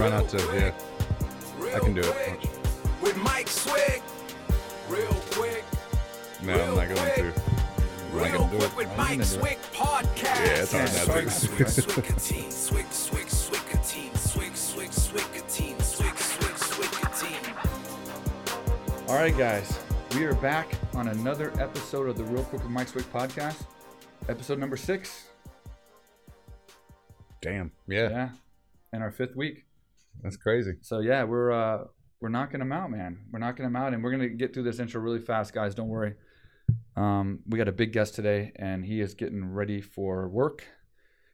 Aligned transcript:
Try 0.00 0.08
not 0.08 0.30
to. 0.30 0.38
Yeah, 0.54 0.72
I 1.76 1.78
can 1.78 1.92
do 1.92 2.00
it. 2.00 2.06
Watch. 2.08 2.48
With 3.02 3.18
Mike 3.18 3.48
Swick. 3.48 4.02
Real 4.88 5.12
quick. 5.32 5.62
No, 6.42 6.54
I'm 6.54 6.74
not 6.74 6.88
going 6.88 6.96
to. 7.16 7.42
I'm 8.14 8.16
Real 8.16 8.48
do 8.48 8.56
quick 8.56 8.62
it. 8.70 8.76
with 8.78 8.90
I'm 8.92 8.96
Mike 8.96 9.08
gonna 9.08 9.16
do 9.16 9.20
it. 9.20 9.26
Swick 9.26 9.58
podcast. 9.74 10.24
Yeah, 10.24 10.62
it's 10.62 10.72
hard 10.72 11.26
not 11.26 11.26
to. 11.26 11.30
Swig, 11.30 11.30
swig, 11.30 11.68
swig, 11.68 12.10
swig, 12.10 12.90
swig, 12.90 13.26
swig, 13.30 14.16
swig, 14.16 14.56
swig, 14.56 14.90
swig, 14.90 14.90
swig, 14.90 16.16
swig, 16.16 17.04
swig, 17.04 17.54
All 19.06 19.16
right, 19.16 19.36
guys, 19.36 19.78
we 20.14 20.24
are 20.24 20.34
back 20.36 20.72
on 20.94 21.08
another 21.08 21.52
episode 21.60 22.08
of 22.08 22.16
the 22.16 22.24
Real 22.24 22.44
Quick 22.44 22.62
with 22.62 22.72
Mike 22.72 22.88
Swick 22.88 23.04
podcast, 23.12 23.64
episode 24.30 24.58
number 24.58 24.78
six. 24.78 25.26
Damn. 27.42 27.70
Yeah, 27.86 28.08
Yeah, 28.08 28.28
in 28.94 29.02
our 29.02 29.10
fifth 29.10 29.36
week. 29.36 29.66
That's 30.22 30.36
crazy. 30.36 30.72
So 30.80 31.00
yeah, 31.00 31.24
we're 31.24 31.52
uh 31.52 31.84
we're 32.20 32.28
knocking 32.28 32.60
them 32.60 32.72
out, 32.72 32.90
man. 32.90 33.18
We're 33.30 33.38
knocking 33.38 33.64
them 33.64 33.76
out, 33.76 33.94
and 33.94 34.02
we're 34.02 34.10
gonna 34.10 34.28
get 34.28 34.52
through 34.52 34.64
this 34.64 34.78
intro 34.78 35.00
really 35.00 35.20
fast, 35.20 35.54
guys. 35.54 35.74
Don't 35.74 35.88
worry. 35.88 36.14
Um, 36.96 37.40
we 37.46 37.58
got 37.58 37.68
a 37.68 37.72
big 37.72 37.92
guest 37.92 38.14
today, 38.14 38.52
and 38.56 38.84
he 38.84 39.00
is 39.00 39.14
getting 39.14 39.52
ready 39.52 39.80
for 39.80 40.28
work. 40.28 40.64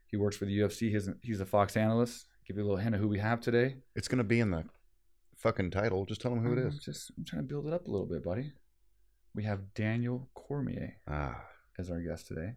He 0.07 0.17
works 0.17 0.37
for 0.37 0.45
the 0.45 0.59
UFC. 0.59 0.91
He's 0.91 1.09
he's 1.23 1.41
a 1.41 1.47
Fox 1.47 1.77
analyst. 1.77 2.27
Give 2.47 2.57
you 2.57 2.63
a 2.63 2.67
little 2.67 2.79
hint 2.79 2.95
of 2.95 3.01
who 3.01 3.09
we 3.09 3.19
have 3.19 3.41
today. 3.41 3.77
It's 3.95 4.09
gonna 4.09 4.25
be 4.25 4.41
in 4.41 4.51
the 4.51 4.65
fucking 5.37 5.71
title. 5.71 6.07
Just 6.07 6.21
tell 6.21 6.31
them 6.31 6.43
who 6.43 6.53
it 6.53 6.61
I'm 6.61 6.69
is. 6.69 6.79
Just 6.79 7.13
I'm 7.19 7.25
trying 7.25 7.43
to 7.43 7.49
build 7.49 7.67
it 7.67 7.73
up 7.73 7.87
a 7.87 7.91
little 7.91 8.07
bit, 8.07 8.23
buddy. 8.25 8.53
We 9.35 9.45
have 9.45 9.75
Daniel 9.75 10.29
Cormier. 10.35 10.97
Ah, 11.09 11.43
as 11.79 11.91
our 11.91 12.01
guest 12.01 12.27
today. 12.27 12.55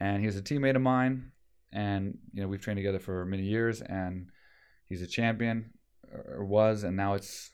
And 0.00 0.22
he's 0.22 0.36
a 0.36 0.42
teammate 0.42 0.76
of 0.76 0.82
mine. 0.82 1.32
And, 1.72 2.18
you 2.32 2.42
know, 2.42 2.48
we've 2.48 2.60
trained 2.60 2.78
together 2.78 2.98
for 2.98 3.24
many 3.24 3.44
years. 3.44 3.80
And 3.80 4.28
he's 4.88 5.02
a 5.02 5.06
champion, 5.06 5.70
or 6.12 6.44
was. 6.44 6.82
And 6.84 6.96
now 6.96 7.14
it's 7.14 7.50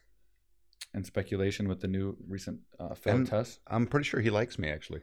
in 0.95 1.05
speculation 1.05 1.69
with 1.69 1.81
the 1.81 1.89
new 1.89 2.17
recent 2.29 2.61
uh, 2.79 2.95
failed 2.95 3.27
test. 3.27 3.61
I'm 3.67 3.87
pretty 3.87 4.05
sure 4.05 4.21
he 4.21 4.31
likes 4.31 4.59
me 4.59 4.71
actually. 4.71 5.03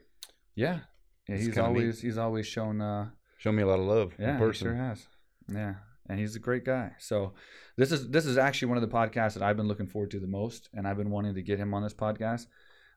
Yeah. 0.56 0.80
Yeah, 1.28 1.36
he's 1.38 1.46
kinda 1.48 1.62
neat. 1.62 1.68
always 1.68 2.02
he's 2.02 2.18
always 2.18 2.48
shown 2.48 2.82
uh 2.82 3.10
Show 3.38 3.52
me 3.54 3.64
a 3.64 3.68
lot 3.68 3.80
of 3.80 3.86
love 3.86 4.14
yeah, 4.20 4.32
in 4.32 4.36
he 4.36 4.40
person. 4.40 4.68
sure 4.68 4.76
has. 4.76 5.08
Yeah, 5.48 5.76
and 6.10 6.20
he's 6.20 6.36
a 6.36 6.40
great 6.40 6.66
guy. 6.66 6.92
So 7.00 7.34
this 7.78 7.92
is 7.92 8.10
this 8.10 8.26
is 8.26 8.38
actually 8.38 8.68
one 8.70 8.78
of 8.78 8.82
the 8.82 8.96
podcasts 8.96 9.36
that 9.36 9.44
I've 9.44 9.56
been 9.56 9.68
looking 9.68 9.88
forward 9.88 10.12
to 10.12 10.20
the 10.20 10.28
most, 10.28 10.70
and 10.74 10.86
I've 10.88 10.98
been 10.98 11.10
wanting 11.10 11.36
to 11.36 11.42
get 11.42 11.58
him 11.58 11.74
on 11.74 11.82
this 11.84 11.94
podcast. 11.94 12.48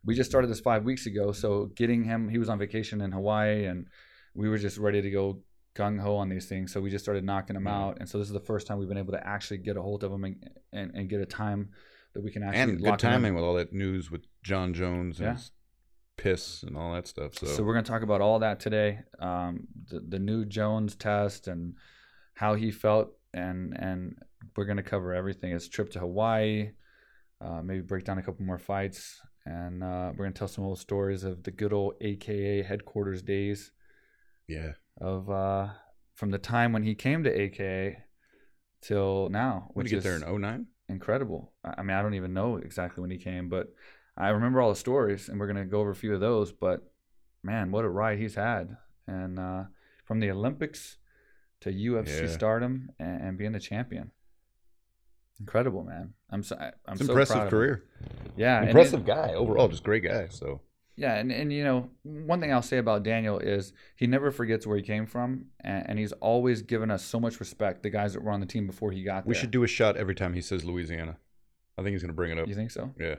We 0.04 0.14
just 0.16 0.28
started 0.30 0.48
this 0.50 0.60
five 0.60 0.82
weeks 0.84 1.06
ago, 1.06 1.30
so 1.30 1.66
getting 1.76 2.02
him, 2.02 2.28
he 2.28 2.38
was 2.38 2.48
on 2.48 2.58
vacation 2.58 3.00
in 3.02 3.12
Hawaii, 3.12 3.66
and 3.66 3.86
we 4.34 4.48
were 4.48 4.58
just 4.58 4.78
ready 4.78 5.00
to 5.00 5.10
go 5.10 5.38
gung 5.74 6.00
ho 6.00 6.16
on 6.16 6.28
these 6.28 6.46
things. 6.48 6.72
So 6.72 6.80
we 6.80 6.90
just 6.90 7.04
started 7.04 7.24
knocking 7.24 7.54
them 7.54 7.66
Yeah. 7.66 7.78
out, 7.78 7.98
and 8.00 8.08
so 8.08 8.18
this 8.18 8.26
is 8.28 8.32
the 8.34 8.40
first 8.40 8.66
time 8.66 8.78
we've 8.78 8.88
been 8.88 8.98
able 8.98 9.12
to 9.12 9.26
actually 9.26 9.58
get 9.58 9.76
a 9.76 9.82
hold 9.82 10.04
of 10.04 10.10
them 10.10 10.24
and 10.24 10.50
and, 10.72 10.90
and 10.94 11.08
get 11.08 11.20
a 11.20 11.26
time 11.26 11.70
that 12.14 12.22
we 12.22 12.30
can 12.30 12.42
actually 12.42 12.60
and 12.60 12.78
good 12.78 12.88
lock 12.90 13.00
him 13.02 13.08
in. 13.08 13.12
timing 13.14 13.34
with 13.34 13.44
all 13.44 13.54
that 13.54 13.72
news 13.72 14.10
with 14.10 14.22
Jon 14.42 14.74
Jones 14.74 15.18
and 15.18 15.28
Yeah. 15.28 15.34
his 15.34 15.50
piss 16.18 16.62
and 16.62 16.76
all 16.76 16.92
that 16.92 17.06
stuff. 17.06 17.34
So, 17.34 17.46
So, 17.46 17.62
we're 17.64 17.72
going 17.72 17.84
to 17.84 17.90
talk 17.90 18.02
about 18.02 18.20
all 18.20 18.38
that 18.40 18.60
today. 18.60 19.00
Um, 19.18 19.66
the, 19.88 20.00
the 20.00 20.18
new 20.18 20.44
Jones 20.44 20.94
test 20.94 21.48
and 21.48 21.74
how 22.34 22.54
he 22.54 22.70
felt, 22.70 23.12
and 23.32 23.74
and 23.78 24.18
we're 24.56 24.66
going 24.66 24.76
to 24.76 24.82
cover 24.82 25.14
everything. 25.14 25.52
His 25.52 25.68
trip 25.68 25.90
to 25.92 26.00
Hawaii, 26.00 26.72
uh, 27.40 27.62
maybe 27.62 27.80
break 27.80 28.04
down 28.04 28.18
a 28.18 28.22
couple 28.22 28.44
more 28.44 28.58
fights, 28.58 29.18
and 29.46 29.82
uh, 29.82 30.10
we're 30.12 30.24
going 30.26 30.34
to 30.34 30.38
tell 30.38 30.48
some 30.48 30.64
old 30.64 30.78
stories 30.78 31.24
of 31.24 31.42
the 31.44 31.50
good 31.50 31.72
old 31.72 31.94
AKA 32.02 32.62
headquarters 32.62 33.22
days 33.22 33.72
yeah, 34.48 34.72
of 35.00 35.30
uh, 35.30 35.68
from 36.14 36.30
the 36.30 36.38
time 36.38 36.72
when 36.72 36.82
he 36.82 36.94
came 36.94 37.24
to 37.24 37.30
AKA 37.30 37.98
till 38.80 39.28
now, 39.30 39.70
when 39.72 39.84
which 39.84 39.92
you 39.92 39.98
get 39.98 40.04
there 40.04 40.16
in 40.16 40.40
09? 40.40 40.66
incredible. 40.88 41.52
I 41.64 41.82
mean, 41.82 41.96
I 41.96 42.02
don't 42.02 42.14
even 42.14 42.34
know 42.34 42.56
exactly 42.56 43.00
when 43.00 43.10
he 43.10 43.18
came, 43.18 43.48
but 43.48 43.68
I 44.16 44.28
remember 44.28 44.60
all 44.60 44.68
the 44.70 44.76
stories, 44.76 45.28
and 45.28 45.38
we're 45.40 45.46
gonna 45.46 45.64
go 45.64 45.80
over 45.80 45.90
a 45.90 45.94
few 45.94 46.14
of 46.14 46.20
those. 46.20 46.52
But 46.52 46.80
man, 47.42 47.70
what 47.70 47.84
a 47.84 47.88
ride 47.88 48.18
he's 48.18 48.34
had, 48.34 48.76
and 49.06 49.38
uh, 49.38 49.64
from 50.04 50.20
the 50.20 50.30
Olympics 50.30 50.98
to 51.60 51.70
UFC 51.70 52.22
Yeah. 52.22 52.26
stardom 52.28 52.90
and, 52.98 53.22
and 53.22 53.38
being 53.38 53.52
the 53.52 53.60
champion, 53.60 54.10
incredible, 55.40 55.84
man. 55.84 56.14
I'm 56.30 56.42
so 56.42 56.56
I'm 56.58 56.72
It's 56.94 57.06
so 57.06 57.12
impressive 57.12 57.34
proud 57.36 57.46
of 57.46 57.52
him. 57.52 57.58
career. 57.58 57.84
Yeah, 58.36 58.56
and 58.58 58.66
it- 58.66 58.70
impressive 58.70 59.04
guy 59.04 59.32
overall, 59.34 59.68
just 59.68 59.84
great 59.84 60.02
guy. 60.04 60.28
So 60.28 60.60
yeah, 60.96 61.14
and, 61.16 61.32
and 61.32 61.52
you 61.52 61.64
know, 61.64 61.90
one 62.02 62.40
thing 62.40 62.52
I'll 62.52 62.62
say 62.62 62.78
about 62.78 63.02
Daniel 63.02 63.38
is 63.38 63.72
he 63.96 64.06
never 64.06 64.30
forgets 64.30 64.66
where 64.66 64.76
he 64.76 64.82
came 64.82 65.06
from, 65.06 65.46
and, 65.60 65.84
and 65.90 65.98
he's 65.98 66.12
always 66.12 66.62
given 66.62 66.90
us 66.90 67.04
so 67.04 67.18
much 67.18 67.40
respect. 67.40 67.82
The 67.82 67.90
guys 67.90 68.12
that 68.14 68.22
were 68.22 68.30
on 68.32 68.40
the 68.40 68.46
team 68.46 68.66
before 68.66 68.92
he 68.92 69.02
got 69.02 69.24
there. 69.24 69.28
we 69.28 69.34
should 69.34 69.50
do 69.50 69.64
a 69.64 69.68
shot 69.68 69.96
every 69.96 70.14
time 70.14 70.34
he 70.34 70.40
says 70.40 70.64
Louisiana. 70.64 71.16
I 71.78 71.82
think 71.82 71.92
he's 71.92 72.02
gonna 72.02 72.12
bring 72.12 72.32
it 72.32 72.38
up. 72.38 72.48
You 72.48 72.54
think 72.54 72.70
so? 72.70 72.90
Yeah, 73.00 73.16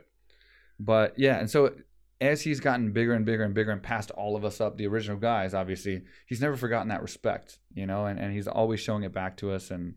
But 0.78 1.18
yeah, 1.18 1.38
and 1.38 1.50
so 1.50 1.74
as 2.20 2.42
he's 2.42 2.60
gotten 2.60 2.92
bigger 2.92 3.12
and 3.12 3.24
bigger 3.26 3.42
and 3.42 3.54
bigger 3.54 3.72
and 3.72 3.82
passed 3.82 4.10
all 4.12 4.36
of 4.36 4.44
us 4.44 4.60
up, 4.60 4.76
the 4.78 4.86
original 4.86 5.18
guys, 5.18 5.52
obviously, 5.52 6.02
he's 6.26 6.40
never 6.40 6.56
forgotten 6.56 6.88
that 6.88 7.02
respect, 7.02 7.58
you 7.74 7.86
know, 7.86 8.06
and, 8.06 8.18
and 8.20 8.32
he's 8.32 8.46
always 8.46 8.78
showing 8.80 9.02
it 9.02 9.12
back 9.12 9.36
to 9.38 9.50
us. 9.50 9.70
And, 9.72 9.94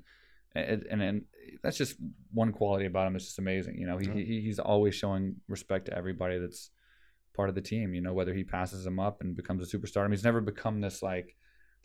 and, 0.55 0.83
and, 0.89 1.01
and 1.01 1.25
that's 1.61 1.77
just 1.77 1.95
one 2.33 2.51
quality 2.51 2.85
about 2.85 3.07
him. 3.07 3.15
It's 3.15 3.25
just 3.25 3.39
amazing. 3.39 3.77
You 3.77 3.85
know, 3.88 3.97
he, 3.99 4.07
Yeah. 4.07 4.13
he, 4.15 4.41
he's 4.41 4.57
always 4.59 4.95
showing 4.95 5.35
respect 5.47 5.85
to 5.85 5.95
everybody 5.95 6.39
that's 6.39 6.71
part 7.37 7.47
of 7.49 7.55
the 7.55 7.61
team, 7.61 7.93
you 7.93 8.01
know, 8.01 8.13
whether 8.13 8.33
he 8.33 8.43
passes 8.43 8.83
them 8.83 8.99
up 8.99 9.21
and 9.21 9.35
becomes 9.35 9.61
a 9.63 9.77
superstar. 9.77 9.99
I 10.01 10.03
mean, 10.03 10.11
he's 10.11 10.23
never 10.31 10.41
become 10.41 10.81
this 10.81 11.01
like, 11.01 11.35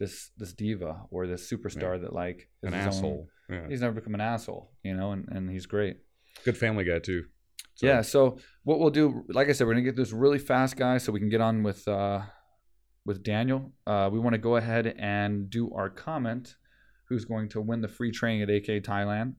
this, 0.00 0.30
this 0.36 0.52
diva 0.52 1.02
or 1.10 1.26
this 1.28 1.48
superstar 1.48 2.00
that 2.02 2.12
like 2.12 2.48
is 2.62 2.72
an 2.72 2.72
his 2.72 2.86
own- 2.86 2.88
asshole. 2.88 3.28
Yeah, 3.50 3.68
he's 3.68 3.82
never 3.82 3.92
become 3.94 4.14
an 4.14 4.20
asshole, 4.22 4.72
you 4.82 4.94
know, 4.94 5.12
and, 5.12 5.28
and 5.28 5.50
he's 5.50 5.66
great. 5.66 5.98
good 6.44 6.56
family 6.56 6.84
guy 6.84 6.98
too. 6.98 7.24
So, 7.74 7.86
Yeah. 7.86 8.00
So 8.02 8.38
what 8.64 8.78
we'll 8.80 8.90
do, 8.90 9.24
like 9.28 9.48
I 9.48 9.52
said, 9.52 9.66
we're 9.66 9.74
gonna 9.74 9.84
get 9.84 9.96
this 9.96 10.12
really 10.12 10.38
fast, 10.38 10.76
guys, 10.76 11.04
so 11.04 11.12
we 11.12 11.20
can 11.20 11.28
get 11.28 11.40
on 11.40 11.62
with 11.62 11.86
uh, 11.86 12.22
with 13.04 13.22
Daniel. 13.22 13.72
Uh, 13.86 14.08
we 14.12 14.18
want 14.18 14.34
to 14.34 14.38
go 14.38 14.56
ahead 14.56 14.86
and 14.98 15.50
do 15.50 15.70
our 15.74 15.90
comment. 15.90 16.56
Who's 17.08 17.24
going 17.26 17.48
to 17.50 17.60
win 17.60 17.80
the 17.82 17.88
free 17.88 18.10
training 18.10 18.42
at 18.42 18.48
AK 18.50 18.82
Thailand? 18.82 19.34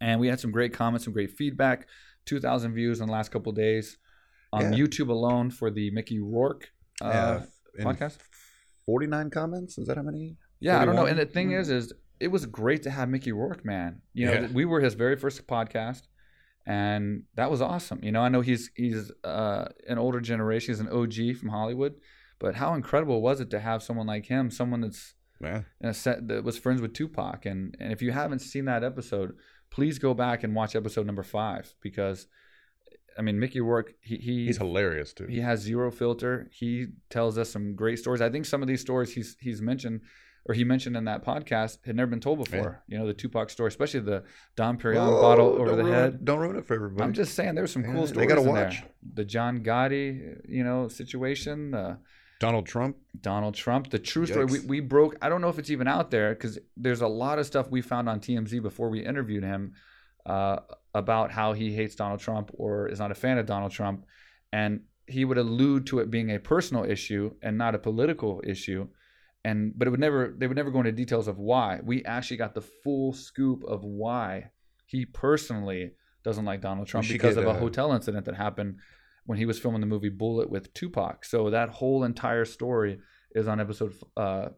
And 0.00 0.20
we 0.20 0.28
had 0.28 0.38
some 0.40 0.52
great 0.52 0.72
comments, 0.72 1.04
some 1.04 1.12
great 1.12 1.32
feedback. 1.32 1.88
Two 2.26 2.38
thousand 2.40 2.74
views 2.74 3.00
in 3.00 3.06
the 3.06 3.12
last 3.12 3.30
couple 3.30 3.50
of 3.50 3.56
days 3.56 3.98
on 4.52 4.72
Yeah. 4.72 4.78
YouTube 4.78 5.08
alone 5.08 5.50
for 5.50 5.70
the 5.70 5.90
Mickey 5.90 6.18
Rourke 6.20 6.70
uh, 7.02 7.40
yeah. 7.78 7.84
Podcast. 7.84 8.18
Forty-nine 8.86 9.30
comments. 9.30 9.78
Is 9.78 9.86
that 9.88 9.96
how 9.96 10.02
many? 10.02 10.36
Yeah, 10.60 10.80
I 10.80 10.84
don't 10.84 10.96
know. 10.96 11.06
And 11.06 11.18
the 11.18 11.26
thing 11.26 11.50
Mm. 11.50 11.60
is, 11.60 11.70
is 11.70 11.92
it 12.20 12.28
was 12.28 12.46
great 12.46 12.82
to 12.84 12.90
have 12.90 13.08
Mickey 13.08 13.32
Rourke, 13.32 13.64
man. 13.64 14.00
You 14.14 14.26
know, 14.26 14.32
Yeah. 14.32 14.48
we 14.52 14.64
were 14.64 14.80
his 14.80 14.94
very 14.94 15.16
first 15.16 15.46
podcast, 15.46 16.02
and 16.66 17.24
that 17.34 17.50
was 17.50 17.60
awesome. 17.60 18.00
You 18.02 18.12
know, 18.12 18.20
I 18.22 18.28
know 18.28 18.40
he's 18.40 18.70
he's 18.74 19.10
uh, 19.24 19.66
an 19.88 19.98
older 19.98 20.20
generation, 20.20 20.72
he's 20.72 20.80
an 20.80 20.88
OG 20.88 21.36
from 21.38 21.50
Hollywood, 21.50 21.94
but 22.38 22.54
how 22.56 22.74
incredible 22.74 23.20
was 23.22 23.40
it 23.40 23.50
to 23.50 23.60
have 23.60 23.82
someone 23.82 24.06
like 24.06 24.26
him, 24.26 24.50
someone 24.50 24.80
that's 24.80 25.14
Yeah, 25.40 25.62
in 25.80 25.88
a 25.90 25.94
set 25.94 26.28
that 26.28 26.44
was 26.44 26.56
friends 26.58 26.80
with 26.80 26.94
Tupac, 26.94 27.44
and 27.46 27.76
and 27.80 27.92
if 27.92 28.00
you 28.02 28.12
haven't 28.12 28.38
seen 28.40 28.64
that 28.66 28.82
episode, 28.84 29.36
please 29.70 29.98
go 29.98 30.14
back 30.14 30.42
and 30.44 30.54
watch 30.54 30.74
episode 30.74 31.06
number 31.06 31.22
five 31.24 31.74
because, 31.82 32.26
I 33.18 33.22
mean, 33.22 33.38
Mickey 33.38 33.60
Rourke, 33.60 33.94
he 34.00 34.16
he 34.16 34.46
he's 34.46 34.58
hilarious 34.58 35.12
too. 35.12 35.26
he 35.26 35.40
has 35.40 35.60
zero 35.60 35.90
filter. 35.90 36.48
He 36.52 36.86
tells 37.10 37.38
us 37.38 37.50
some 37.50 37.74
great 37.74 37.98
stories. 37.98 38.20
I 38.20 38.30
think 38.30 38.44
some 38.46 38.62
of 38.62 38.68
these 38.68 38.80
stories 38.80 39.12
he's 39.14 39.36
he's 39.40 39.60
mentioned 39.62 40.02
or 40.48 40.54
he 40.54 40.62
mentioned 40.62 40.96
in 40.96 41.04
that 41.06 41.24
podcast 41.24 41.84
had 41.84 41.96
never 41.96 42.08
been 42.08 42.20
told 42.20 42.44
before. 42.44 42.82
You 42.86 42.98
know, 42.98 43.06
the 43.06 43.12
Tupac 43.14 43.50
story, 43.50 43.68
especially 43.68 44.00
the 44.00 44.22
Dom 44.54 44.78
Perignon 44.78 45.08
Whoa, 45.14 45.20
bottle 45.20 45.48
over 45.48 45.74
the 45.74 45.82
ruin 45.82 45.92
head. 45.92 46.24
Don't 46.24 46.38
ruin 46.38 46.56
it 46.56 46.64
for 46.66 46.74
everybody. 46.74 47.02
I'm 47.02 47.12
just 47.12 47.34
saying, 47.34 47.56
there's 47.56 47.72
some 47.72 47.82
Yeah, 47.84 47.92
cool 47.94 48.06
stories. 48.06 48.28
they 48.28 48.34
gotta 48.34 48.46
in 48.48 48.54
watch. 48.54 48.80
there. 48.80 48.90
The 49.14 49.24
John 49.24 49.64
Gotti, 49.64 50.40
you 50.48 50.62
know, 50.62 50.86
situation. 50.88 51.72
The 51.72 51.98
Donald 52.38 52.66
Trump. 52.66 52.96
Donald 53.20 53.54
Trump, 53.54 53.90
the 53.90 53.98
true 53.98 54.26
story. 54.26 54.44
We, 54.44 54.60
we 54.60 54.80
broke. 54.80 55.16
I 55.20 55.28
don't 55.28 55.40
know 55.40 55.48
if 55.48 55.58
it's 55.58 55.70
even 55.70 55.88
out 55.88 56.10
there 56.12 56.34
because 56.34 56.58
there's 56.76 57.00
a 57.00 57.08
lot 57.08 57.38
of 57.40 57.46
stuff 57.46 57.68
we 57.70 57.80
found 57.80 58.08
on 58.08 58.20
TMZ 58.20 58.62
before 58.62 58.88
we 58.88 59.04
interviewed 59.04 59.42
him 59.42 59.72
uh, 60.26 60.58
about 61.02 61.30
how 61.38 61.48
he 61.52 61.66
hates 61.78 61.94
Donald 61.94 62.20
Trump 62.20 62.50
or 62.54 62.88
is 62.88 62.98
not 62.98 63.10
a 63.10 63.14
fan 63.24 63.38
of 63.38 63.46
Donald 63.46 63.72
Trump, 63.78 63.98
and 64.52 64.72
he 65.06 65.24
would 65.24 65.38
allude 65.38 65.86
to 65.86 66.00
it 66.00 66.10
being 66.10 66.30
a 66.30 66.38
personal 66.38 66.84
issue 66.96 67.24
and 67.42 67.56
not 67.56 67.74
a 67.74 67.78
political 67.78 68.32
issue. 68.44 68.82
And 69.44 69.58
but 69.78 69.86
it 69.86 69.92
would 69.92 70.00
never 70.00 70.34
they 70.38 70.46
would 70.48 70.56
never 70.56 70.72
go 70.72 70.80
into 70.80 70.92
details 70.92 71.28
of 71.28 71.38
why. 71.38 71.80
We 71.90 72.04
actually 72.04 72.38
got 72.44 72.54
the 72.54 72.66
full 72.82 73.12
scoop 73.12 73.62
of 73.64 73.84
why 73.84 74.50
he 74.86 75.00
personally 75.04 75.92
doesn't 76.24 76.44
like 76.44 76.60
Donald 76.60 76.88
Trump 76.88 77.06
because 77.06 77.36
of 77.36 77.46
a 77.46 77.54
hotel 77.54 77.92
incident 77.92 78.24
that 78.26 78.34
happened 78.34 78.72
when 79.26 79.38
he 79.38 79.46
was 79.46 79.58
filming 79.58 79.80
the 79.80 79.86
movie 79.86 80.08
Bullet 80.08 80.48
with 80.50 80.72
Tupac. 80.74 81.24
So 81.24 81.50
that 81.50 81.68
whole 81.68 82.02
entire 82.04 82.44
story 82.44 82.98
is 83.34 83.46
on 83.46 83.60
episode. 83.60 83.92
Uh, 84.16 84.48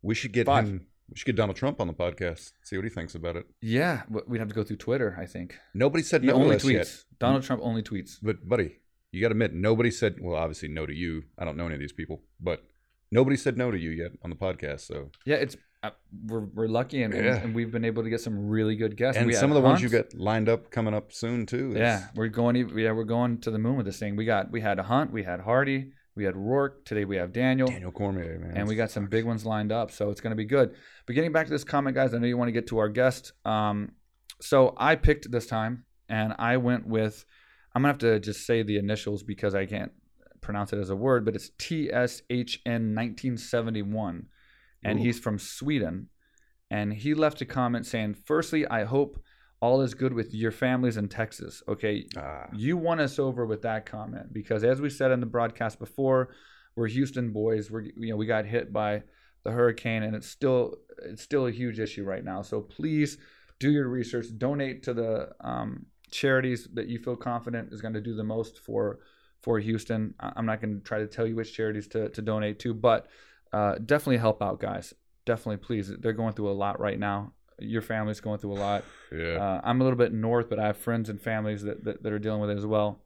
We 0.00 0.14
should 0.14 0.32
get 0.32 0.46
Five. 0.46 0.68
him. 0.68 0.86
We 1.10 1.16
should 1.16 1.26
get 1.26 1.36
Donald 1.36 1.56
Trump 1.56 1.80
on 1.80 1.86
the 1.86 1.94
podcast. 1.94 2.52
See 2.64 2.76
what 2.76 2.84
he 2.84 2.90
thinks 2.90 3.14
about 3.14 3.36
it. 3.36 3.46
yeah, 3.62 4.02
but 4.10 4.28
we'd 4.28 4.38
have 4.40 4.48
to 4.48 4.54
go 4.54 4.62
through 4.64 4.76
Twitter. 4.76 5.16
I 5.18 5.26
think 5.26 5.58
Nobody 5.74 6.02
said 6.04 6.20
he 6.22 6.28
no 6.28 6.34
only 6.34 6.56
tweets. 6.56 6.72
yet. 6.72 7.04
Donald 7.18 7.42
Trump 7.44 7.62
only 7.64 7.82
tweets. 7.82 8.16
But 8.22 8.46
buddy, 8.48 8.76
you 9.12 9.20
got 9.22 9.28
to 9.28 9.32
admit, 9.32 9.54
nobody 9.54 9.90
said. 9.90 10.16
Well, 10.20 10.36
obviously, 10.36 10.68
no 10.68 10.84
to 10.86 10.94
you. 10.94 11.22
I 11.38 11.44
don't 11.44 11.56
know 11.56 11.64
any 11.66 11.74
of 11.74 11.80
these 11.80 11.92
people, 11.94 12.22
but 12.40 12.62
nobody 13.10 13.36
said 13.36 13.56
no 13.56 13.70
to 13.70 13.78
you 13.78 13.90
yet 13.90 14.12
on 14.22 14.30
the 14.30 14.36
podcast. 14.36 14.80
So 14.82 15.10
Yeah, 15.24 15.36
it's 15.36 15.56
uh, 15.82 15.90
we're, 16.26 16.40
we're 16.40 16.66
lucky 16.68 17.02
and, 17.04 17.14
and- 17.14 17.24
Yeah. 17.24 17.36
and 17.36 17.54
we've 17.54 17.70
been 17.70 17.84
able 17.84 18.02
to 18.02 18.10
get 18.10 18.20
some 18.20 18.48
really 18.48 18.74
good 18.76 18.96
guests. 18.96 19.16
and 19.16 19.28
We 19.28 19.32
some 19.32 19.50
of 19.50 19.54
the 19.54 19.60
ones 19.60 19.80
you 19.80 19.88
Hunt. 19.88 20.10
got 20.10 20.18
lined 20.20 20.48
up 20.48 20.70
coming 20.72 20.92
up 20.92 21.12
soon 21.12 21.46
too. 21.46 21.70
It's- 21.70 22.02
Yeah, 22.02 22.08
we're 22.16 22.28
going. 22.28 22.56
Yeah, 22.76 22.92
we're 22.92 23.04
going 23.04 23.38
to 23.42 23.50
the 23.50 23.58
moon 23.58 23.76
with 23.76 23.86
this 23.86 23.98
thing. 23.98 24.16
We 24.16 24.24
got 24.26 24.50
we 24.50 24.60
had 24.60 24.78
a 24.78 24.82
Hunt, 24.82 25.12
we 25.12 25.22
had 25.22 25.40
Hardy, 25.40 25.92
we 26.18 26.24
had 26.24 26.36
Rourke. 26.36 26.84
Today 26.84 27.04
we 27.04 27.16
have 27.16 27.32
Daniel, 27.32 27.68
Daniel 27.68 27.92
Cormier, 27.92 28.40
man. 28.40 28.56
and 28.56 28.68
we 28.68 28.74
got 28.74 28.90
some 28.90 29.06
big 29.06 29.24
ones 29.24 29.46
lined 29.46 29.70
up. 29.70 29.92
So 29.92 30.10
it's 30.10 30.20
going 30.20 30.32
to 30.32 30.36
be 30.36 30.44
good. 30.44 30.74
But 31.06 31.14
getting 31.14 31.30
back 31.30 31.46
to 31.46 31.52
this 31.52 31.62
comment, 31.62 31.94
guys, 31.94 32.12
I 32.12 32.18
know 32.18 32.26
you 32.26 32.36
want 32.36 32.48
to 32.48 32.52
get 32.52 32.66
to 32.66 32.78
our 32.78 32.88
guest. 32.88 33.32
Um, 33.44 33.92
so 34.40 34.74
I 34.76 34.96
picked 34.96 35.30
this 35.30 35.46
time, 35.46 35.84
and 36.08 36.34
I 36.38 36.58
went 36.58 36.86
with. 36.86 37.24
I'm 37.74 37.82
gonna 37.82 37.92
have 37.92 37.98
to 37.98 38.18
just 38.18 38.44
say 38.46 38.62
the 38.62 38.78
initials 38.78 39.22
because 39.22 39.54
I 39.54 39.64
can't 39.66 39.92
pronounce 40.40 40.72
it 40.72 40.78
as 40.78 40.90
a 40.90 40.96
word, 40.96 41.24
but 41.24 41.36
it's 41.36 41.50
TSHN 41.50 42.94
1971, 42.96 44.26
and 44.82 44.98
Ooh. 44.98 45.02
he's 45.02 45.20
from 45.20 45.38
Sweden, 45.38 46.08
and 46.70 46.92
he 46.92 47.14
left 47.14 47.40
a 47.40 47.46
comment 47.46 47.86
saying, 47.86 48.14
"Firstly, 48.14 48.66
I 48.66 48.84
hope." 48.84 49.22
All 49.60 49.80
is 49.80 49.94
good 49.94 50.12
with 50.12 50.32
your 50.34 50.52
families 50.52 50.96
in 50.96 51.08
Texas. 51.08 51.62
Okay, 51.66 52.06
Ah, 52.16 52.46
you 52.52 52.76
won 52.76 53.00
us 53.00 53.18
over 53.18 53.44
with 53.44 53.62
that 53.62 53.86
comment 53.86 54.32
because 54.32 54.62
as 54.62 54.80
we 54.80 54.88
said 54.88 55.10
in 55.10 55.20
the 55.20 55.26
broadcast 55.26 55.78
before 55.78 56.30
we're 56.78 56.86
houston 56.86 57.32
boys. 57.32 57.70
We're 57.70 57.82
you 57.82 58.10
know 58.10 58.16
we 58.16 58.26
got 58.26 58.46
hit 58.46 58.72
by 58.72 59.02
the 59.42 59.50
hurricane 59.50 60.04
and 60.04 60.14
it's 60.14 60.28
still 60.28 60.76
it's 61.04 61.22
still 61.22 61.46
a 61.46 61.50
huge 61.50 61.80
issue 61.80 62.04
right 62.04 62.24
now. 62.24 62.42
So 62.42 62.60
please 62.60 63.18
do 63.58 63.70
your 63.70 63.88
research. 63.88 64.26
Donate 64.38 64.84
to 64.84 64.94
the 64.94 65.30
um, 65.40 65.86
charities 66.10 66.68
that 66.74 66.86
you 66.86 66.98
feel 66.98 67.16
confident 67.16 67.72
is 67.72 67.82
going 67.82 67.94
to 67.94 68.00
do 68.00 68.14
the 68.14 68.24
most 68.24 68.60
for 68.60 69.00
for 69.42 69.58
houston. 69.58 70.14
I'm 70.20 70.46
not 70.46 70.60
going 70.60 70.78
to 70.78 70.84
try 70.84 70.98
to 70.98 71.06
tell 71.06 71.26
you 71.26 71.34
which 71.34 71.52
charities 71.52 71.88
to, 71.88 72.08
to 72.10 72.22
donate 72.22 72.60
to 72.60 72.72
but 72.72 73.08
uh, 73.52 73.74
definitely 73.84 74.18
help 74.18 74.40
out 74.40 74.60
guys. 74.60 74.94
Definitely 75.26 75.58
please. 75.58 75.92
They're 75.98 76.12
going 76.12 76.34
through 76.34 76.50
a 76.50 76.52
lot 76.52 76.78
right 76.78 76.98
now 76.98 77.32
your 77.58 77.82
family's 77.82 78.20
going 78.20 78.38
through 78.38 78.52
a 78.52 78.60
lot 78.60 78.84
yeah. 79.12 79.34
uh, 79.34 79.60
I'm 79.64 79.80
a 79.80 79.84
little 79.84 79.98
bit 79.98 80.12
north, 80.12 80.48
but 80.48 80.58
I 80.58 80.66
have 80.66 80.76
friends 80.76 81.08
and 81.08 81.20
families 81.20 81.62
that, 81.62 81.84
that, 81.84 82.02
that 82.02 82.12
are 82.12 82.18
dealing 82.18 82.40
with 82.40 82.50
it 82.50 82.58
as 82.58 82.66
well. 82.66 83.00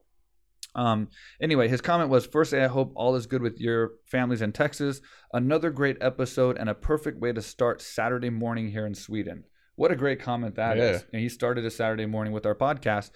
Um, 0.75 1.09
anyway, 1.39 1.67
his 1.67 1.81
comment 1.81 2.09
was 2.09 2.25
Firstly, 2.25 2.61
I 2.61 2.67
hope 2.67 2.93
all 2.95 3.15
is 3.15 3.27
good 3.27 3.41
with 3.41 3.59
your 3.59 3.91
families 4.05 4.41
in 4.41 4.51
Texas. 4.51 5.01
Another 5.31 5.69
great 5.69 5.97
episode 6.01 6.57
and 6.57 6.69
a 6.69 6.73
perfect 6.73 7.19
way 7.19 7.31
to 7.31 7.41
start 7.41 7.81
Saturday 7.81 8.29
morning 8.29 8.71
here 8.71 8.85
in 8.85 8.95
Sweden. 8.95 9.43
What 9.75 9.91
a 9.91 9.95
great 9.95 10.19
comment 10.19 10.55
that 10.55 10.77
is! 10.77 11.01
Yeah. 11.01 11.07
And 11.13 11.21
he 11.21 11.29
started 11.29 11.65
a 11.65 11.71
Saturday 11.71 12.05
morning 12.05 12.33
with 12.33 12.45
our 12.45 12.55
podcast. 12.55 13.11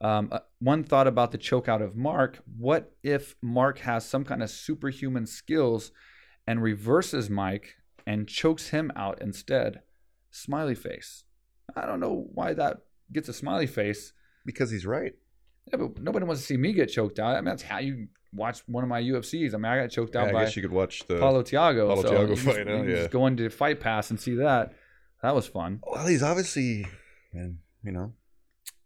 Um, 0.00 0.28
uh, 0.32 0.40
one 0.60 0.82
thought 0.82 1.06
about 1.06 1.30
the 1.30 1.38
choke 1.38 1.68
out 1.68 1.82
of 1.82 1.96
Mark. 1.96 2.38
What 2.58 2.92
if 3.02 3.36
Mark 3.42 3.80
has 3.80 4.04
some 4.04 4.24
kind 4.24 4.42
of 4.42 4.50
superhuman 4.50 5.26
skills 5.26 5.92
and 6.46 6.62
reverses 6.62 7.28
Mike 7.28 7.76
and 8.06 8.26
chokes 8.28 8.68
him 8.68 8.90
out 8.96 9.20
instead? 9.20 9.82
Smiley 10.30 10.74
face. 10.74 11.24
I 11.76 11.86
don't 11.86 12.00
know 12.00 12.26
why 12.34 12.54
that 12.54 12.78
gets 13.12 13.28
a 13.28 13.32
smiley 13.32 13.66
face. 13.66 14.12
because 14.46 14.70
he's 14.70 14.86
right. 14.86 15.12
Yeah, 15.70 15.76
but 15.76 16.00
nobody 16.00 16.24
wants 16.26 16.40
to 16.42 16.46
see 16.46 16.56
me 16.56 16.72
get 16.72 16.86
choked 16.86 17.18
out. 17.18 17.36
I 17.36 17.40
mean, 17.40 17.44
that's 17.46 17.62
how 17.62 17.78
you 17.78 18.08
watch 18.32 18.62
one 18.66 18.82
of 18.82 18.88
my 18.88 19.00
UFCs. 19.02 19.54
I 19.54 19.56
mean, 19.58 19.66
I 19.66 19.80
got 19.82 19.90
choked 19.90 20.14
Yeah, 20.14 20.22
out 20.22 20.28
I 20.28 20.32
by 20.32 20.40
I 20.42 20.44
guess 20.46 20.56
you 20.56 20.62
could 20.62 20.72
watch 20.72 21.06
the. 21.06 21.18
Paulo 21.20 21.42
Thiago. 21.42 21.88
Paulo 21.88 22.02
so 22.02 22.26
just- 22.26 22.42
fight, 22.42 22.66
huh? 22.66 22.76
can 22.78 22.88
Yeah. 22.88 22.96
Just 22.96 23.10
go 23.10 23.26
into 23.26 23.48
Fight 23.50 23.78
Pass 23.80 24.10
and 24.10 24.18
see 24.18 24.34
that. 24.36 24.72
That 25.22 25.34
was 25.34 25.46
fun. 25.46 25.80
Well, 25.86 26.06
he's 26.06 26.22
obviously, 26.22 26.86
man, 27.34 27.58
you 27.84 27.92
know, 27.92 28.14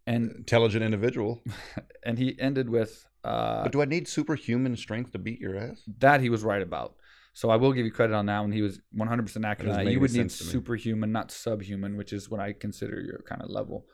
And 0.05 0.31
intelligent 0.31 0.83
individual. 0.83 1.41
and 2.03 2.19
he 2.19 2.37
ended 2.39 2.69
with 2.69 3.07
uh, 3.23 3.63
but 3.63 3.71
do 3.71 3.81
I 3.81 3.85
need 3.85 4.07
superhuman 4.07 4.75
strength 4.75 5.11
to 5.13 5.17
beat 5.17 5.39
your 5.39 5.57
ass? 5.57 5.81
that 5.99 6.21
he 6.21 6.29
was 6.29 6.43
right 6.43 6.61
about. 6.61 6.95
So 7.37 7.49
I 7.49 7.57
will 7.57 7.73
give 7.73 7.85
you 7.85 7.91
credit 7.91 8.13
on 8.15 8.27
that 8.27 8.39
one. 8.39 8.53
He 8.53 8.61
was 8.61 8.79
100% 8.97 9.09
accurate. 9.09 9.27
doesn't 9.27 9.69
on 9.69 9.75
that. 9.77 9.83
make 9.85 9.93
You 9.93 9.99
would 9.99 10.11
need 10.13 10.19
sense 10.31 10.37
to 10.39 10.45
me. 10.45 10.51
superhuman, 10.51 11.11
not 11.11 11.31
subhuman, 11.31 11.97
which 11.97 12.13
is 12.13 12.29
what 12.29 12.39
I 12.39 12.53
consider 12.53 13.01
your 13.01 13.23
kind 13.27 13.41
of 13.41 13.49
level. 13.49 13.85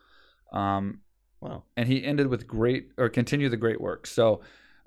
Um, 0.54 1.02
Wow. 1.42 1.64
and 1.76 1.88
he 1.88 2.04
ended 2.06 2.28
with 2.28 2.46
great 2.46 2.90
or 3.00 3.10
continue 3.10 3.50
the 3.50 3.58
great 3.58 3.82
work. 3.82 4.06
So 4.06 4.42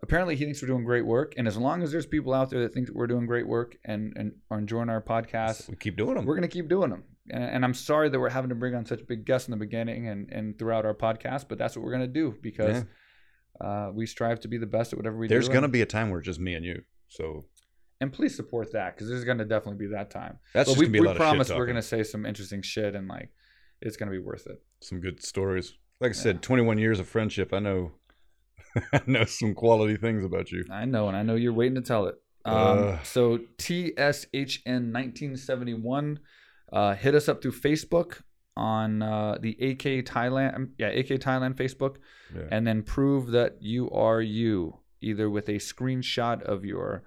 apparently 0.04 0.36
he 0.36 0.44
thinks 0.44 0.62
we're 0.62 0.68
doing 0.68 0.84
great 0.84 1.04
work. 1.04 1.34
And 1.36 1.48
as 1.48 1.56
long 1.56 1.82
as 1.82 1.90
there's 1.90 2.06
people 2.06 2.32
out 2.32 2.48
there 2.48 2.60
that 2.60 2.72
think 2.72 2.86
that 2.86 2.94
we're 2.94 3.08
doing 3.08 3.26
great 3.26 3.48
work 3.48 3.76
and, 3.84 4.12
and 4.16 4.32
are 4.52 4.58
enjoying 4.58 4.88
our 4.88 5.02
podcast, 5.02 5.68
We 5.68 5.74
keep 5.74 5.96
doing 5.96 6.14
them. 6.14 6.24
we're 6.24 6.36
going 6.36 6.48
to 6.48 6.54
keep 6.56 6.68
doing 6.68 6.90
them. 6.90 7.02
And, 7.30 7.42
and 7.42 7.64
I'm 7.64 7.74
sorry 7.74 8.08
that 8.08 8.20
we're 8.20 8.28
having 8.30 8.50
to 8.50 8.54
bring 8.54 8.76
on 8.76 8.86
such 8.86 9.04
big 9.08 9.24
guests 9.24 9.48
in 9.48 9.50
the 9.50 9.56
beginning 9.56 10.06
and, 10.06 10.30
and 10.30 10.56
throughout 10.56 10.84
our 10.86 10.94
podcast, 10.94 11.46
but 11.48 11.58
that's 11.58 11.74
what 11.74 11.84
we're 11.84 11.90
going 11.90 12.06
to 12.06 12.20
do 12.20 12.36
because 12.40 12.84
uh, 13.60 13.90
we 13.92 14.06
strive 14.06 14.38
to 14.40 14.48
be 14.48 14.58
the 14.58 14.66
best 14.66 14.92
at 14.92 14.96
whatever 14.96 15.16
we 15.16 15.26
There's 15.26 15.46
do. 15.46 15.48
There's 15.48 15.52
going 15.54 15.62
to 15.62 15.68
be 15.68 15.80
a 15.82 15.86
time 15.86 16.10
where 16.10 16.20
it's 16.20 16.26
just 16.26 16.38
me 16.38 16.54
and 16.54 16.64
you. 16.64 16.82
So 17.08 17.46
and 18.00 18.12
please 18.12 18.34
support 18.36 18.72
that 18.72 18.94
because 18.94 19.08
there's 19.08 19.24
going 19.24 19.38
to 19.38 19.44
definitely 19.44 19.86
be 19.86 19.92
that 19.92 20.10
time. 20.10 20.38
that's 20.52 20.68
but 20.70 20.78
we, 20.78 20.86
going 20.86 20.92
be 20.92 20.98
a 21.10 21.12
we 21.12 21.16
promise 21.16 21.50
we're 21.50 21.66
going 21.66 21.76
to 21.76 21.82
say 21.82 22.02
some 22.02 22.26
interesting 22.26 22.62
shit 22.62 22.94
and 22.94 23.08
like 23.08 23.30
it's 23.80 23.96
going 23.96 24.10
to 24.10 24.16
be 24.18 24.22
worth 24.22 24.46
it. 24.46 24.62
Some 24.80 25.00
good 25.00 25.22
stories. 25.24 25.74
Like 26.00 26.10
I 26.10 26.14
said, 26.14 26.42
21 26.42 26.78
years 26.78 26.98
of 27.00 27.08
friendship. 27.08 27.52
I 27.52 27.58
know. 27.60 27.92
I 28.92 29.00
know 29.06 29.24
some 29.24 29.54
quality 29.54 29.96
things 29.96 30.24
about 30.24 30.50
you. 30.50 30.64
I 30.70 30.84
know, 30.84 31.06
and 31.08 31.16
I 31.16 31.22
know 31.22 31.34
you're 31.36 31.52
waiting 31.52 31.76
to 31.76 31.80
tell 31.82 32.06
it. 32.06 32.16
Um, 32.44 32.54
Uh. 32.56 33.02
so 33.04 33.38
TSHN 33.58 34.92
1971, 34.92 36.18
uh, 36.72 36.94
hit 36.94 37.14
us 37.14 37.28
up 37.28 37.40
through 37.42 37.52
Facebook 37.52 38.22
on 38.56 39.02
uh, 39.02 39.36
the 39.40 39.50
AK 39.60 40.04
Thailand, 40.04 40.54
um, 40.54 40.70
yeah, 40.78 40.88
AK 40.88 41.08
Thailand 41.20 41.54
Facebook, 41.54 41.96
Yeah. 42.34 42.42
and 42.50 42.66
then 42.66 42.82
prove 42.82 43.28
that 43.32 43.56
you 43.60 43.90
are 43.90 44.20
you, 44.20 44.78
either 45.00 45.28
with 45.30 45.48
a 45.48 45.54
screenshot 45.54 46.42
of 46.42 46.64
your 46.64 47.02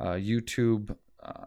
uh, 0.00 0.12
YouTube 0.12 0.96
uh, 1.22 1.44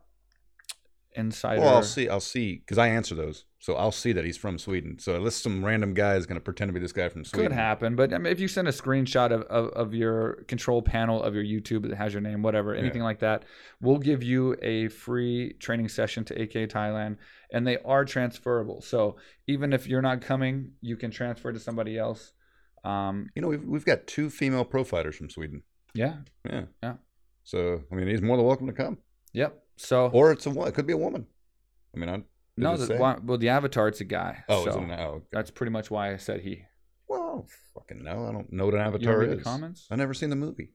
insider. 1.14 1.62
Well, 1.62 1.76
I'll 1.76 1.84
see. 1.84 2.08
I'll 2.10 2.20
see 2.20 2.58
because 2.58 2.78
I 2.78 2.88
answer 2.88 3.16
those, 3.16 3.46
so 3.60 3.76
I'll 3.76 3.92
see 3.92 4.12
that 4.14 4.26
he's 4.26 4.38
from 4.38 4.58
Sweden. 4.58 5.00
So 5.00 5.16
unless 5.16 5.36
some 5.36 5.64
random 5.66 5.94
guy 5.94 6.16
is 6.16 6.26
going 6.26 6.40
to 6.40 6.44
pretend 6.44 6.70
to 6.70 6.74
be 6.74 6.80
this 6.80 6.92
guy 6.92 7.10
from 7.10 7.26
Sweden, 7.26 7.50
Could 7.50 7.56
happen, 7.56 7.96
but 7.96 8.14
I 8.14 8.18
mean, 8.18 8.32
if 8.32 8.40
you 8.40 8.48
send 8.48 8.68
a 8.68 8.72
screenshot 8.72 9.32
of, 9.32 9.42
of, 9.44 9.68
of 9.70 9.94
your 9.94 10.44
control 10.48 10.82
panel 10.82 11.22
of 11.24 11.34
your 11.36 11.44
YouTube 11.44 11.88
that 11.90 11.98
has 11.98 12.14
your 12.14 12.22
name, 12.22 12.42
whatever, 12.42 12.74
anything 12.76 13.02
like 13.02 13.20
that, 13.20 13.44
we'll 13.82 13.98
give 13.98 14.24
you 14.24 14.56
a 14.62 14.88
free 14.90 15.54
training 15.60 15.90
session 15.90 16.24
to 16.26 16.42
AK 16.42 16.70
Thailand, 16.70 17.18
and 17.52 17.66
they 17.66 17.78
are 17.80 18.06
transferable. 18.06 18.82
So 18.82 19.18
even 19.48 19.74
if 19.74 19.88
you're 19.88 20.02
not 20.02 20.22
coming, 20.22 20.72
you 20.82 20.96
can 20.96 21.12
transfer 21.12 21.52
to 21.52 21.60
somebody 21.60 21.98
else. 21.98 22.34
Um, 22.84 23.30
You 23.36 23.42
know, 23.42 23.50
we've 23.50 23.64
we've 23.64 23.86
got 23.86 24.08
two 24.08 24.30
female 24.30 24.64
pro 24.64 24.84
fighters 24.84 25.16
from 25.18 25.30
Sweden. 25.30 25.64
yeah, 25.94 26.18
Yeah. 26.46 26.66
Yeah. 26.82 26.94
So 27.50 27.82
I 27.92 27.96
mean, 27.96 28.08
he's 28.08 28.22
more 28.22 28.38
than 28.38 28.46
welcome 28.46 28.68
to 28.68 28.74
come, 28.74 29.00
yep. 29.34 29.64
So 29.76 30.12
or 30.14 30.32
it's 30.32 30.46
a 30.46 30.62
it 30.66 30.76
could 30.76 30.86
be 30.86 30.94
a 30.94 30.98
woman. 30.98 31.26
I 31.96 31.98
mean, 31.98 32.08
I 32.08 32.22
no, 32.56 32.74
does 32.74 32.84
it 32.84 32.94
the, 32.94 33.00
why- 33.00 33.18
well, 33.24 33.40
the 33.40 33.50
avatar 33.50 33.88
it's 33.88 34.02
a 34.02 34.04
guy. 34.04 34.44
oh, 34.48 34.66
so 34.66 34.68
it's 34.70 34.78
a 34.78 34.82
no. 34.82 35.24
that's 35.32 35.50
pretty 35.50 35.72
much 35.72 35.90
why 35.90 36.14
I 36.14 36.18
said 36.18 36.42
he. 36.42 36.66
Well, 37.08 37.48
fucking 37.74 38.04
no. 38.04 38.28
I 38.28 38.32
don't 38.34 38.54
know 38.54 38.66
what 38.66 38.76
an 38.76 38.82
avatar 38.82 39.26
don't 39.26 39.32
is. 39.32 39.38
the 39.40 39.44
comments? 39.44 39.88
I 39.90 39.96
never 39.96 40.14
seen 40.14 40.30
the 40.30 40.36
movie. 40.36 40.74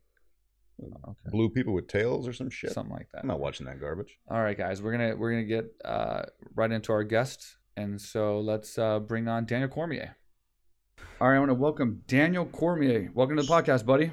Okay, 0.82 1.30
Blue 1.30 1.49
people 1.49 1.75
with 1.75 1.87
tails 1.87 2.26
or 2.26 2.32
some 2.32 2.50
shit. 2.50 2.72
something 2.72 2.92
like 2.92 3.06
that. 3.12 3.20
I'm 3.20 3.28
not 3.28 3.38
watching 3.38 3.66
that 3.66 3.80
garbage. 3.80 4.18
All 4.28 4.42
right, 4.42 4.58
guys, 4.58 4.82
we're 4.82 4.90
gonna 4.90 5.14
we're 5.14 5.30
gonna 5.30 5.44
get 5.44 5.66
uh, 5.84 6.22
right 6.56 6.72
into 6.72 6.90
our 6.90 7.04
guest, 7.04 7.56
and 7.76 8.00
so 8.00 8.40
let's 8.40 8.76
uh, 8.78 8.99
bring 8.99 9.28
on 9.28 9.46
Daniel 9.46 9.68
Cormier. 9.68 10.16
All 11.20 11.28
right, 11.28 11.37
I 11.37 11.38
want 11.38 11.50
to 11.50 11.54
welcome 11.54 12.02
Daniel 12.08 12.46
Cormier. 12.46 13.12
Welcome 13.14 13.37
to 13.37 13.44
the 13.44 13.49
podcast, 13.49 13.87
buddy. 13.87 14.10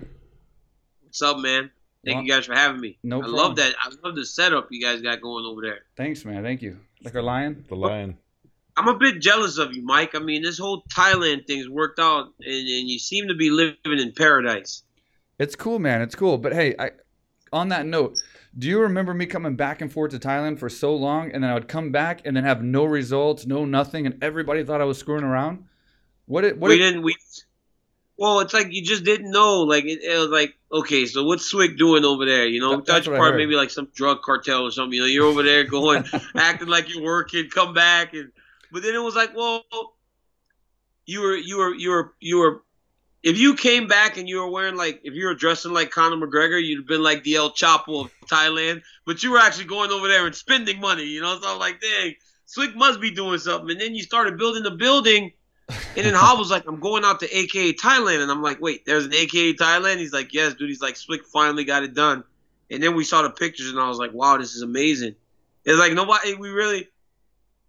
What's 1.02 1.24
up, 1.24 1.40
man? 1.40 1.72
Thank 2.04 2.16
Well, 2.16 2.24
you 2.26 2.32
guys 2.32 2.46
for 2.48 2.56
having 2.56 2.82
me. 2.82 2.98
no 3.04 3.18
I 3.18 3.22
problem. 3.22 3.38
love 3.38 3.56
that. 3.58 3.76
I 3.80 3.92
love 4.04 4.16
the 4.16 4.26
setup 4.26 4.68
you 4.72 4.82
guys 4.82 5.02
got 5.02 5.22
going 5.22 5.46
over 5.46 5.62
there. 5.62 5.82
Thanks, 5.96 6.26
man. 6.26 6.42
Thank 6.44 6.62
you. 6.62 6.80
Like 7.04 7.14
our 7.16 7.22
lion. 7.22 7.64
The 7.70 7.76
lion. 7.76 8.18
I'm 8.78 8.88
a 8.88 8.98
bit 8.98 9.20
jealous 9.20 9.58
of 9.58 9.74
you, 9.76 9.84
Mike. 9.84 10.16
I 10.16 10.20
mean, 10.20 10.42
this 10.42 10.58
whole 10.58 10.84
Thailand 10.94 11.46
thing's 11.46 11.68
worked 11.70 12.00
out, 12.00 12.28
and, 12.40 12.54
and 12.56 12.90
you 12.90 12.98
seem 12.98 13.28
to 13.28 13.36
be 13.36 13.50
living 13.52 13.76
in 13.86 14.14
paradise. 14.14 14.84
It's 15.40 15.56
cool, 15.56 15.78
man. 15.78 16.02
It's 16.02 16.16
cool. 16.16 16.38
But 16.38 16.54
hey, 16.54 16.76
I 16.80 16.92
on 17.54 17.68
that 17.70 17.86
note, 17.86 18.18
do 18.58 18.68
you 18.68 18.80
remember 18.80 19.14
me 19.14 19.26
coming 19.26 19.56
back 19.56 19.82
and 19.82 19.92
forth 19.92 20.12
to 20.12 20.20
Thailand 20.20 20.58
for 20.58 20.70
so 20.70 20.96
long, 20.96 21.32
and 21.32 21.44
then 21.44 21.52
I 21.52 21.54
would 21.54 21.68
come 21.68 21.92
back 21.92 22.22
and 22.26 22.36
then 22.36 22.46
have 22.46 22.64
no 22.64 22.86
results, 22.86 23.46
no 23.46 23.66
nothing, 23.66 24.06
and 24.06 24.24
everybody 24.24 24.64
thought 24.64 24.80
I 24.82 24.86
was 24.86 24.98
screwing 24.98 25.24
around? 25.26 25.66
What? 26.26 26.46
It, 26.46 26.58
what? 26.58 26.70
we 26.70 26.76
it- 26.76 26.80
didn't. 26.80 27.02
We. 27.04 27.16
Well, 28.22 28.40
it's 28.42 28.54
like 28.54 28.72
you 28.72 28.84
just 28.84 29.04
didn't 29.04 29.32
know. 29.32 29.62
Like 29.62 29.86
it, 29.86 30.04
it 30.04 30.16
was 30.16 30.30
like, 30.30 30.54
okay, 30.72 31.08
so 31.08 31.24
what's 31.24 31.44
Swick 31.44 31.76
doing 31.76 32.06
over 32.06 32.24
there? 32.24 32.46
You 32.46 32.60
know, 32.60 32.70
That- 32.70 32.78
we 32.78 32.84
that's 32.84 32.98
thought 33.00 33.06
you 33.08 33.12
what 33.14 33.18
I 33.18 33.30
part 33.30 33.38
maybe 33.38 33.56
like 33.56 33.72
some 33.72 33.88
drug 33.96 34.22
cartel 34.22 34.62
or 34.62 34.70
something. 34.70 34.94
You 34.94 35.02
know, 35.02 35.08
you're 35.08 35.26
over 35.26 35.42
there 35.42 35.64
going, 35.64 36.04
acting 36.36 36.68
like 36.68 36.88
you're 36.94 37.02
working, 37.04 37.50
come 37.50 37.74
back, 37.74 38.14
and 38.14 38.32
but 38.72 38.84
then 38.84 38.94
it 38.94 39.02
was 39.02 39.16
like, 39.16 39.36
well, 39.36 39.64
you 41.08 41.22
were, 41.22 41.36
you 41.36 41.58
were, 41.58 41.74
you 41.74 41.90
were, 41.90 42.14
you 42.20 42.38
were. 42.38 42.62
If 43.24 43.40
you 43.40 43.56
came 43.56 43.88
back 43.88 44.18
and 44.18 44.30
you 44.30 44.38
were 44.38 44.52
wearing 44.52 44.76
like, 44.76 45.02
if 45.04 45.16
you 45.16 45.26
were 45.26 45.34
dressing 45.34 45.74
like 45.74 45.90
Conor 45.90 46.24
McGregor, 46.24 46.64
you'd 46.64 46.82
have 46.82 46.88
been 46.88 47.02
like 47.02 47.24
the 47.24 47.38
El 47.38 47.50
Chapo 47.50 48.06
of 48.06 48.12
Thailand. 48.28 48.84
But 49.08 49.24
you 49.24 49.32
were 49.32 49.40
actually 49.40 49.66
going 49.66 49.90
over 49.90 50.08
there 50.08 50.28
and 50.28 50.36
spending 50.36 50.80
money. 50.80 51.06
You 51.06 51.22
know, 51.22 51.40
so 51.42 51.54
I'm 51.54 51.58
like, 51.60 51.82
dang, 51.82 52.14
Swick 52.46 52.76
must 52.76 53.02
be 53.02 53.10
doing 53.10 53.40
something. 53.40 53.72
And 53.72 53.82
then 53.82 53.96
you 53.96 54.04
started 54.04 54.38
building 54.38 54.62
the 54.62 54.70
building. 54.72 55.32
And 55.96 56.06
then 56.06 56.14
Hob 56.14 56.40
was 56.40 56.50
like, 56.52 56.68
I'm 56.68 56.80
going 56.80 57.04
out 57.04 57.20
to 57.22 57.38
AKA 57.38 57.74
Thailand. 57.74 58.22
And 58.22 58.32
I'm 58.32 58.42
like, 58.42 58.62
wait, 58.62 58.86
there's 58.86 59.06
an 59.06 59.14
AKA 59.14 59.54
Thailand? 59.56 59.98
He's 59.98 60.14
like, 60.14 60.34
yes, 60.34 60.54
dude. 60.54 60.70
He's 60.70 60.82
like, 60.82 60.96
Swick 60.96 61.26
finally 61.26 61.64
got 61.64 61.84
it 61.84 61.94
done. 61.94 62.24
And 62.70 62.82
then 62.82 62.96
we 62.96 63.04
saw 63.04 63.22
the 63.22 63.30
pictures 63.30 63.70
and 63.70 63.80
I 63.80 63.88
was 63.90 63.98
like, 63.98 64.14
wow, 64.14 64.38
this 64.38 64.56
is 64.56 64.62
amazing. 64.62 65.16
It's 65.66 65.78
like, 65.80 65.94
nobody, 65.94 66.36
we 66.36 66.50
really, 66.50 66.88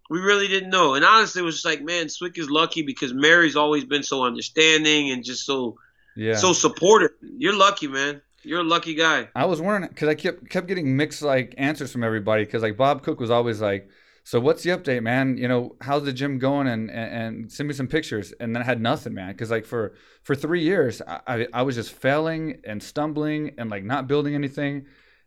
We 0.09 0.19
really 0.19 0.47
didn't 0.47 0.69
know. 0.69 0.93
And 0.95 1.03
honestly, 1.05 1.41
it 1.41 1.45
was 1.45 1.55
just 1.55 1.65
like, 1.65 1.81
man, 1.81 2.09
Swick 2.09 2.37
is 2.37 2.49
lucky 2.49 2.81
because 2.83 3.13
Mary's 3.13 3.55
always 3.55 3.83
been 3.85 4.03
so 4.03 4.23
understanding 4.23 5.11
and 5.11 5.23
just 5.23 5.45
so 5.45 5.77
Yeah. 6.15 6.35
so 6.35 6.53
supportive. 6.53 7.11
You're 7.37 7.55
lucky, 7.57 7.87
man. 7.87 8.21
You're 8.43 8.59
a 8.59 8.63
lucky 8.63 8.93
guy. 8.93 9.29
I 9.35 9.45
was 9.45 9.61
wondering 9.61 9.87
because 9.89 10.09
I 10.09 10.15
kept 10.15 10.49
kept 10.49 10.67
getting 10.67 10.97
mixed 10.97 11.21
like 11.21 11.55
answers 11.57 11.91
from 11.91 12.03
everybody 12.03 12.43
because 12.43 12.61
like 12.61 12.75
Bob 12.77 13.01
Cook 13.03 13.19
was 13.19 13.29
always 13.31 13.61
like, 13.61 13.89
"So 14.23 14.39
what's 14.39 14.63
the 14.63 14.71
update, 14.71 15.03
man? 15.03 15.37
You 15.37 15.47
know, 15.47 15.75
how's 15.81 16.03
the 16.03 16.13
gym 16.13 16.39
going? 16.39 16.67
And 16.67 16.89
and, 16.89 17.13
and 17.13 17.51
send 17.51 17.67
me 17.67 17.73
some 17.73 17.87
pictures." 17.87 18.33
And 18.39 18.55
then 18.55 18.61
I 18.61 18.65
had 18.65 18.81
nothing, 18.81 19.13
man, 19.13 19.31
because 19.31 19.51
like 19.51 19.65
for 19.65 19.93
for 20.23 20.35
three 20.35 20.61
years 20.61 21.01
I, 21.01 21.19
I 21.27 21.47
I 21.53 21.61
was 21.63 21.75
just 21.75 21.91
failing 21.91 22.61
and 22.65 22.81
stumbling 22.81 23.55
and 23.57 23.69
like 23.69 23.83
not 23.83 24.07
building 24.07 24.35
anything, 24.35 24.85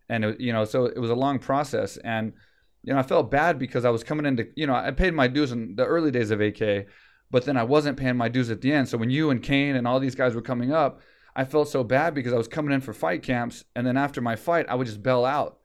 and 0.09 0.25
it, 0.25 0.41
you 0.41 0.53
know 0.53 0.65
so 0.65 0.87
it 0.87 0.99
was 0.99 1.11
a 1.11 1.15
long 1.15 1.38
process 1.38 1.97
and 1.99 2.33
you 2.83 2.93
know 2.93 2.99
I 2.99 3.03
felt 3.03 3.31
bad 3.31 3.59
because 3.59 3.85
I 3.85 3.91
was 3.91 4.05
coming 4.05 4.26
into 4.26 4.49
you 4.57 4.67
know 4.67 4.75
I 4.75 4.91
paid 4.91 5.15
my 5.15 5.29
dues 5.29 5.53
in 5.53 5.76
the 5.76 5.85
early 5.85 6.11
days 6.11 6.31
of 6.31 6.41
AK, 6.41 6.87
but 7.31 7.45
then 7.45 7.57
I 7.57 7.65
wasn't 7.65 7.99
paying 7.99 8.17
my 8.17 8.29
dues 8.29 8.50
at 8.50 8.61
the 8.61 8.73
end. 8.73 8.88
So 8.88 8.99
when 8.99 9.11
you 9.11 9.31
and 9.31 9.43
Kane 9.43 9.76
and 9.76 9.87
all 9.87 10.00
these 10.00 10.15
guys 10.15 10.35
were 10.35 10.43
coming 10.43 10.73
up. 10.73 11.00
I 11.38 11.45
felt 11.45 11.69
so 11.69 11.85
bad 11.85 12.15
because 12.15 12.33
I 12.33 12.38
was 12.38 12.49
coming 12.49 12.73
in 12.73 12.81
for 12.81 12.95
fight 12.95 13.23
camps, 13.23 13.62
and 13.75 13.87
then 13.87 13.99
after 13.99 14.23
my 14.23 14.37
fight, 14.37 14.65
I 14.71 14.75
would 14.75 14.87
just 14.87 15.03
bail 15.03 15.26
out 15.26 15.59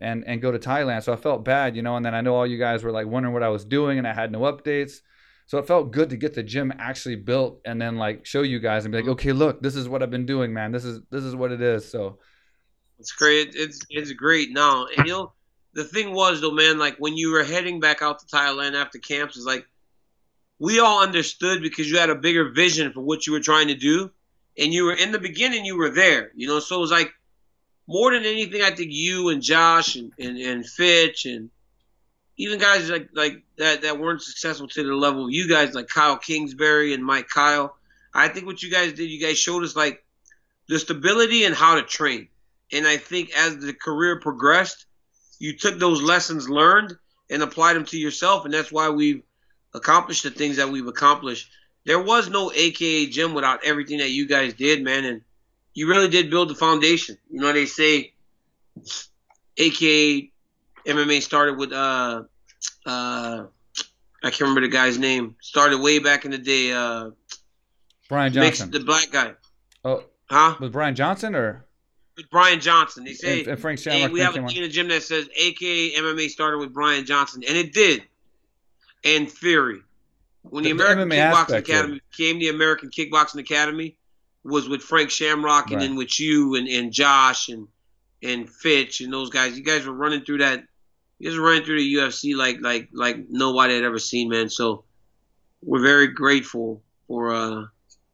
and 0.00 0.24
and 0.26 0.40
go 0.42 0.52
to 0.52 0.58
Thailand. 0.58 1.02
So 1.02 1.12
I 1.12 1.16
felt 1.16 1.44
bad, 1.44 1.76
you 1.76 1.82
know. 1.82 1.96
And 1.96 2.04
then 2.04 2.14
I 2.14 2.20
know 2.20 2.34
all 2.34 2.46
you 2.46 2.58
guys 2.58 2.82
were 2.82 2.92
like 2.92 3.06
wondering 3.06 3.34
what 3.34 3.42
I 3.42 3.48
was 3.48 3.64
doing, 3.64 3.98
and 3.98 4.06
I 4.06 4.14
had 4.14 4.32
no 4.32 4.40
updates. 4.40 5.00
So 5.46 5.58
it 5.58 5.66
felt 5.66 5.92
good 5.92 6.10
to 6.10 6.16
get 6.16 6.34
the 6.34 6.42
gym 6.42 6.72
actually 6.78 7.16
built, 7.16 7.60
and 7.64 7.80
then 7.80 7.96
like 7.96 8.26
show 8.26 8.42
you 8.42 8.60
guys 8.60 8.84
and 8.84 8.92
be 8.92 8.98
like, 8.98 9.04
mm-hmm. 9.04 9.12
okay, 9.12 9.32
look, 9.32 9.62
this 9.62 9.76
is 9.76 9.88
what 9.88 10.02
I've 10.02 10.10
been 10.10 10.26
doing, 10.26 10.52
man. 10.52 10.72
This 10.72 10.84
is 10.84 11.00
this 11.10 11.24
is 11.24 11.34
what 11.34 11.52
it 11.52 11.62
is. 11.62 11.90
So 11.90 12.18
It's 12.98 13.12
great. 13.12 13.54
It's 13.54 13.80
it's 13.90 14.12
great 14.12 14.50
now. 14.52 14.86
And 14.96 15.06
you 15.06 15.12
know, 15.12 15.32
the 15.74 15.84
thing 15.84 16.12
was 16.12 16.40
though, 16.40 16.52
man, 16.52 16.78
like 16.78 16.96
when 16.98 17.16
you 17.16 17.32
were 17.32 17.44
heading 17.44 17.80
back 17.80 18.02
out 18.02 18.18
to 18.20 18.26
Thailand 18.26 18.74
after 18.74 18.98
camps, 18.98 19.36
is 19.36 19.46
like 19.46 19.66
we 20.58 20.80
all 20.80 21.02
understood 21.02 21.62
because 21.62 21.90
you 21.90 21.98
had 21.98 22.10
a 22.10 22.14
bigger 22.14 22.50
vision 22.50 22.92
for 22.92 23.00
what 23.00 23.26
you 23.26 23.32
were 23.32 23.40
trying 23.40 23.68
to 23.68 23.74
do, 23.74 24.10
and 24.58 24.72
you 24.74 24.84
were 24.84 24.94
in 24.94 25.12
the 25.12 25.18
beginning, 25.18 25.64
you 25.64 25.78
were 25.78 25.90
there, 25.90 26.32
you 26.34 26.48
know. 26.48 26.60
So 26.60 26.76
it 26.76 26.80
was 26.80 26.90
like 26.90 27.12
more 27.88 28.12
than 28.12 28.24
anything, 28.24 28.62
I 28.62 28.70
think 28.70 28.90
you 28.92 29.30
and 29.30 29.42
Josh 29.42 29.96
and 29.96 30.12
and, 30.18 30.36
and 30.36 30.64
Fitch 30.68 31.24
and 31.24 31.50
even 32.36 32.60
guys 32.60 32.88
like 32.90 33.08
like 33.14 33.42
that 33.56 33.82
that 33.82 33.98
weren't 33.98 34.22
successful 34.22 34.68
to 34.68 34.84
the 34.84 34.94
level 34.94 35.24
of 35.24 35.32
you 35.32 35.48
guys, 35.48 35.74
like 35.74 35.88
Kyle 35.88 36.18
Kingsbury 36.18 36.94
and 36.94 37.04
Mike 37.04 37.28
Kyle. 37.28 37.74
I 38.14 38.28
think 38.28 38.46
what 38.46 38.62
you 38.62 38.70
guys 38.70 38.92
did, 38.92 39.10
you 39.10 39.20
guys 39.20 39.38
showed 39.38 39.64
us 39.64 39.74
like 39.74 40.04
the 40.68 40.78
stability 40.78 41.44
and 41.44 41.54
how 41.54 41.76
to 41.76 41.82
train. 41.82 42.28
And 42.72 42.86
I 42.86 42.98
think 42.98 43.30
as 43.34 43.56
the 43.56 43.72
career 43.72 44.20
progressed, 44.20 44.84
you 45.38 45.56
took 45.56 45.78
those 45.78 46.02
lessons 46.02 46.48
learned 46.48 46.94
and 47.30 47.42
applied 47.42 47.74
them 47.74 47.86
to 47.86 47.98
yourself, 47.98 48.44
and 48.44 48.52
that's 48.52 48.72
why 48.72 48.90
we've 48.90 49.22
accomplished 49.74 50.24
the 50.24 50.30
things 50.30 50.56
that 50.56 50.68
we've 50.68 50.86
accomplished. 50.86 51.50
There 51.86 52.00
was 52.00 52.28
no 52.28 52.52
AKA 52.52 53.06
gym 53.06 53.32
without 53.32 53.64
everything 53.64 53.98
that 53.98 54.10
you 54.10 54.26
guys 54.26 54.52
did, 54.52 54.82
man, 54.82 55.04
and 55.04 55.22
you 55.78 55.88
really 55.88 56.08
did 56.08 56.28
build 56.30 56.48
the 56.50 56.54
foundation. 56.56 57.16
You 57.30 57.40
know, 57.40 57.52
they 57.52 57.66
say 57.66 58.12
AKA 59.56 60.30
MMA 60.86 61.22
started 61.22 61.58
with 61.58 61.72
uh 61.72 62.22
uh 62.86 63.44
I 64.24 64.30
can't 64.30 64.40
remember 64.40 64.62
the 64.62 64.68
guy's 64.68 64.98
name. 64.98 65.36
Started 65.40 65.80
way 65.80 65.98
back 66.00 66.24
in 66.24 66.32
the 66.32 66.38
day. 66.38 66.72
Uh, 66.72 67.10
Brian 68.08 68.32
Johnson. 68.32 68.70
the 68.70 68.80
black 68.80 69.10
guy, 69.12 69.34
Oh, 69.84 70.02
huh? 70.30 70.56
was 70.58 70.70
Brian 70.70 70.94
Johnson 70.96 71.34
or 71.36 71.66
With 72.16 72.28
Brian 72.30 72.58
Johnson. 72.58 73.04
They 73.04 73.12
say 73.12 73.40
and, 73.40 73.48
and 73.50 73.60
Frank 73.60 73.78
Hey, 73.80 73.90
Shamrock? 74.00 74.12
we 74.12 74.20
have 74.20 74.34
a 74.34 74.46
thing 74.48 74.56
in 74.56 74.62
the 74.62 74.68
gym 74.68 74.88
that 74.88 75.02
says 75.04 75.28
AKA 75.36 75.92
MMA 76.00 76.28
started 76.30 76.58
with 76.58 76.72
Brian 76.72 77.04
Johnson, 77.04 77.44
and 77.46 77.56
it 77.56 77.72
did. 77.72 78.02
And 79.04 79.30
Fury. 79.30 79.80
When 80.42 80.64
the, 80.64 80.72
The- 80.72 80.78
the 80.78 80.82
American 80.84 81.08
MMA 81.10 81.32
Kickboxing. 81.32 81.56
Academy 81.58 82.00
became 82.10 82.38
the 82.40 82.48
American 82.48 82.90
Kickboxing 82.90 83.40
Academy, 83.40 83.97
was 84.48 84.68
with 84.68 84.82
Frank 84.82 85.10
Shamrock 85.10 85.66
and 85.70 85.76
Right. 85.76 85.86
then 85.88 85.96
with 85.96 86.18
you 86.18 86.54
and, 86.56 86.68
and 86.68 86.92
Josh 86.92 87.48
and 87.48 87.68
and 88.22 88.48
Fitch 88.50 89.00
and 89.00 89.12
those 89.12 89.30
guys. 89.30 89.56
You 89.56 89.64
guys 89.64 89.86
were 89.86 89.92
running 89.92 90.24
through 90.24 90.38
that. 90.38 90.64
You 91.18 91.30
guys 91.30 91.38
were 91.38 91.44
running 91.44 91.64
through 91.64 91.78
the 91.78 91.94
UFC 91.94 92.34
like 92.36 92.58
like 92.60 92.88
like 92.92 93.26
nobody 93.28 93.74
had 93.74 93.84
ever 93.84 93.98
seen, 93.98 94.28
man. 94.28 94.48
So 94.48 94.84
we're 95.62 95.82
very 95.82 96.08
grateful 96.08 96.82
for 97.06 97.32
uh, 97.34 97.64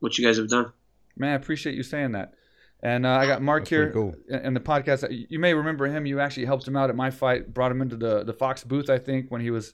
what 0.01 0.19
you 0.19 0.25
guys 0.27 0.37
have 0.39 0.49
done. 0.49 0.73
Man, 1.17 1.33
I 1.33 1.35
appreciate 1.37 1.75
you 1.75 1.83
saying 1.83 2.13
that. 2.13 2.35
And 2.83 3.07
uh, 3.07 3.11
I 3.13 3.27
got 3.27 3.41
Mark 3.41 3.63
That's 3.63 3.71
here 3.71 3.91
cool. 3.93 4.15
in 4.29 4.41
in 4.47 4.55
the 4.55 4.61
podcast. 4.61 5.07
You 5.31 5.39
may 5.39 5.55
remember 5.55 5.87
him. 5.87 6.05
You 6.07 6.21
actually 6.21 6.45
helped 6.47 6.69
him 6.69 6.77
out 6.77 6.91
at 6.91 6.97
my 6.97 7.11
fight, 7.11 7.53
brought 7.55 7.71
him 7.73 7.81
into 7.81 7.97
the, 7.97 8.25
the 8.25 8.33
Fox 8.35 8.63
booth, 8.63 8.91
I 8.91 8.99
think, 8.99 9.31
when 9.31 9.41
he 9.41 9.51
was 9.51 9.73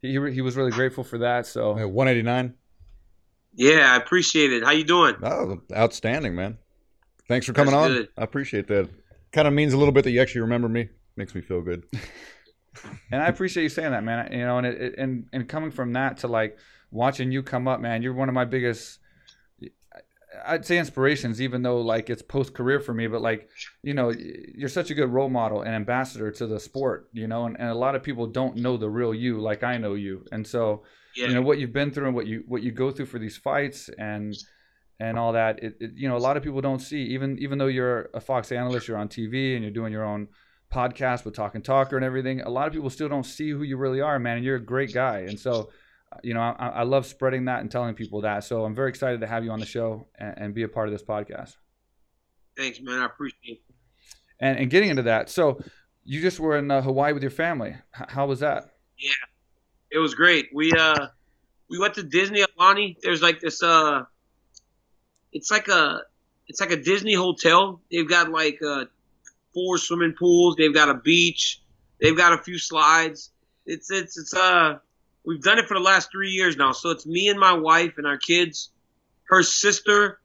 he, 0.00 0.12
he 0.32 0.40
was 0.40 0.56
really 0.56 0.72
grateful 0.72 1.04
for 1.04 1.18
that. 1.18 1.46
So 1.46 1.76
Yeah, 1.78 1.84
189. 1.84 2.54
Yeah, 3.54 3.92
I 3.92 3.96
appreciate 3.96 4.52
it. 4.52 4.64
How 4.64 4.70
you 4.70 4.84
doing? 4.84 5.16
Oh, 5.22 5.60
outstanding, 5.74 6.34
man. 6.34 6.58
Thanks 7.28 7.46
for 7.46 7.52
coming 7.52 7.72
That's 7.72 7.84
on. 7.84 7.92
good. 7.92 8.08
I 8.16 8.22
appreciate 8.24 8.66
that. 8.68 8.88
Kind 9.32 9.46
of 9.48 9.54
means 9.54 9.72
a 9.72 9.76
little 9.78 9.92
bit 9.92 10.04
that 10.04 10.10
you 10.10 10.20
actually 10.20 10.42
remember 10.42 10.68
me. 10.68 10.88
Makes 11.16 11.34
me 11.34 11.40
feel 11.40 11.60
good. 11.62 11.84
and 13.12 13.22
I 13.22 13.26
appreciate 13.26 13.62
you 13.64 13.68
saying 13.68 13.92
that, 13.92 14.04
man. 14.04 14.32
You 14.32 14.44
know, 14.44 14.58
and 14.58 14.66
it, 14.66 14.80
it- 14.80 14.94
and 14.98 15.26
and 15.32 15.48
coming 15.48 15.70
from 15.70 15.92
that 15.94 16.18
to 16.18 16.28
like 16.28 16.58
watching 16.90 17.30
you 17.32 17.42
come 17.42 17.68
up, 17.68 17.80
man. 17.80 18.02
You're 18.02 18.14
one 18.14 18.28
of 18.28 18.34
my 18.34 18.44
biggest. 18.44 18.98
I'd 20.46 20.64
say 20.64 20.78
inspirations, 20.78 21.42
even 21.42 21.62
though 21.62 21.80
like 21.82 22.08
it's 22.08 22.22
post 22.22 22.54
career 22.54 22.80
for 22.80 22.94
me, 22.94 23.06
but 23.06 23.20
like 23.20 23.50
you 23.82 23.92
know, 23.92 24.10
you're 24.54 24.70
such 24.70 24.90
a 24.90 24.94
good 24.94 25.10
role 25.10 25.28
model 25.28 25.60
and 25.62 25.74
ambassador 25.74 26.30
to 26.32 26.46
the 26.46 26.58
sport, 26.58 27.08
you 27.12 27.26
know, 27.26 27.44
and, 27.44 27.58
and 27.60 27.68
a 27.68 27.74
lot 27.74 27.94
of 27.94 28.02
people 28.02 28.26
don't 28.26 28.56
know 28.56 28.78
the 28.78 28.88
real 28.88 29.12
you 29.12 29.38
like 29.40 29.62
I 29.62 29.76
know 29.76 29.92
you, 29.94 30.24
and 30.32 30.46
so 30.46 30.84
Yeah. 31.16 31.28
you 31.28 31.34
know 31.34 31.42
what 31.42 31.58
you've 31.58 31.72
been 31.72 31.90
through 31.90 32.06
and 32.06 32.14
what 32.14 32.26
you 32.26 32.44
what 32.46 32.62
you 32.62 32.72
go 32.72 32.90
through 32.90 33.06
for 33.06 33.18
these 33.18 33.36
fights 33.36 33.90
and 33.98 34.34
and 35.00 35.18
all 35.18 35.32
that. 35.32 35.62
It, 35.62 35.76
it 35.80 35.90
you 35.94 36.08
know 36.08 36.16
a 36.16 36.18
lot 36.18 36.36
of 36.36 36.42
people 36.42 36.60
don't 36.60 36.80
see 36.80 37.02
even 37.14 37.38
even 37.38 37.58
though 37.58 37.66
you're 37.66 38.10
a 38.14 38.20
Fox 38.20 38.52
analyst, 38.52 38.88
you're 38.88 38.98
on 38.98 39.08
TV 39.08 39.54
and 39.54 39.62
you're 39.62 39.72
doing 39.72 39.92
your 39.92 40.04
own 40.04 40.28
podcast 40.72 41.24
with 41.24 41.34
Talking 41.34 41.62
Talker 41.62 41.96
and 41.96 42.04
everything. 42.04 42.40
A 42.40 42.48
lot 42.48 42.66
of 42.66 42.72
people 42.72 42.88
still 42.90 43.08
don't 43.08 43.26
see 43.26 43.50
who 43.50 43.62
you 43.62 43.76
really 43.76 44.00
are, 44.00 44.18
man. 44.18 44.36
And 44.36 44.44
you're 44.44 44.56
a 44.56 44.64
great 44.64 44.92
guy, 44.92 45.20
and 45.20 45.38
so. 45.38 45.70
You 46.22 46.34
know, 46.34 46.40
I, 46.40 46.68
I 46.68 46.82
love 46.82 47.06
spreading 47.06 47.46
that 47.46 47.60
and 47.60 47.70
telling 47.70 47.94
people 47.94 48.20
that. 48.20 48.44
So 48.44 48.66
I'm 48.66 48.74
very 48.74 48.90
excited 48.90 49.22
to 49.22 49.26
have 49.26 49.44
you 49.44 49.50
on 49.50 49.60
the 49.60 49.64
show 49.64 50.08
and, 50.18 50.34
and 50.36 50.54
be 50.54 50.62
a 50.62 50.68
part 50.68 50.86
of 50.86 50.92
this 50.92 51.02
podcast. 51.02 51.56
Thanks, 52.54 52.80
man. 52.82 52.98
I 52.98 53.06
appreciate 53.06 53.62
it. 53.66 53.74
And, 54.38 54.58
and 54.58 54.70
getting 54.70 54.90
into 54.90 55.04
that, 55.04 55.30
so 55.30 55.62
you 56.04 56.20
just 56.20 56.38
were 56.38 56.58
in 56.58 56.70
uh, 56.70 56.82
Hawaii 56.82 57.14
with 57.14 57.22
your 57.22 57.30
family. 57.30 57.70
H- 57.98 58.08
how 58.10 58.26
was 58.26 58.40
that? 58.40 58.74
It 59.92 59.98
was 59.98 60.14
great. 60.14 60.48
We 60.54 60.72
uh 60.72 61.08
we 61.68 61.78
went 61.78 61.94
to 61.94 62.02
Disney 62.02 62.42
Aulani. 62.42 62.96
There's 63.02 63.20
like 63.20 63.40
this 63.40 63.62
uh 63.62 64.04
it's 65.32 65.50
like 65.50 65.68
a 65.68 66.02
it's 66.48 66.60
like 66.60 66.70
a 66.70 66.76
Disney 66.76 67.14
hotel. 67.14 67.80
They've 67.90 68.08
got 68.08 68.30
like 68.30 68.60
uh 68.66 68.86
four 69.52 69.76
swimming 69.76 70.14
pools, 70.18 70.56
they've 70.56 70.72
got 70.72 70.88
a 70.88 70.94
beach, 70.94 71.60
they've 72.00 72.16
got 72.16 72.32
a 72.32 72.38
few 72.38 72.58
slides. 72.58 73.30
It's 73.66 73.90
it's 73.90 74.18
it's 74.18 74.34
uh 74.34 74.78
we've 75.24 75.42
done 75.42 75.58
it 75.58 75.66
for 75.66 75.74
the 75.74 75.80
last 75.80 76.10
3 76.10 76.30
years 76.30 76.56
now. 76.56 76.72
So 76.72 76.90
it's 76.90 77.06
me 77.06 77.28
and 77.28 77.38
my 77.38 77.52
wife 77.52 77.98
and 77.98 78.06
our 78.06 78.16
kids, 78.16 78.70
her 79.24 79.42
sister 79.42 80.20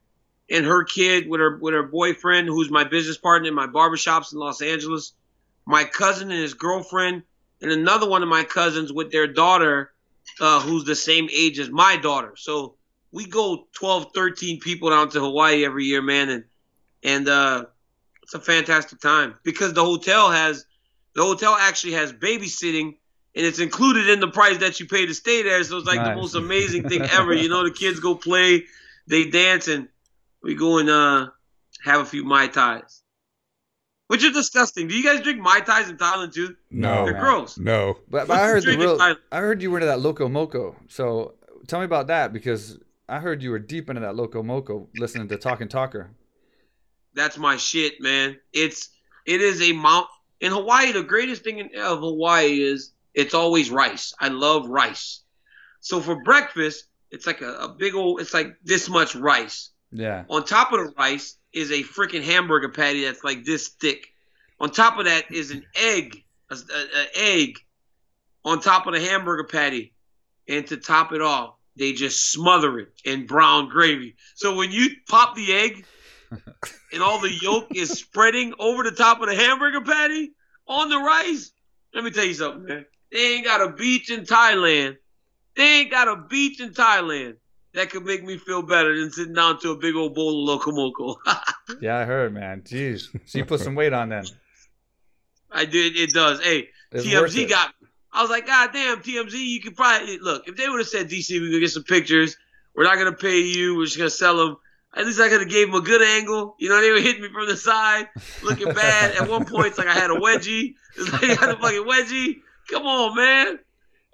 and 0.50 0.66
her 0.66 0.86
kid 0.86 1.28
with 1.28 1.42
her 1.42 1.58
with 1.58 1.74
her 1.74 1.84
boyfriend 1.84 2.48
who's 2.48 2.72
my 2.72 2.86
business 2.86 3.18
partner 3.18 3.50
in 3.50 3.54
my 3.54 3.68
barbershops 3.68 4.32
in 4.32 4.40
Los 4.40 4.62
Angeles, 4.62 5.12
my 5.66 5.84
cousin 5.84 6.32
and 6.32 6.42
his 6.42 6.54
girlfriend 6.54 7.24
and 7.62 7.72
another 7.72 8.08
one 8.10 8.24
of 8.24 8.30
my 8.30 8.44
cousins 8.44 8.92
with 8.94 9.12
their 9.12 9.28
daughter, 9.28 9.92
uh, 10.40 10.62
who's 10.62 10.84
the 10.86 10.96
same 10.96 11.28
age 11.32 11.60
as 11.60 11.70
my 11.70 11.98
daughter. 11.98 12.34
So 12.36 12.76
we 13.12 13.26
go 13.26 13.68
12, 13.74 14.08
13 14.14 14.60
people 14.60 14.90
down 14.90 15.10
to 15.10 15.20
Hawaii 15.20 15.66
every 15.66 15.86
year, 15.86 16.02
man, 16.02 16.30
and 16.30 16.44
and 17.04 17.28
uh, 17.30 17.66
it's 18.24 18.34
a 18.34 18.40
fantastic 18.40 19.00
time 19.00 19.36
because 19.44 19.74
the 19.74 19.84
hotel 19.84 20.30
has 20.30 20.66
the 21.16 21.24
hotel 21.24 21.56
actually 21.60 21.94
has 21.94 22.12
babysitting 22.14 22.96
and 23.36 23.46
it's 23.46 23.60
included 23.60 24.10
in 24.10 24.20
the 24.20 24.28
price 24.28 24.58
that 24.58 24.80
you 24.80 24.88
pay 24.88 25.06
to 25.06 25.14
stay 25.14 25.44
there. 25.44 25.64
So 25.64 25.78
it's 25.78 25.88
like 25.88 26.04
the 26.04 26.16
most 26.16 26.36
amazing 26.36 26.90
thing 26.90 27.06
ever. 27.12 27.34
You 27.34 27.50
know, 27.50 27.64
the 27.64 27.72
kids 27.72 28.00
go 28.00 28.16
play, 28.16 28.66
they 29.08 29.30
dance, 29.30 29.68
and 29.68 29.88
we 30.42 30.56
go 30.56 30.80
and 30.80 30.90
uh, 30.90 31.28
have 31.84 32.02
a 32.02 32.06
few 32.06 32.24
mai 32.24 32.48
tais. 32.48 33.04
Which 34.08 34.24
is 34.24 34.32
disgusting. 34.32 34.88
Do 34.88 34.96
you 34.96 35.04
guys 35.04 35.22
drink 35.22 35.40
mai 35.42 35.60
tais 35.60 35.90
in 35.90 35.98
Thailand 35.98 36.34
too? 36.34 36.56
No, 36.72 37.06
They're 37.06 37.20
gross. 37.20 37.58
no. 37.58 37.98
But, 38.10 38.28
but 38.28 38.40
I 38.40 38.48
heard 38.48 38.64
the 38.64 38.78
real. 38.78 38.98
I 39.32 39.40
heard 39.40 39.62
you 39.62 39.70
were 39.70 39.78
into 39.78 39.88
that 39.88 40.00
Loco 40.00 40.30
Moco. 40.30 40.76
So 40.88 41.34
tell 41.68 41.80
me 41.80 41.86
about 41.86 42.08
that 42.08 42.32
because 42.32 42.80
I 43.10 43.20
heard 43.20 43.44
you 43.44 43.52
were 43.52 43.60
deep 43.60 43.90
into 43.90 44.02
that 44.02 44.16
Loco 44.16 44.42
Moco, 44.44 44.88
listening 44.98 45.28
to 45.30 45.38
Talking 45.38 45.68
Talker. 45.68 46.10
That's 47.14 47.38
my 47.38 47.58
shit, 47.58 48.00
man. 48.00 48.38
It's 48.54 48.90
it 49.26 49.42
is 49.42 49.62
a 49.62 49.74
mount 49.74 50.08
in 50.40 50.52
Hawaii. 50.52 50.92
The 50.94 51.04
greatest 51.04 51.44
thing 51.44 51.60
in, 51.60 51.70
of 51.78 52.00
Hawaii 52.00 52.62
is 52.62 52.94
it's 53.14 53.34
always 53.34 53.70
rice. 53.70 54.14
I 54.20 54.30
love 54.30 54.70
rice. 54.70 55.22
So 55.82 56.00
for 56.00 56.22
breakfast, 56.24 56.86
it's 57.12 57.26
like 57.28 57.42
a, 57.42 57.54
a 57.56 57.70
big 57.70 57.96
old. 57.96 58.22
It's 58.22 58.34
like 58.34 58.56
this 58.64 58.88
much 58.90 59.16
rice. 59.16 59.72
Yeah. 59.92 60.26
On 60.30 60.44
top 60.44 60.72
of 60.72 60.80
the 60.80 60.94
rice 60.98 61.37
is 61.54 61.72
a 61.72 61.84
freaking 61.84 62.24
hamburger 62.24 62.70
patty 62.70 63.04
that's 63.06 63.24
like 63.24 63.44
this 63.46 63.70
thick. 63.70 64.08
On 64.60 64.70
top 64.72 64.98
of 64.98 65.06
that 65.06 65.32
is 65.32 65.51
an 65.51 65.63
egg, 65.75 66.24
a, 66.50 66.56
a- 66.56 66.58
a 66.58 67.08
egg. 67.16 67.60
on 68.46 68.60
top 68.62 68.88
of 68.88 68.94
the 68.94 69.00
hamburger 69.00 69.44
patty, 69.44 69.94
and 70.48 70.66
to 70.68 70.77
top 70.77 71.12
it 71.13 71.22
off, 71.22 71.56
they 71.75 71.94
just 71.94 72.32
smother 72.32 72.80
it 72.80 72.89
in 73.06 73.25
brown 73.27 73.70
gravy. 73.70 74.16
So 74.36 74.56
when 74.56 74.72
you 74.72 74.89
pop 75.08 75.36
the 75.36 75.54
egg, 75.54 75.86
and 76.94 77.01
all 77.01 77.20
the 77.22 77.32
yolk 77.42 77.68
is 77.75 77.89
spreading 77.92 78.54
over 78.60 78.84
the 78.84 78.92
top 78.92 79.22
of 79.22 79.27
the 79.27 79.36
hamburger 79.36 79.82
patty 79.82 80.32
on 80.68 80.89
the 80.89 80.98
rice. 80.98 81.51
Let 81.94 82.04
me 82.04 82.12
tell 82.12 82.25
you 82.25 82.34
something, 82.34 82.63
man. 82.66 82.86
They 83.12 83.36
ain't 83.36 83.46
got 83.46 83.62
a 83.62 83.72
beach 83.72 84.12
in 84.12 84.22
Thailand. 84.25 84.98
They 85.56 85.80
ain't 85.82 85.92
got 85.92 86.08
a 86.10 86.18
beach 86.18 86.60
in 86.60 86.72
Thailand 86.74 87.36
that 87.74 87.90
could 87.90 88.06
make 88.06 88.24
me 88.24 88.38
feel 88.38 88.62
better 88.62 88.98
than 89.00 89.12
sitting 89.12 89.34
down 89.34 89.60
to 89.62 89.72
a 89.72 89.78
big 89.78 89.96
old 89.96 90.16
bowl 90.16 90.50
of 90.50 90.62
locomoco. 90.62 91.16
Yeah, 91.82 91.98
I 91.98 92.06
heard, 92.06 92.34
man. 92.34 92.62
Jeez. 92.62 93.10
So 93.26 93.38
you 93.40 93.44
put 93.46 93.60
some 93.60 93.76
weight 93.76 93.92
on 93.92 94.08
then. 94.08 94.26
I 95.52 95.66
did. 95.66 95.98
It 95.98 96.12
does. 96.14 96.42
Hey, 96.42 96.70
It's 96.94 97.06
TMZ 97.06 97.50
got. 97.50 97.74
I 98.14 98.22
was 98.22 98.30
like, 98.32 98.48
God 98.48 98.70
damn, 98.72 99.00
TMZ, 99.02 99.34
you 99.34 99.60
could 99.62 99.76
probably 99.76 100.18
look. 100.20 100.48
If 100.48 100.56
they 100.56 100.70
would 100.70 100.80
have 100.80 100.88
said 100.88 101.10
DC, 101.10 101.30
we 101.42 101.52
could 101.52 101.60
get 101.60 101.70
some 101.72 101.84
pictures. 101.84 102.38
We're 102.74 102.86
not 102.86 102.96
gonna 102.98 103.12
pay 103.12 103.42
you. 103.42 103.76
We're 103.76 103.84
just 103.86 103.98
gonna 103.98 104.10
sell 104.10 104.38
them. 104.38 104.58
At 104.96 105.06
least 105.06 105.20
I 105.20 105.28
could 105.28 105.42
have 105.42 105.50
gave 105.50 105.68
them 105.68 105.76
a 105.76 105.82
good 105.82 106.02
angle. 106.02 106.56
You 106.58 106.70
know, 106.70 106.80
they 106.82 106.90
were 106.90 107.02
hitting 107.02 107.22
me 107.22 107.30
from 107.34 107.48
the 107.48 107.58
side, 107.58 108.08
looking 108.44 108.74
bad. 108.74 109.16
At 109.16 109.30
one 109.30 109.46
point, 109.46 109.68
it's 109.68 109.78
like 109.78 109.88
I 109.88 109.94
had 109.94 110.10
a 110.10 110.16
wedgie. 110.16 110.76
It's 110.98 111.12
like 111.12 111.24
I 111.24 111.34
had 111.34 111.50
a 111.50 111.58
fucking 111.58 111.84
wedgie. 111.84 112.38
Come 112.72 112.84
on, 112.88 113.16
man. 113.16 113.60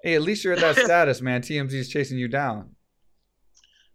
Hey, 0.02 0.16
at 0.16 0.22
least 0.22 0.42
you're 0.44 0.52
at 0.54 0.58
that 0.60 0.76
status, 0.84 1.20
man. 1.22 1.40
TMZ 1.40 1.72
is 1.72 1.88
chasing 1.88 2.18
you 2.18 2.26
down. 2.28 2.73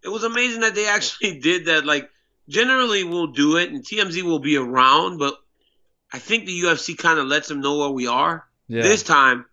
It 0.04 0.10
was 0.10 0.24
amazing 0.24 0.62
that 0.62 0.76
they 0.76 0.88
actually 0.88 1.40
did 1.42 1.66
that. 1.66 1.86
Like, 1.86 2.10
generally 2.48 3.04
we'll 3.04 3.28
do 3.28 3.58
it, 3.58 3.70
and 3.70 3.86
TMZ 3.86 4.22
will 4.24 4.40
be 4.40 4.58
around, 4.58 5.18
but 5.18 5.36
I 6.12 6.20
think 6.20 6.46
the 6.46 6.62
UFC 6.62 6.98
kind 6.98 7.20
of 7.20 7.28
lets 7.28 7.48
them 7.48 7.62
know 7.62 7.78
where 7.78 7.90
we 7.90 8.08
are. 8.08 8.46
Yeah. 8.68 8.82
This 8.82 9.04
time, 9.04 9.46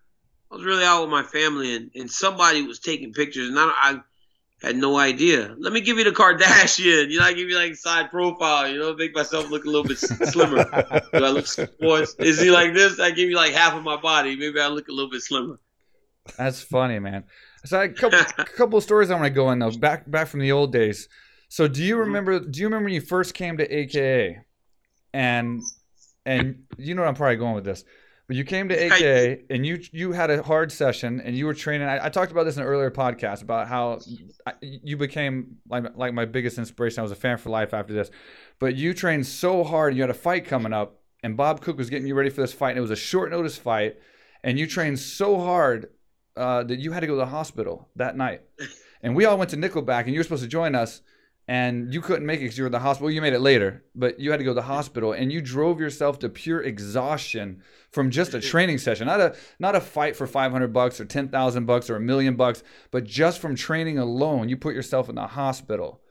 I 0.51 0.55
was 0.55 0.63
really 0.65 0.83
out 0.83 1.01
with 1.01 1.11
my 1.11 1.23
family, 1.23 1.75
and, 1.75 1.91
and 1.95 2.09
somebody 2.09 2.63
was 2.63 2.79
taking 2.79 3.13
pictures, 3.13 3.49
and 3.49 3.59
I, 3.59 3.71
I 3.75 4.01
had 4.61 4.75
no 4.75 4.97
idea. 4.97 5.55
Let 5.57 5.71
me 5.71 5.81
give 5.81 5.97
you 5.97 6.03
the 6.03 6.11
Kardashian. 6.11 7.09
You 7.09 7.19
know, 7.19 7.25
I 7.25 7.33
give 7.33 7.49
you 7.49 7.55
like 7.55 7.75
side 7.75 8.09
profile. 8.09 8.67
You 8.67 8.79
know, 8.79 8.95
make 8.95 9.13
myself 9.13 9.49
look 9.51 9.65
a 9.65 9.67
little 9.67 9.83
bit 9.83 9.99
slimmer. 9.99 10.63
Do 11.13 11.25
I 11.25 11.29
look 11.29 11.45
sports? 11.45 12.15
Is 12.17 12.41
he 12.41 12.49
like 12.49 12.73
this? 12.73 12.99
I 12.99 13.11
give 13.11 13.29
you 13.29 13.35
like 13.35 13.53
half 13.53 13.75
of 13.75 13.83
my 13.83 13.97
body. 13.97 14.35
Maybe 14.35 14.59
I 14.59 14.67
look 14.67 14.87
a 14.87 14.91
little 14.91 15.11
bit 15.11 15.21
slimmer. 15.21 15.59
That's 16.37 16.61
funny, 16.61 16.99
man. 16.99 17.25
So 17.67 17.81
a 17.81 17.89
couple 17.89 18.19
couple 18.57 18.77
of 18.77 18.83
stories 18.83 19.11
I 19.11 19.15
want 19.15 19.25
to 19.25 19.29
go 19.29 19.51
in 19.51 19.59
though. 19.59 19.71
Back 19.71 20.09
back 20.09 20.27
from 20.27 20.39
the 20.39 20.51
old 20.51 20.71
days. 20.71 21.09
So 21.49 21.67
do 21.67 21.79
Mm-hmm. 21.79 21.87
you 21.87 21.97
remember? 21.97 22.39
Do 22.39 22.59
you 22.59 22.67
remember 22.67 22.85
when 22.85 22.93
you 22.93 23.01
first 23.01 23.33
came 23.33 23.57
to 23.57 23.65
AKA, 23.75 24.39
and 25.13 25.61
and 26.25 26.63
you 26.77 26.95
know 26.95 27.01
what 27.03 27.07
I'm 27.07 27.15
probably 27.15 27.37
going 27.37 27.55
with 27.55 27.63
this, 27.63 27.85
but 28.27 28.35
you 28.35 28.43
came 28.43 28.67
to 28.69 28.75
AKA 28.75 29.43
and 29.49 29.65
you 29.65 29.79
you 29.91 30.11
had 30.11 30.29
a 30.29 30.43
hard 30.43 30.71
session 30.71 31.21
and 31.21 31.35
you 31.37 31.45
were 31.45 31.53
training. 31.53 31.87
I, 31.87 32.05
I 32.05 32.09
talked 32.09 32.31
about 32.31 32.43
this 32.43 32.57
in 32.57 32.63
an 32.63 32.67
earlier 32.67 32.91
podcast 32.91 33.41
about 33.41 33.67
how 33.67 33.99
I, 34.45 34.53
you 34.61 34.97
became 34.97 35.57
like 35.69 35.95
like 35.95 36.13
my 36.13 36.25
biggest 36.25 36.57
inspiration. 36.57 36.99
I 36.99 37.03
was 37.03 37.11
a 37.11 37.15
fan 37.15 37.37
for 37.37 37.49
life 37.49 37.73
after 37.73 37.93
this, 37.93 38.11
but 38.59 38.75
you 38.75 38.93
trained 38.93 39.25
so 39.25 39.63
hard. 39.63 39.95
You 39.95 40.01
had 40.01 40.09
a 40.09 40.13
fight 40.15 40.45
coming 40.45 40.73
up, 40.73 40.99
and 41.23 41.37
Bob 41.37 41.61
Cook 41.61 41.77
was 41.77 41.89
getting 41.89 42.07
you 42.07 42.15
ready 42.15 42.29
for 42.29 42.41
this 42.41 42.53
fight, 42.53 42.71
and 42.71 42.79
it 42.79 42.81
was 42.81 42.91
a 42.91 42.95
short 42.97 43.31
notice 43.31 43.57
fight, 43.57 43.95
and 44.43 44.59
you 44.59 44.67
trained 44.67 44.99
so 44.99 45.39
hard 45.39 45.87
uh, 46.37 46.63
that 46.63 46.79
you 46.79 46.91
had 46.91 47.01
to 47.01 47.07
go 47.07 47.13
to 47.13 47.19
the 47.19 47.25
hospital 47.25 47.89
that 47.95 48.15
night. 48.15 48.41
And 49.01 49.15
we 49.15 49.25
all 49.25 49.37
went 49.37 49.49
to 49.51 49.57
Nickelback, 49.57 50.05
and 50.05 50.13
you 50.13 50.19
were 50.19 50.23
supposed 50.23 50.43
to 50.43 50.49
join 50.49 50.75
us, 50.75 51.01
and 51.47 51.93
you 51.93 52.01
couldn't 52.01 52.25
make 52.25 52.39
it 52.39 52.43
because 52.43 52.57
you 52.57 52.63
were 52.63 52.67
at 52.67 52.71
the 52.71 52.79
hospital. 52.79 53.11
You 53.11 53.21
made 53.21 53.33
it 53.33 53.39
later, 53.39 53.83
but 53.95 54.19
you 54.19 54.31
had 54.31 54.37
to 54.37 54.43
go 54.43 54.51
to 54.51 54.55
the 54.55 54.61
hospital, 54.63 55.13
and 55.13 55.31
you 55.31 55.41
drove 55.41 55.79
yourself 55.79 56.19
to 56.19 56.29
pure 56.29 56.61
exhaustion 56.61 57.61
from 57.91 58.11
just 58.11 58.33
a 58.33 58.41
training 58.41 58.79
session, 58.79 59.07
not 59.07 59.21
a 59.21 59.35
not 59.59 59.75
a 59.75 59.81
fight 59.81 60.15
for 60.15 60.27
five 60.27 60.51
hundred 60.51 60.73
bucks 60.73 60.99
or 60.99 61.05
ten 61.05 61.29
thousand 61.29 61.65
bucks 61.65 61.89
or 61.89 61.95
a 61.95 62.01
million 62.01 62.35
bucks, 62.35 62.63
but 62.91 63.05
just 63.05 63.39
from 63.39 63.55
training 63.55 63.97
alone, 63.97 64.49
you 64.49 64.57
put 64.57 64.75
yourself 64.75 65.09
in 65.09 65.15
the 65.15 65.27
hospital. 65.27 66.01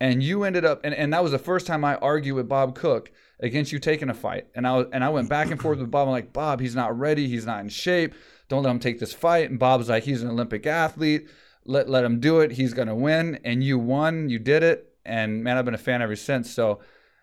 And 0.00 0.22
you 0.22 0.42
ended 0.42 0.64
up, 0.64 0.80
and, 0.84 0.92
and 0.92 1.12
that 1.12 1.22
was 1.22 1.32
the 1.32 1.38
first 1.38 1.66
time 1.66 1.84
I 1.84 1.94
argued 1.94 2.34
with 2.34 2.48
Bob 2.48 2.74
Cook 2.74 3.12
against 3.40 3.70
you 3.70 3.78
taking 3.78 4.10
a 4.10 4.14
fight. 4.14 4.48
And 4.54 4.66
I 4.66 4.76
was, 4.76 4.86
and 4.92 5.04
I 5.04 5.08
went 5.08 5.28
back 5.28 5.50
and 5.50 5.60
forth 5.60 5.78
with 5.78 5.90
Bob. 5.90 6.08
I'm 6.08 6.12
like, 6.12 6.32
Bob, 6.32 6.60
he's 6.60 6.74
not 6.74 6.98
ready. 6.98 7.28
He's 7.28 7.46
not 7.46 7.60
in 7.60 7.68
shape. 7.68 8.12
Don't 8.54 8.62
let 8.62 8.70
him 8.70 8.78
take 8.78 9.00
this 9.00 9.12
fight. 9.12 9.50
And 9.50 9.58
Bob's 9.58 9.88
like, 9.88 10.04
he's 10.04 10.22
an 10.22 10.30
Olympic 10.30 10.64
athlete. 10.64 11.28
Let 11.64 11.88
let 11.90 12.04
him 12.04 12.20
do 12.20 12.38
it. 12.38 12.52
He's 12.52 12.72
gonna 12.72 12.94
win. 12.94 13.40
And 13.42 13.64
you 13.64 13.80
won. 13.80 14.28
You 14.28 14.38
did 14.38 14.62
it. 14.62 14.94
And 15.04 15.42
man, 15.42 15.56
I've 15.56 15.64
been 15.64 15.74
a 15.74 15.78
fan 15.78 16.02
ever 16.02 16.14
since. 16.14 16.52
So, 16.52 16.78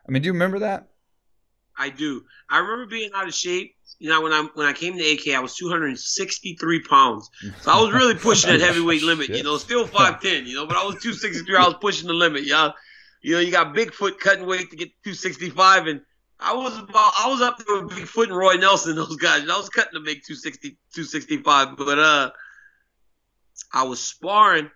I 0.06 0.12
mean, 0.12 0.24
do 0.24 0.26
you 0.26 0.34
remember 0.34 0.60
that? 0.60 0.90
I 1.78 1.88
do. 1.88 2.26
I 2.50 2.58
remember 2.58 2.86
being 2.88 3.12
out 3.16 3.30
of 3.30 3.34
shape. 3.34 3.76
You 3.98 4.10
know, 4.10 4.20
when 4.20 4.34
I 4.34 4.46
when 4.56 4.68
I 4.68 4.74
came 4.74 4.98
to 4.98 5.10
AK, 5.10 5.30
I 5.34 5.40
was 5.40 5.56
263 5.56 6.82
pounds. 6.82 7.30
So 7.62 7.72
I 7.72 7.82
was 7.82 7.94
really 7.94 8.16
pushing 8.20 8.52
that 8.52 8.60
heavyweight 8.60 9.04
limit. 9.04 9.30
You 9.30 9.44
know, 9.44 9.56
still 9.56 9.88
5'10. 9.88 10.48
You 10.48 10.56
know, 10.56 10.66
but 10.66 10.76
I 10.76 10.84
was 10.84 10.96
263. 10.96 11.56
I 11.56 11.66
was 11.66 11.76
pushing 11.80 12.08
the 12.10 12.14
limit. 12.14 12.44
Yeah, 12.44 12.72
you 13.22 13.36
know, 13.36 13.40
you 13.40 13.52
got 13.54 13.74
Bigfoot 13.74 14.20
cutting 14.20 14.46
weight 14.46 14.70
to 14.72 14.76
get 14.76 14.90
265, 15.06 15.88
and 15.88 16.02
I 16.42 16.54
was 16.54 16.78
about 16.78 17.14
I 17.20 17.30
was 17.30 17.42
up 17.42 17.58
there 17.60 17.82
with 17.82 17.92
Bigfoot 17.92 18.26
and 18.26 18.36
Roy 18.38 18.56
Nelson, 18.56 18.96
those 18.96 19.16
guys. 19.16 19.42
And 19.42 19.52
I 19.52 19.58
was 19.58 19.70
cutting 19.70 19.94
to 19.94 20.00
make 20.00 20.26
260, 20.26 20.70
265, 20.94 21.78
but 21.78 22.00
uh, 22.00 22.32
I 23.74 23.84
was 23.84 24.00
sparring, 24.00 24.70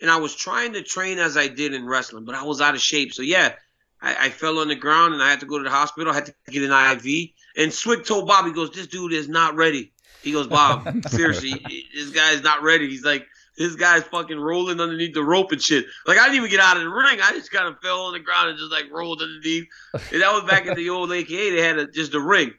and 0.00 0.10
I 0.10 0.18
was 0.18 0.34
trying 0.34 0.74
to 0.74 0.82
train 0.82 1.18
as 1.18 1.36
I 1.36 1.48
did 1.48 1.74
in 1.74 1.86
wrestling, 1.86 2.24
but 2.24 2.34
I 2.34 2.44
was 2.44 2.60
out 2.60 2.74
of 2.74 2.80
shape. 2.80 3.14
So 3.14 3.22
yeah. 3.22 3.54
I, 4.00 4.26
I 4.26 4.28
fell 4.30 4.60
on 4.60 4.68
the 4.68 4.76
ground 4.76 5.14
and 5.14 5.20
I 5.20 5.28
had 5.28 5.40
to 5.40 5.46
go 5.46 5.58
to 5.58 5.64
the 5.64 5.70
hospital. 5.70 6.12
I 6.12 6.14
had 6.14 6.26
to 6.26 6.34
get 6.50 6.62
an 6.62 6.96
IV. 6.96 7.30
And 7.56 7.72
Swick 7.72 8.04
told 8.04 8.28
Bob, 8.28 8.46
he 8.46 8.52
goes, 8.52 8.70
"This 8.70 8.86
dude 8.86 9.12
is 9.12 9.28
not 9.28 9.56
ready." 9.56 9.92
He 10.22 10.30
goes, 10.30 10.46
"Bob, 10.46 11.04
seriously, 11.08 11.60
this 11.92 12.10
guy's 12.10 12.42
not 12.42 12.62
ready." 12.62 12.88
He's 12.88 13.04
like, 13.04 13.26
"This 13.58 13.74
guy's 13.74 14.04
fucking 14.04 14.38
rolling 14.38 14.80
underneath 14.80 15.14
the 15.14 15.22
rope 15.22 15.52
and 15.52 15.60
shit." 15.60 15.86
Like 16.06 16.18
I 16.18 16.24
didn't 16.24 16.36
even 16.36 16.50
get 16.50 16.60
out 16.60 16.76
of 16.76 16.82
the 16.82 16.88
ring. 16.88 17.18
I 17.22 17.32
just 17.32 17.50
kind 17.50 17.66
of 17.68 17.80
fell 17.80 18.02
on 18.02 18.12
the 18.12 18.20
ground 18.20 18.50
and 18.50 18.58
just 18.58 18.72
like 18.72 18.86
rolled 18.90 19.20
underneath. 19.20 19.66
And 20.12 20.22
that 20.22 20.32
was 20.32 20.44
back 20.48 20.66
in 20.66 20.74
the 20.74 20.90
old 20.90 21.12
AKA. 21.12 21.50
They 21.50 21.62
had 21.62 21.78
a, 21.78 21.86
just 21.86 22.14
a 22.14 22.20
ring. 22.20 22.52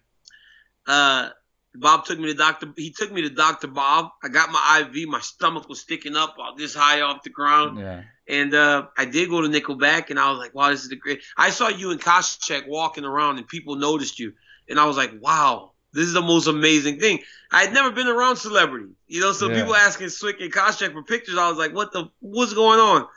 Uh, 0.85 1.29
Bob 1.75 2.05
took 2.05 2.19
me 2.19 2.27
to 2.27 2.33
Doctor. 2.33 2.73
He 2.75 2.91
took 2.91 3.11
me 3.11 3.21
to 3.21 3.29
Doctor 3.29 3.67
Bob. 3.67 4.09
I 4.23 4.29
got 4.29 4.51
my 4.51 4.87
IV. 4.87 5.07
My 5.07 5.19
stomach 5.19 5.69
was 5.69 5.81
sticking 5.81 6.15
up 6.15 6.35
this 6.57 6.73
high 6.73 7.01
off 7.01 7.23
the 7.23 7.29
ground. 7.29 7.79
Yeah. 7.79 8.03
And 8.27 8.53
uh, 8.53 8.87
I 8.97 9.05
did 9.05 9.29
go 9.29 9.41
to 9.41 9.47
Nickelback, 9.47 10.09
and 10.09 10.19
I 10.19 10.29
was 10.31 10.39
like, 10.39 10.53
"Wow, 10.53 10.69
this 10.69 10.83
is 10.83 10.89
the 10.89 10.95
great." 10.95 11.21
I 11.37 11.49
saw 11.51 11.67
you 11.67 11.91
and 11.91 12.01
Koscheck 12.01 12.67
walking 12.67 13.05
around, 13.05 13.37
and 13.37 13.47
people 13.47 13.75
noticed 13.75 14.19
you, 14.19 14.33
and 14.67 14.79
I 14.79 14.85
was 14.85 14.97
like, 14.97 15.11
"Wow, 15.19 15.73
this 15.93 16.05
is 16.05 16.13
the 16.13 16.21
most 16.21 16.47
amazing 16.47 16.99
thing." 16.99 17.19
I 17.51 17.63
had 17.63 17.73
never 17.73 17.89
been 17.91 18.07
around 18.07 18.35
celebrity, 18.35 18.89
you 19.07 19.21
know. 19.21 19.31
So 19.31 19.49
Yeah. 19.49 19.55
people 19.55 19.75
asking 19.75 20.09
Swick 20.09 20.39
and 20.39 20.53
Koscheck 20.53 20.93
for 20.93 21.03
pictures, 21.03 21.37
I 21.37 21.49
was 21.49 21.57
like, 21.57 21.73
"What 21.73 21.91
the? 21.91 22.09
What's 22.19 22.53
going 22.53 22.79
on?" 22.79 23.07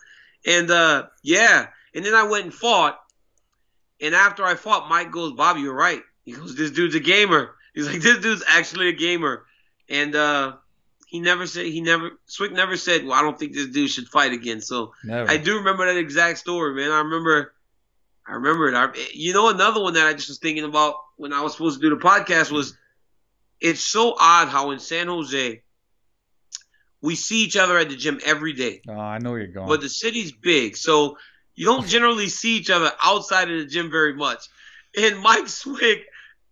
And 0.46 0.70
uh, 0.70 1.06
yeah, 1.22 1.66
and 1.94 2.04
then 2.04 2.14
I 2.14 2.24
went 2.24 2.44
and 2.44 2.54
fought, 2.54 2.98
and 4.00 4.14
after 4.14 4.44
I 4.44 4.54
fought, 4.54 4.88
Mike 4.88 5.10
goes, 5.12 5.32
"Bob, 5.32 5.58
you're 5.58 5.74
right." 5.74 6.02
He 6.24 6.32
goes, 6.32 6.56
"This 6.56 6.70
dude's 6.70 6.94
a 6.94 7.00
gamer." 7.00 7.54
He's 7.74 7.86
like, 7.86 8.00
"This 8.00 8.18
dude's 8.18 8.44
actually 8.46 8.88
a 8.88 8.92
gamer," 8.92 9.44
and 9.88 10.14
uh, 10.14 10.56
he 11.06 11.20
never 11.20 11.46
said 11.46 11.66
he 11.66 11.80
never 11.82 12.12
Swick 12.26 12.52
never 12.52 12.76
said, 12.76 13.04
"Well, 13.04 13.12
I 13.12 13.22
don't 13.22 13.38
think 13.38 13.52
this 13.52 13.66
dude 13.66 13.90
should 13.90 14.08
fight 14.08 14.32
again." 14.32 14.60
So. 14.62 14.94
Never. 15.04 15.30
I 15.30 15.36
do 15.36 15.58
remember 15.58 15.84
that 15.86 15.98
exact 15.98 16.38
story, 16.38 16.74
man. 16.74 16.90
I 16.90 16.98
remember, 16.98 17.52
I 18.26 18.34
remember 18.34 18.68
it. 18.68 18.74
I, 18.74 18.88
you 19.12 19.32
know, 19.32 19.48
another 19.48 19.80
one 19.82 19.94
that 19.94 20.06
I 20.06 20.12
just 20.14 20.28
was 20.28 20.38
thinking 20.38 20.64
about 20.64 20.94
when 21.16 21.32
I 21.32 21.42
was 21.42 21.52
supposed 21.52 21.80
to 21.80 21.88
do 21.90 21.94
the 21.94 22.00
podcast 22.02 22.50
was, 22.52 22.76
it's 23.60 23.80
so 23.80 24.14
odd 24.18 24.48
how 24.48 24.70
in 24.70 24.78
San 24.78 25.08
Jose, 25.08 25.62
we 27.00 27.14
see 27.16 27.42
each 27.44 27.56
other 27.56 27.78
at 27.78 27.88
the 27.88 27.96
gym 27.96 28.20
every 28.24 28.52
day, 28.52 28.80
Oh, 28.88 28.92
I 28.92 29.18
know 29.18 29.34
you're 29.34 29.48
going. 29.48 29.68
but 29.68 29.80
the 29.80 29.88
city's 29.88 30.32
big, 30.32 30.76
so 30.76 31.16
you 31.54 31.66
don't 31.66 31.86
generally 31.86 32.28
see 32.28 32.56
each 32.56 32.70
other 32.70 32.90
outside 33.04 33.50
of 33.50 33.58
the 33.58 33.66
gym 33.66 33.90
very 33.90 34.14
much. 34.14 34.44
And 34.96 35.18
Mike 35.20 35.48
Swick, 35.48 36.04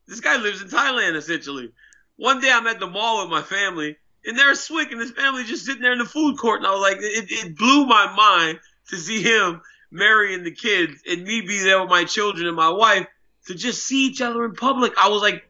this 0.09 0.21
guy 0.21 0.37
lives 0.37 0.61
in 0.63 0.69
Thailand 0.69 1.15
essentially. 1.17 1.71
One 2.17 2.41
day 2.41 2.51
I'm 2.53 2.67
at 2.67 2.81
the 2.81 2.87
mall 2.89 3.23
with 3.23 3.31
my 3.31 3.43
family, 3.43 3.97
and 4.27 4.37
there's 4.39 4.61
Swick 4.61 4.91
and 4.91 5.01
his 5.01 5.13
family 5.13 5.45
just 5.45 5.65
sitting 5.65 5.83
there 5.83 5.93
in 5.93 5.99
the 5.99 6.05
food 6.05 6.37
court, 6.37 6.59
and 6.59 6.67
I 6.67 6.73
was 6.73 6.81
like, 6.83 6.99
it, 6.99 7.31
it 7.31 7.57
blew 7.57 7.87
my 7.87 8.13
mind 8.15 8.59
to 8.89 8.97
see 8.97 9.23
him 9.23 9.61
marrying 9.91 10.45
the 10.45 10.51
kids 10.53 11.03
and 11.09 11.25
me 11.25 11.41
be 11.41 11.59
there 11.61 11.81
with 11.81 11.91
my 11.91 12.05
children 12.05 12.47
and 12.47 12.57
my 12.57 12.71
wife 12.71 13.07
to 13.47 13.55
just 13.55 13.85
see 13.87 14.07
each 14.07 14.21
other 14.21 14.45
in 14.45 14.55
public. 14.55 14.93
I 14.99 15.09
was 15.09 15.23
like, 15.23 15.43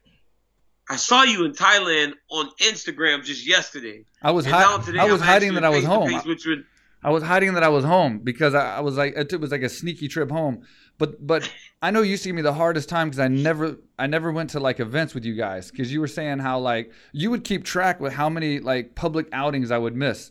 I 0.89 0.97
saw 0.97 1.23
you 1.23 1.45
in 1.45 1.53
Thailand 1.53 2.15
on 2.31 2.51
Instagram 2.61 3.25
just 3.25 3.47
yesterday. 3.47 4.05
I 4.23 4.31
was 4.33 4.47
And 4.47 4.55
hi- 4.55 4.83
today 4.83 4.99
I 4.99 5.05
was 5.05 5.21
I'm 5.21 5.27
hiding 5.29 5.55
that 5.55 5.65
I 5.65 5.69
was 5.69 5.85
home. 5.85 6.13
which 6.27 6.47
would- 6.47 6.65
I 7.03 7.11
was 7.11 7.23
hiding 7.23 7.55
that 7.55 7.63
I 7.63 7.69
was 7.69 7.83
home 7.85 8.19
because 8.19 8.55
I, 8.55 8.77
I 8.77 8.81
was 8.81 8.97
like 8.99 9.15
it 9.17 9.41
was 9.41 9.51
like 9.51 9.63
a 9.63 9.69
sneaky 9.71 10.07
trip 10.09 10.31
home. 10.31 10.65
But 10.99 11.27
but 11.27 11.51
I 11.83 11.91
know 11.91 12.03
you 12.03 12.11
used 12.11 12.25
to 12.25 12.29
give 12.29 12.37
me 12.37 12.43
the 12.43 12.53
hardest 12.53 12.89
time 12.91 13.09
because 13.09 13.21
I 13.21 13.29
never 13.29 13.77
I 13.99 14.07
never 14.07 14.31
went 14.33 14.51
to 14.51 14.61
like 14.61 14.81
events 14.81 15.15
with 15.15 15.25
you 15.25 15.35
guys 15.35 15.71
because 15.71 15.91
you 15.93 16.01
were 16.01 16.09
saying 16.09 16.41
how 16.41 16.59
like 16.59 16.93
you 17.13 17.31
would 17.31 17.45
keep 17.45 17.65
track 17.65 18.01
with 18.01 18.13
how 18.13 18.29
many 18.29 18.59
like 18.61 18.95
public 18.95 19.29
outings 19.33 19.71
I 19.71 19.79
would 19.79 19.97
miss 19.97 20.31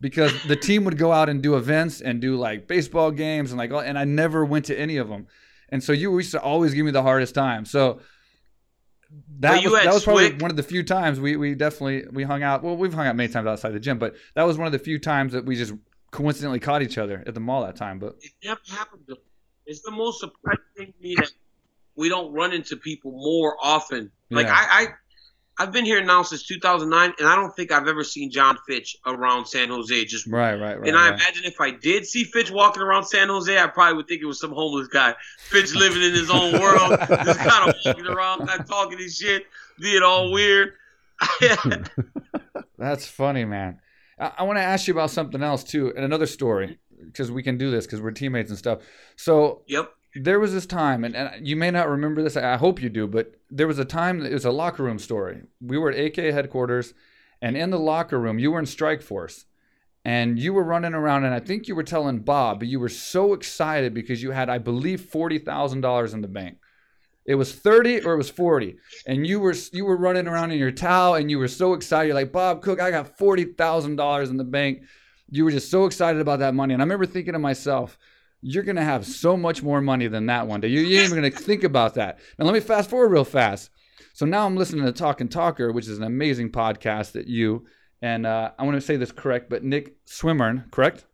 because 0.00 0.42
the 0.44 0.56
team 0.56 0.84
would 0.84 0.98
go 0.98 1.12
out 1.12 1.28
and 1.28 1.42
do 1.42 1.56
events 1.56 2.00
and 2.00 2.20
do 2.20 2.36
like 2.36 2.66
baseball 2.66 3.10
games 3.10 3.52
and 3.52 3.58
like 3.58 3.70
and 3.72 3.98
I 3.98 4.04
never 4.04 4.44
went 4.44 4.66
to 4.66 4.78
any 4.78 4.96
of 4.96 5.08
them. 5.08 5.26
And 5.68 5.82
so 5.82 5.92
you 5.92 6.14
used 6.16 6.32
to 6.32 6.40
always 6.40 6.74
give 6.74 6.84
me 6.84 6.90
the 6.90 7.02
hardest 7.02 7.34
time. 7.34 7.64
So 7.64 8.00
that 9.40 9.62
was, 9.62 9.72
that 9.72 9.92
was 9.92 10.04
probably 10.04 10.32
one 10.34 10.50
of 10.50 10.56
the 10.56 10.62
few 10.62 10.82
times 10.82 11.20
we 11.20 11.36
we 11.36 11.54
definitely 11.54 12.06
we 12.12 12.22
hung 12.22 12.42
out. 12.42 12.62
Well, 12.62 12.76
we've 12.76 12.94
hung 12.94 13.06
out 13.06 13.16
many 13.16 13.32
times 13.32 13.46
outside 13.46 13.70
the 13.70 13.80
gym, 13.80 13.98
but 13.98 14.14
that 14.34 14.44
was 14.44 14.58
one 14.58 14.66
of 14.66 14.72
the 14.72 14.78
few 14.78 14.98
times 14.98 15.32
that 15.32 15.44
we 15.44 15.56
just 15.56 15.74
coincidentally 16.10 16.60
caught 16.60 16.82
each 16.82 16.98
other 16.98 17.22
at 17.26 17.34
the 17.34 17.40
mall 17.40 17.62
that 17.62 17.76
time. 17.76 17.98
But 17.98 18.16
It 18.20 18.32
never 18.44 18.60
happened. 18.68 19.02
To, 19.08 19.16
it's 19.66 19.82
the 19.82 19.90
most 19.90 20.20
surprising 20.20 20.64
thing 20.76 20.86
to 20.92 21.02
me 21.02 21.14
that 21.16 21.30
we 21.96 22.08
don't 22.08 22.32
run 22.32 22.52
into 22.52 22.76
people 22.76 23.12
more 23.12 23.56
often. 23.62 24.10
Like 24.30 24.46
Yeah. 24.46 24.54
I, 24.54 24.82
I, 24.82 24.86
I've 25.60 25.72
been 25.72 25.84
here 25.84 26.02
now 26.02 26.22
since 26.22 26.42
2009, 26.44 27.12
and 27.18 27.28
I 27.28 27.36
don't 27.36 27.54
think 27.54 27.70
I've 27.70 27.86
ever 27.86 28.02
seen 28.02 28.30
Jon 28.30 28.56
Fitch 28.66 28.96
around 29.04 29.44
San 29.44 29.68
Jose. 29.68 30.06
Just 30.06 30.26
right, 30.26 30.54
right, 30.54 30.80
right. 30.80 30.88
and 30.88 30.96
I 30.96 31.10
right. 31.10 31.20
imagine 31.20 31.44
if 31.44 31.60
I 31.60 31.70
did 31.70 32.06
see 32.06 32.24
Fitch 32.24 32.50
walking 32.50 32.82
around 32.82 33.04
San 33.04 33.28
Jose, 33.28 33.58
I 33.58 33.66
probably 33.66 33.98
would 33.98 34.08
think 34.08 34.22
it 34.22 34.24
was 34.24 34.40
some 34.40 34.52
homeless 34.52 34.88
guy. 34.88 35.14
Fitch 35.38 35.74
living 35.74 36.02
in 36.02 36.14
his 36.14 36.30
own 36.30 36.58
world, 36.58 36.98
just 36.98 37.40
kind 37.40 37.68
of 37.68 37.76
walking 37.84 38.06
around, 38.06 38.46
not 38.46 38.66
talking 38.66 38.96
his 38.96 39.18
shit, 39.18 39.44
being 39.78 40.02
all 40.02 40.32
weird. 40.32 40.72
That's 42.78 43.06
funny, 43.06 43.44
man. 43.44 43.80
I, 44.18 44.32
I 44.38 44.42
want 44.44 44.56
to 44.56 44.62
ask 44.62 44.88
you 44.88 44.94
about 44.94 45.10
something 45.10 45.42
else 45.42 45.62
too, 45.62 45.92
and 45.94 46.06
another 46.06 46.26
story 46.26 46.78
because 47.04 47.30
we 47.30 47.42
can 47.42 47.58
do 47.58 47.70
this 47.70 47.84
because 47.84 48.00
we're 48.00 48.12
teammates 48.12 48.48
and 48.48 48.58
stuff. 48.58 48.78
So 49.16 49.60
yep. 49.66 49.92
There 50.14 50.40
was 50.40 50.52
this 50.52 50.66
time, 50.66 51.04
and, 51.04 51.14
and 51.14 51.46
you 51.46 51.54
may 51.54 51.70
not 51.70 51.88
remember 51.88 52.22
this. 52.22 52.36
I 52.36 52.56
hope 52.56 52.82
you 52.82 52.88
do, 52.88 53.06
but 53.06 53.34
there 53.50 53.68
was 53.68 53.78
a 53.78 53.84
time. 53.84 54.24
It 54.24 54.32
was 54.32 54.44
a 54.44 54.50
locker 54.50 54.82
room 54.82 54.98
story. 54.98 55.42
We 55.60 55.78
were 55.78 55.92
at 55.92 55.98
AK 55.98 56.16
headquarters, 56.16 56.94
and 57.40 57.56
in 57.56 57.70
the 57.70 57.78
locker 57.78 58.18
room, 58.18 58.38
you 58.38 58.50
were 58.50 58.58
in 58.58 58.64
Strikeforce, 58.64 59.44
and 60.04 60.38
you 60.38 60.52
were 60.52 60.64
running 60.64 60.94
around, 60.94 61.24
and 61.24 61.34
I 61.34 61.38
think 61.38 61.68
you 61.68 61.76
were 61.76 61.84
telling 61.84 62.20
Bob, 62.20 62.58
but 62.58 62.68
you 62.68 62.80
were 62.80 62.88
so 62.88 63.34
excited 63.34 63.94
because 63.94 64.22
you 64.22 64.32
had, 64.32 64.48
I 64.48 64.58
believe, 64.58 65.00
forty 65.02 65.38
thousand 65.38 65.82
dollars 65.82 66.12
in 66.12 66.22
the 66.22 66.28
bank. 66.28 66.58
It 67.24 67.36
was 67.36 67.52
thirty 67.54 68.00
or 68.00 68.14
it 68.14 68.18
was 68.18 68.30
forty, 68.30 68.78
and 69.06 69.24
you 69.24 69.38
were 69.38 69.54
you 69.72 69.84
were 69.84 69.96
running 69.96 70.26
around 70.26 70.50
in 70.50 70.58
your 70.58 70.72
towel, 70.72 71.14
and 71.14 71.30
you 71.30 71.38
were 71.38 71.48
so 71.48 71.74
excited. 71.74 72.08
You're 72.08 72.14
like, 72.16 72.32
Bob 72.32 72.62
Cook, 72.62 72.80
I 72.80 72.90
got 72.90 73.16
forty 73.16 73.44
thousand 73.44 73.96
dollars 73.96 74.30
in 74.30 74.38
the 74.38 74.44
bank. 74.44 74.82
You 75.30 75.44
were 75.44 75.52
just 75.52 75.70
so 75.70 75.84
excited 75.84 76.20
about 76.20 76.40
that 76.40 76.54
money, 76.54 76.74
and 76.74 76.82
I 76.82 76.84
remember 76.84 77.06
thinking 77.06 77.34
to 77.34 77.38
myself 77.38 77.96
you're 78.42 78.62
gonna 78.64 78.84
have 78.84 79.06
so 79.06 79.36
much 79.36 79.62
more 79.62 79.80
money 79.80 80.06
than 80.08 80.26
that 80.26 80.46
one 80.46 80.60
day. 80.60 80.68
You, 80.68 80.80
you 80.80 80.98
ain't 81.00 81.12
even 81.12 81.16
gonna 81.22 81.30
think 81.44 81.64
about 81.64 81.94
that. 81.94 82.18
Now 82.38 82.44
let 82.46 82.54
me 82.54 82.60
fast 82.60 82.90
forward 82.90 83.10
real 83.10 83.24
fast. 83.24 83.70
So 84.14 84.26
now 84.26 84.44
I'm 84.46 84.56
listening 84.56 84.84
to 84.84 84.92
Talk 84.92 85.20
and 85.20 85.30
Talker, 85.30 85.72
which 85.72 85.88
is 85.88 85.98
an 85.98 86.04
amazing 86.04 86.50
podcast 86.50 87.12
that 87.12 87.26
you 87.26 87.66
and 88.02 88.26
uh, 88.26 88.50
I 88.58 88.64
want 88.64 88.76
to 88.76 88.80
say 88.80 88.96
this 88.96 89.12
correct, 89.12 89.50
but 89.50 89.62
Nick 89.62 90.04
Swimmern, 90.06 90.70
correct? 90.70 91.04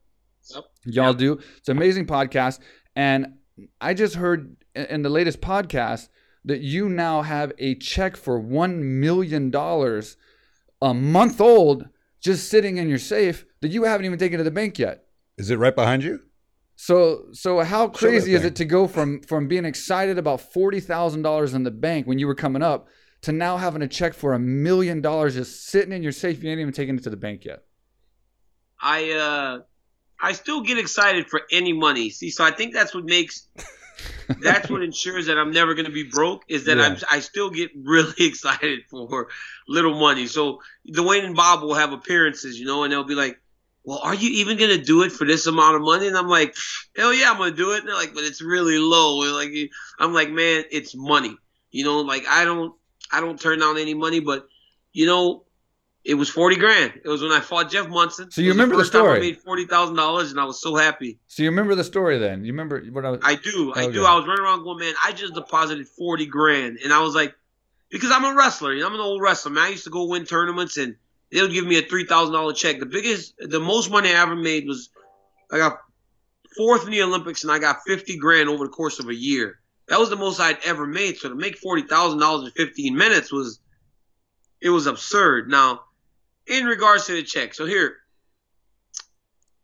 Yep. 0.55 0.65
Y'all 0.85 1.15
do. 1.15 1.41
It's 1.57 1.69
an 1.69 1.77
amazing 1.77 2.07
podcast, 2.07 2.61
and 2.95 3.35
I 3.81 3.95
just 3.95 4.15
heard 4.15 4.57
in- 4.75 4.87
in 4.87 5.03
the 5.03 5.09
latest 5.09 5.41
podcast 5.41 6.09
that 6.45 6.61
you 6.61 6.89
now 6.89 7.23
have 7.23 7.53
a 7.59 7.75
check 7.75 8.17
for 8.17 8.39
one 8.39 9.01
million 9.01 9.51
dollars 9.51 10.17
a 10.81 10.95
month 10.95 11.41
old 11.41 11.89
just 12.21 12.49
sitting 12.49 12.77
in 12.77 12.89
your 12.89 12.99
safe 12.99 13.45
that 13.61 13.69
you 13.69 13.83
haven't 13.85 14.07
even 14.07 14.19
taken 14.19 14.39
to 14.39 14.45
the 14.45 14.51
bank 14.51 14.79
yet. 14.79 15.07
Is 15.39 15.51
it 15.51 15.59
right 15.59 15.75
behind 15.75 16.05
you? 16.05 16.21
So 16.77 17.27
so 17.33 17.61
how 17.61 17.89
crazy 17.89 18.35
is 18.35 18.43
thing. 18.43 18.49
it 18.49 18.57
to 18.57 18.65
go 18.67 18.87
from 18.87 19.23
from 19.23 19.49
being 19.49 19.65
excited 19.65 20.19
about 20.19 20.41
forty 20.41 20.79
thousand 20.79 21.23
dollars 21.23 21.55
in 21.55 21.65
the 21.65 21.71
bank 21.71 22.07
when 22.07 22.19
you 22.19 22.27
were 22.27 22.35
coming 22.35 22.63
up 22.63 22.89
to 23.23 23.33
now 23.33 23.57
having 23.57 23.81
a 23.83 23.89
check 23.89 24.13
for 24.13 24.35
a 24.35 24.39
million 24.39 25.01
dollars 25.01 25.35
just 25.35 25.67
sitting 25.67 25.93
in 25.93 26.03
your 26.03 26.13
safe? 26.13 26.43
You 26.43 26.51
ain't 26.51 26.61
even 26.61 26.75
taking 26.75 26.97
it 26.97 27.03
to 27.05 27.11
the 27.11 27.17
bank 27.17 27.47
yet. 27.47 27.65
I 28.81 29.11
uh 29.13 29.61
I 30.21 30.33
still 30.33 30.61
get 30.61 30.79
excited 30.79 31.29
for 31.29 31.43
any 31.51 31.73
money. 31.73 32.11
See, 32.11 32.31
so 32.31 32.45
I 32.45 32.51
think 32.51 32.75
that's 32.75 32.95
what 32.95 33.05
makes 33.05 33.49
that's 34.41 34.69
what 34.69 34.83
ensures 34.83 35.27
that 35.27 35.39
I'm 35.39 35.53
never 35.53 35.75
going 35.75 35.87
to 35.87 35.93
be 35.93 36.05
broke 36.05 36.43
is 36.49 36.65
that 36.65 36.77
Yeah. 36.77 36.85
I'm 36.85 36.97
I 37.11 37.21
still 37.21 37.51
get 37.51 37.71
really 37.75 38.15
excited 38.27 38.81
for 38.91 39.29
little 39.67 39.99
money. 39.99 40.27
So 40.27 40.61
Dwayne 40.91 41.25
and 41.25 41.35
Bob 41.35 41.63
will 41.63 41.75
have 41.75 41.93
appearances, 41.93 42.61
you 42.61 42.67
know, 42.67 42.85
and 42.85 42.93
they'll 42.93 43.05
be 43.05 43.15
like, 43.15 43.41
"Well, 43.87 44.01
are 44.03 44.15
you 44.15 44.29
even 44.41 44.59
going 44.59 44.77
to 44.77 44.85
do 44.85 45.03
it 45.03 45.13
for 45.13 45.25
this 45.25 45.47
amount 45.47 45.77
of 45.77 45.83
money?" 45.83 46.09
And 46.09 46.17
I'm 46.19 46.29
like, 46.29 46.55
"Hell 46.97 47.15
yeah, 47.15 47.31
I'm 47.31 47.39
going 47.39 47.53
to 47.53 47.57
do 47.57 47.73
it." 47.73 47.79
And 47.79 47.89
they're 47.89 47.95
like, 47.95 48.13
"But 48.13 48.25
it's 48.25 48.43
really 48.43 48.79
low." 48.79 49.23
And 49.23 49.33
like 49.33 49.71
I'm 49.99 50.13
like, 50.13 50.31
"Man, 50.31 50.65
it's 50.71 50.95
money." 50.95 51.37
You 51.71 51.85
know, 51.85 52.01
like 52.01 52.27
I 52.29 52.45
don't 52.45 52.75
I 53.13 53.21
don't 53.21 53.41
turn 53.41 53.61
down 53.61 53.79
any 53.79 53.95
money, 53.95 54.21
but 54.21 54.47
you 54.93 55.07
know, 55.07 55.45
it 56.05 56.15
was 56.15 56.29
forty 56.29 56.57
grand. 56.57 56.95
It 57.05 57.09
was 57.09 57.23
when 57.23 57.33
I 57.33 57.41
fought 57.41 57.71
Jeff 57.71 57.89
Monson. 57.89 58.31
So 58.31 58.41
you 58.41 58.51
remember 58.51 58.77
the 58.77 58.83
time 58.83 58.91
story? 58.91 59.17
I 59.17 59.21
made 59.21 59.39
forty 59.39 59.67
thousand 59.67 59.97
dollars, 59.97 60.31
and 60.31 60.41
I 60.41 60.45
was 60.45 60.61
so 60.61 60.75
happy. 60.75 61.19
So 61.29 61.43
you 61.43 61.51
remember 61.51 61.75
the 61.75 61.85
story 61.85 62.19
then? 62.19 62.45
You 62.45 62.53
remember 62.53 62.83
what 62.91 63.05
I 63.05 63.11
was? 63.11 63.21
I 63.23 63.35
do, 63.37 63.73
I 63.75 63.91
do. 63.91 64.05
I 64.05 64.15
was 64.15 64.27
running 64.27 64.43
around 64.45 64.65
going, 64.65 64.79
man, 64.79 64.95
I 65.05 65.13
just 65.13 65.35
deposited 65.35 65.87
forty 65.89 66.27
grand, 66.27 66.79
and 66.83 66.93
I 66.93 67.01
was 67.03 67.15
like, 67.15 67.35
because 67.91 68.11
I'm 68.11 68.25
a 68.25 68.35
wrestler, 68.35 68.73
you 68.73 68.81
know, 68.81 68.89
I'm 68.89 68.95
an 68.95 69.01
old 69.01 69.23
wrestler. 69.23 69.53
Man, 69.53 69.65
I 69.65 69.69
used 69.69 69.85
to 69.85 69.91
go 69.91 70.05
win 70.05 70.25
tournaments, 70.25 70.77
and 70.77 70.97
they'll 71.31 71.49
give 71.49 71.67
me 71.67 71.79
a 71.79 71.83
three 71.83 72.05
thousand 72.05 72.35
dollar 72.35 72.53
check. 72.53 72.79
The 72.79 72.87
biggest, 72.87 73.35
the 73.39 73.61
most 73.61 73.91
money 73.91 74.11
I 74.11 74.23
ever 74.23 74.37
made 74.37 74.67
was 74.67 74.91
I 75.51 75.59
got 75.59 75.79
fourth 76.57 76.85
in 76.85 76.91
the 76.91 77.03
Olympics, 77.03 77.43
and 77.43 77.53
I 77.53 77.59
got 77.59 77.83
fifty 77.87 78.17
grand 78.17 78.49
over 78.49 78.65
the 78.65 78.71
course 78.71 78.99
of 78.99 79.09
a 79.09 79.15
year. 79.15 79.61
That 79.89 80.01
was 80.01 80.11
the 80.11 80.17
most 80.17 80.41
I'd 80.41 80.59
ever 80.65 80.87
made. 80.87 81.19
So 81.19 81.29
to 81.29 81.35
make 81.35 81.59
forty 81.59 81.83
thousand 81.83 82.19
dollars 82.19 82.47
in 82.47 82.53
fifteen 82.53 82.97
minutes 82.97 83.33
was, 83.33 83.61
it 84.61 84.71
was 84.71 84.87
absurd. 84.87 85.49
Now, 85.49 85.81
in 86.47 86.67
regards 86.67 87.07
to 87.07 87.13
the 87.13 87.23
check, 87.23 87.55
so 87.55 87.67
here, 87.67 87.97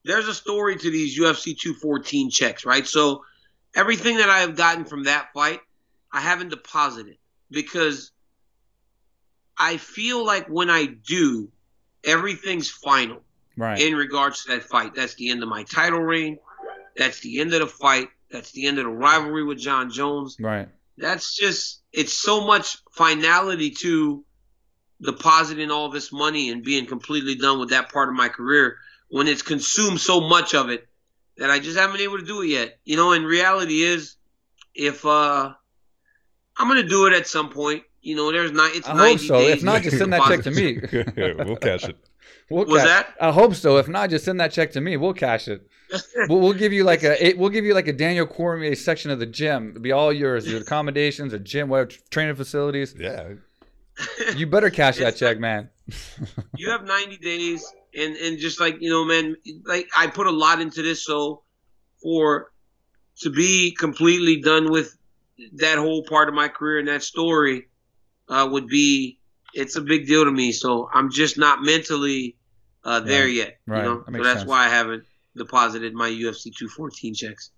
there's 0.05 0.29
a 0.29 0.35
story 0.35 0.77
to 0.77 0.91
these 0.91 1.19
UFC 1.19 1.57
214 1.59 2.31
checks, 2.31 2.65
right? 2.65 2.87
So 2.87 3.25
everything 3.75 4.17
that 4.19 4.29
I 4.29 4.41
have 4.41 4.57
gotten 4.57 4.85
from 4.85 5.05
that 5.05 5.29
fight, 5.33 5.61
I 6.13 6.21
haven't 6.21 6.51
deposited 6.51 7.17
because 7.51 8.12
I 9.63 9.77
feel 9.77 10.27
like 10.27 10.49
when 10.49 10.71
I 10.71 10.87
do, 10.87 11.49
everything's 12.03 12.69
final 12.69 13.21
right. 13.57 13.81
in 13.81 13.95
regards 13.95 14.43
to 14.43 14.51
that 14.51 14.65
fight. 14.65 14.97
That's 14.97 15.15
the 15.15 15.31
end 15.31 15.41
of 15.45 15.49
my 15.49 15.63
title 15.63 16.01
reign. 16.01 16.39
That's 16.97 17.21
the 17.21 17.41
end 17.41 17.55
of 17.55 17.61
the 17.61 17.69
fight. 17.69 18.09
That's 18.29 18.51
the 18.51 18.67
end 18.67 18.79
of 18.79 18.87
the 18.87 18.91
rivalry 18.91 19.45
with 19.45 19.59
Jon 19.59 19.91
Jones. 19.91 20.37
right. 20.41 20.69
That's 20.99 21.37
just 21.37 21.83
it's 21.93 22.13
so 22.13 22.45
much 22.45 22.77
finality 22.91 23.71
to 23.83 24.25
depositing 25.01 25.71
all 25.71 25.91
this 25.91 26.13
money 26.13 26.51
and 26.51 26.65
being 26.65 26.87
completely 26.87 27.37
done 27.37 27.61
with 27.61 27.71
that 27.71 27.93
part 27.93 28.09
of 28.09 28.17
my 28.17 28.29
career 28.29 28.79
when 29.11 29.29
it's 29.29 29.43
consumed 29.43 30.01
so 30.01 30.21
much 30.21 30.55
of 30.55 30.71
it 30.71 30.89
that 31.39 31.51
I 31.51 31.61
just 31.61 31.79
haven't 31.79 31.97
been 31.97 32.05
able 32.05 32.19
to 32.19 32.25
do 32.25 32.43
it 32.43 32.49
yet. 32.49 32.79
You 32.85 32.97
know, 32.97 33.13
and 33.13 33.25
reality 33.25 33.83
is 33.83 34.17
if 34.75 35.07
uh 35.07 35.53
I'm 36.59 36.69
gonna 36.69 36.83
do 36.83 37.07
it 37.07 37.13
at 37.13 37.29
some 37.29 37.51
point. 37.51 37.85
You 38.03 38.17
know, 38.17 38.33
there's 38.33 38.53
not 38.53 38.75
it's 38.75 38.89
I 38.89 38.97
hope 38.97 39.21
so. 39.21 39.39
days 39.39 39.59
If 39.59 39.63
not, 39.63 39.83
just 39.83 39.99
send 39.99 40.13
that 40.13 40.25
check 40.25 40.43
to 40.43 40.51
me. 40.51 40.81
we'll 41.45 41.57
cash 41.57 41.85
it. 41.85 41.97
We'll 42.51 42.67
Was 42.67 42.83
ca- 42.83 42.89
that? 42.89 43.15
I 43.21 43.31
hope 43.31 43.55
so. 43.55 43.79
If 43.79 43.89
not, 43.89 44.11
just 44.11 44.25
send 44.25 44.41
that 44.41 44.53
check 44.53 44.73
to 44.73 44.81
me. 44.81 44.97
We'll 44.97 45.15
cash 45.15 45.49
it. 45.49 45.67
we'll, 46.29 46.41
we'll 46.41 46.53
give 46.53 46.73
you 46.73 46.85
like 46.85 47.05
a 47.05 47.35
we'll 47.35 47.51
give 47.51 47.65
you 47.65 47.75
like 47.75 47.87
a 47.87 47.93
Daniel 47.93 48.27
Cormier 48.27 48.75
section 48.75 49.11
of 49.11 49.19
the 49.19 49.27
gym. 49.27 49.71
It'll 49.71 49.83
be 49.83 49.93
all 49.93 50.13
yours. 50.13 50.51
Your 50.51 50.61
accommodations, 50.61 51.33
a 51.33 51.39
gym, 51.39 51.69
whatever 51.69 51.93
training 52.11 52.35
facilities. 52.35 52.95
Yeah. 52.99 53.35
You 54.37 54.47
better 54.47 54.71
cash 54.71 54.99
that 54.99 55.17
check, 55.17 55.39
man. 55.39 55.69
you 56.57 56.71
have 56.71 56.85
90 56.85 57.19
days 57.19 57.73
and 57.95 58.17
and 58.17 58.39
just 58.39 58.61
like 58.61 58.81
you 58.81 58.91
know 58.91 59.05
man 59.05 59.37
like 59.65 59.89
i 59.97 60.07
put 60.07 60.27
a 60.27 60.31
lot 60.31 60.61
into 60.61 60.83
this 60.83 61.05
so 61.05 61.43
for 62.03 62.53
to 63.19 63.31
be 63.31 63.75
completely 63.79 64.41
done 64.41 64.71
with 64.71 64.97
that 65.55 65.79
whole 65.79 66.05
part 66.05 66.29
of 66.29 66.35
my 66.35 66.49
career 66.49 66.79
and 66.79 66.89
that 66.89 67.03
story 67.03 67.69
uh, 68.29 68.49
would 68.51 68.67
be 68.67 69.19
it's 69.55 69.77
a 69.77 69.81
big 69.81 70.07
deal 70.07 70.25
to 70.25 70.31
me 70.31 70.53
so 70.53 70.89
i'm 70.93 71.11
just 71.11 71.39
not 71.39 71.63
mentally 71.63 72.37
uh, 72.85 73.01
there 73.01 73.29
yet 73.29 73.59
right. 73.67 73.79
you 73.79 73.83
know 73.85 74.05
That 74.09 74.17
so 74.19 74.23
that's 74.25 74.41
sense. 74.41 74.49
why 74.49 74.67
i 74.67 74.69
haven't 74.69 75.05
deposited 75.37 75.95
my 75.95 76.09
ufc 76.09 76.45
214 76.45 77.15
checks 77.15 77.51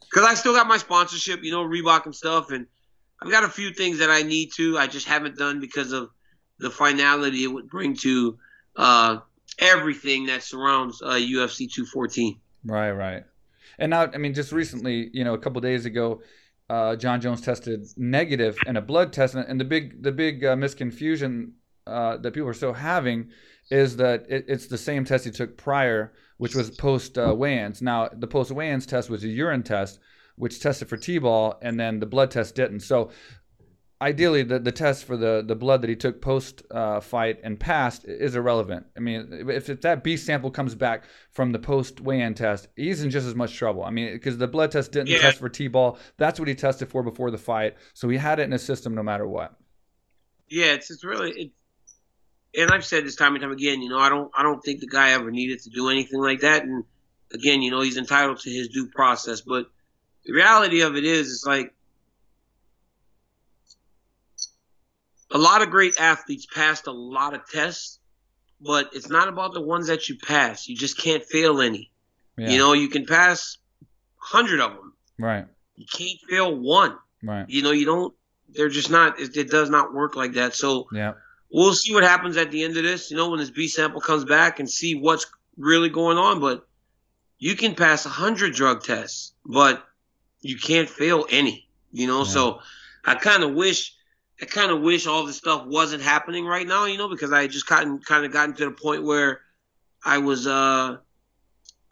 because 0.00 0.26
i 0.26 0.34
still 0.34 0.52
got 0.54 0.66
my 0.66 0.78
sponsorship 0.78 1.42
you 1.42 1.50
know 1.50 1.62
reebok 1.64 2.06
and 2.06 2.14
stuff 2.14 2.50
and 2.50 2.66
i've 3.22 3.30
got 3.30 3.44
a 3.44 3.48
few 3.48 3.72
things 3.72 3.98
that 3.98 4.10
i 4.10 4.22
need 4.22 4.50
to 4.56 4.78
i 4.78 4.86
just 4.86 5.06
haven't 5.06 5.36
done 5.36 5.60
because 5.60 5.92
of 5.92 6.10
the 6.58 6.70
finality 6.70 7.44
it 7.44 7.48
would 7.48 7.68
bring 7.68 7.94
to 7.96 8.38
uh, 8.76 9.18
everything 9.58 10.26
that 10.26 10.42
surrounds 10.42 11.02
uh, 11.02 11.10
UFC 11.14 11.70
214. 11.70 12.38
Right, 12.64 12.92
right. 12.92 13.24
And 13.78 13.90
now, 13.90 14.10
I 14.12 14.18
mean, 14.18 14.34
just 14.34 14.52
recently, 14.52 15.10
you 15.12 15.24
know, 15.24 15.34
a 15.34 15.38
couple 15.38 15.60
days 15.60 15.86
ago, 15.86 16.22
uh, 16.72 16.96
Jon 16.96 17.20
Jones 17.20 17.42
tested 17.42 17.80
negative 17.96 18.56
in 18.66 18.76
a 18.76 18.80
blood 18.80 19.12
test, 19.12 19.34
and 19.34 19.60
the 19.60 19.64
big, 19.74 20.02
the 20.02 20.12
big 20.24 20.42
uh, 20.42 20.56
misconfusion 20.56 21.32
uh, 21.86 22.16
that 22.16 22.32
people 22.32 22.48
are 22.48 22.54
still 22.54 22.72
having 22.72 23.28
is 23.70 23.96
that 23.96 24.24
it, 24.28 24.46
it's 24.48 24.68
the 24.68 24.78
same 24.78 25.04
test 25.04 25.26
he 25.26 25.30
took 25.30 25.58
prior, 25.58 26.14
which 26.38 26.54
was 26.54 26.70
post 26.70 27.18
uh, 27.18 27.34
weigh-ins. 27.36 27.82
Now, 27.82 28.08
the 28.22 28.26
post 28.26 28.50
weigh-ins 28.50 28.86
test 28.86 29.10
was 29.10 29.22
a 29.22 29.28
urine 29.28 29.62
test, 29.62 30.00
which 30.36 30.60
tested 30.60 30.88
for 30.88 30.96
T-ball, 30.96 31.58
and 31.60 31.78
then 31.78 32.00
the 32.00 32.06
blood 32.06 32.30
test 32.30 32.54
didn't. 32.54 32.80
So, 32.80 33.10
ideally, 34.02 34.42
the, 34.42 34.58
the 34.58 34.72
test 34.72 35.04
for 35.04 35.16
the, 35.16 35.42
the 35.46 35.54
blood 35.54 35.80
that 35.82 35.88
he 35.90 35.96
took 35.96 36.20
post 36.20 36.62
uh, 36.70 37.00
fight 37.00 37.40
and 37.42 37.58
passed 37.58 38.04
is 38.04 38.34
irrelevant. 38.36 38.84
I 38.96 39.00
mean, 39.00 39.28
if, 39.48 39.70
if 39.70 39.80
that 39.82 40.04
B 40.04 40.16
sample 40.16 40.50
comes 40.50 40.74
back 40.74 41.04
from 41.30 41.52
the 41.52 41.58
post 41.58 42.00
weigh-in 42.00 42.34
test, 42.34 42.68
he's 42.76 43.02
in 43.02 43.10
just 43.10 43.26
as 43.26 43.34
much 43.34 43.54
trouble. 43.56 43.84
I 43.84 43.90
mean, 43.90 44.12
because 44.12 44.36
the 44.38 44.48
blood 44.48 44.72
test 44.72 44.92
didn't 44.92 45.08
Yeah. 45.08 45.18
test 45.18 45.38
for 45.38 45.48
T-ball. 45.48 45.98
That's 46.18 46.38
what 46.38 46.48
he 46.48 46.54
tested 46.54 46.90
for 46.90 47.02
before 47.02 47.30
the 47.30 47.38
fight, 47.38 47.76
so 47.94 48.08
he 48.08 48.18
had 48.18 48.38
it 48.40 48.42
in 48.44 48.52
his 48.52 48.62
system 48.64 48.94
no 48.94 49.02
matter 49.02 49.26
what. 49.26 49.54
yeah, 50.48 50.72
it's 50.74 50.90
it's 50.90 51.04
really 51.04 51.30
it, 51.32 51.50
and 52.60 52.70
I've 52.70 52.84
said 52.84 53.06
this 53.06 53.16
time 53.16 53.34
and 53.34 53.42
time 53.42 53.52
again. 53.52 53.80
You 53.80 53.88
know, 53.88 53.98
I 53.98 54.08
don't 54.10 54.30
I 54.36 54.42
don't 54.42 54.60
think 54.62 54.80
the 54.80 54.86
guy 54.88 55.12
ever 55.12 55.30
needed 55.30 55.62
to 55.62 55.70
do 55.70 55.88
anything 55.88 56.20
like 56.20 56.40
that. 56.40 56.64
And 56.64 56.84
again, 57.32 57.62
you 57.62 57.70
know, 57.70 57.80
he's 57.80 57.96
entitled 57.96 58.40
to 58.40 58.50
his 58.50 58.68
due 58.68 58.88
process. 58.88 59.40
But 59.40 59.70
the 60.26 60.34
reality 60.34 60.82
of 60.82 60.94
it 60.96 61.04
is, 61.04 61.30
it's 61.32 61.46
like 61.46 61.72
a 65.32 65.38
lot 65.38 65.62
of 65.62 65.70
great 65.70 65.94
athletes 65.98 66.46
passed 66.46 66.86
a 66.86 66.92
lot 66.92 67.34
of 67.34 67.40
tests, 67.48 67.98
but 68.60 68.90
it's 68.92 69.08
not 69.08 69.28
about 69.28 69.54
the 69.54 69.60
ones 69.60 69.86
that 69.88 70.08
you 70.08 70.16
pass. 70.18 70.68
You 70.68 70.76
just 70.76 70.98
can't 70.98 71.24
fail 71.24 71.60
any. 71.60 71.90
Yeah. 72.38 72.50
You 72.50 72.58
know, 72.58 72.72
you 72.72 72.88
can 72.88 73.06
pass 73.06 73.58
hundred 74.16 74.60
of 74.60 74.72
them. 74.74 74.92
right, 75.18 75.46
You 75.76 75.86
can't 75.92 76.18
fail 76.30 76.54
one. 76.56 76.96
right. 77.22 77.48
You 77.48 77.62
know, 77.62 77.72
you 77.72 77.84
don't. 77.84 78.14
They're 78.50 78.68
just 78.68 78.90
not. 78.90 79.18
It, 79.20 79.36
it 79.36 79.50
does 79.50 79.70
not 79.70 79.92
work 79.94 80.14
like 80.16 80.34
that. 80.34 80.54
So 80.54 80.86
Yeah, 80.92 81.14
we'll 81.50 81.74
see 81.74 81.92
what 81.94 82.04
happens 82.04 82.36
at 82.36 82.50
the 82.50 82.62
end 82.64 82.76
of 82.76 82.82
this. 82.84 83.10
You 83.10 83.16
know, 83.16 83.30
when 83.30 83.38
this 83.40 83.50
B 83.50 83.66
sample 83.68 84.00
comes 84.00 84.24
back 84.24 84.60
and 84.60 84.68
see 84.70 84.94
what's 84.94 85.26
really 85.56 85.88
going 85.88 86.18
on. 86.18 86.40
But 86.40 86.66
you 87.38 87.56
can 87.56 87.74
pass 87.74 88.06
a 88.06 88.10
hundred 88.10 88.54
drug 88.54 88.82
tests, 88.84 89.32
but 89.44 89.84
you 90.40 90.56
can't 90.56 90.88
fail 90.88 91.26
any. 91.30 91.68
You 91.92 92.06
know, 92.06 92.18
Yeah. 92.20 92.28
so 92.30 92.60
I 93.04 93.14
kind 93.16 93.42
of 93.42 93.54
wish. 93.54 93.94
I 94.42 94.44
kind 94.44 94.72
of 94.72 94.80
wish 94.80 95.06
all 95.06 95.24
this 95.24 95.36
stuff 95.36 95.66
wasn't 95.66 96.02
happening 96.02 96.44
right 96.44 96.66
now, 96.66 96.86
you 96.86 96.98
know, 96.98 97.08
because 97.08 97.32
I 97.32 97.46
just 97.46 97.68
gotten 97.68 98.00
kind 98.00 98.26
of 98.26 98.32
gotten 98.32 98.56
to 98.56 98.64
the 98.64 98.70
point 98.72 99.04
where 99.04 99.40
I 100.04 100.18
was 100.18 100.48
uh 100.48 100.96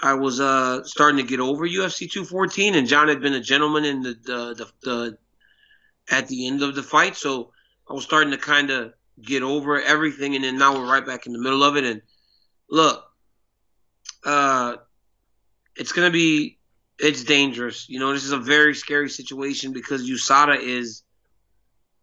I 0.03 0.15
was 0.15 0.41
uh 0.41 0.83
starting 0.83 1.19
to 1.19 1.23
get 1.23 1.39
over 1.39 1.67
UFC 1.67 2.11
214, 2.11 2.75
and 2.75 2.89
Jon 2.89 3.07
had 3.07 3.21
been 3.21 3.35
a 3.35 3.41
gentleman 3.41 3.85
in 3.85 4.03
the 4.03 4.15
the 4.25 4.55
the, 4.55 4.67
the 4.83 5.19
at 6.11 6.27
the 6.27 6.49
end 6.49 6.65
of 6.65 6.75
the 6.75 6.83
fight, 6.83 7.15
so 7.15 7.53
I 7.89 7.93
was 7.93 8.03
starting 8.03 8.33
to 8.33 8.39
kind 8.39 8.71
of 8.71 8.95
get 9.23 9.45
over 9.45 9.81
everything, 9.81 10.35
and 10.35 10.43
then 10.43 10.59
now 10.59 10.75
we're 10.75 10.91
right 10.91 11.07
back 11.07 11.27
in 11.27 11.33
the 11.33 11.39
middle 11.39 11.63
of 11.63 11.77
it. 11.77 11.85
And 11.85 12.03
look, 12.69 13.05
uh, 14.25 14.77
it's 15.77 15.93
gonna 15.93 16.11
be 16.11 16.59
it's 16.99 17.23
dangerous. 17.23 17.89
You 17.89 18.01
know, 18.01 18.13
this 18.13 18.25
is 18.25 18.33
a 18.33 18.39
very 18.39 18.75
scary 18.75 19.09
situation 19.09 19.73
because 19.73 20.11
USADA 20.11 20.59
is 20.61 21.05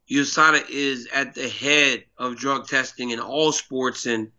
USADA 0.10 0.70
is 0.70 1.08
at 1.14 1.36
the 1.36 1.50
head 1.50 2.04
of 2.18 2.38
drug 2.38 2.68
testing 2.68 3.10
in 3.10 3.20
all 3.20 3.52
sports, 3.52 4.06
and 4.06 4.32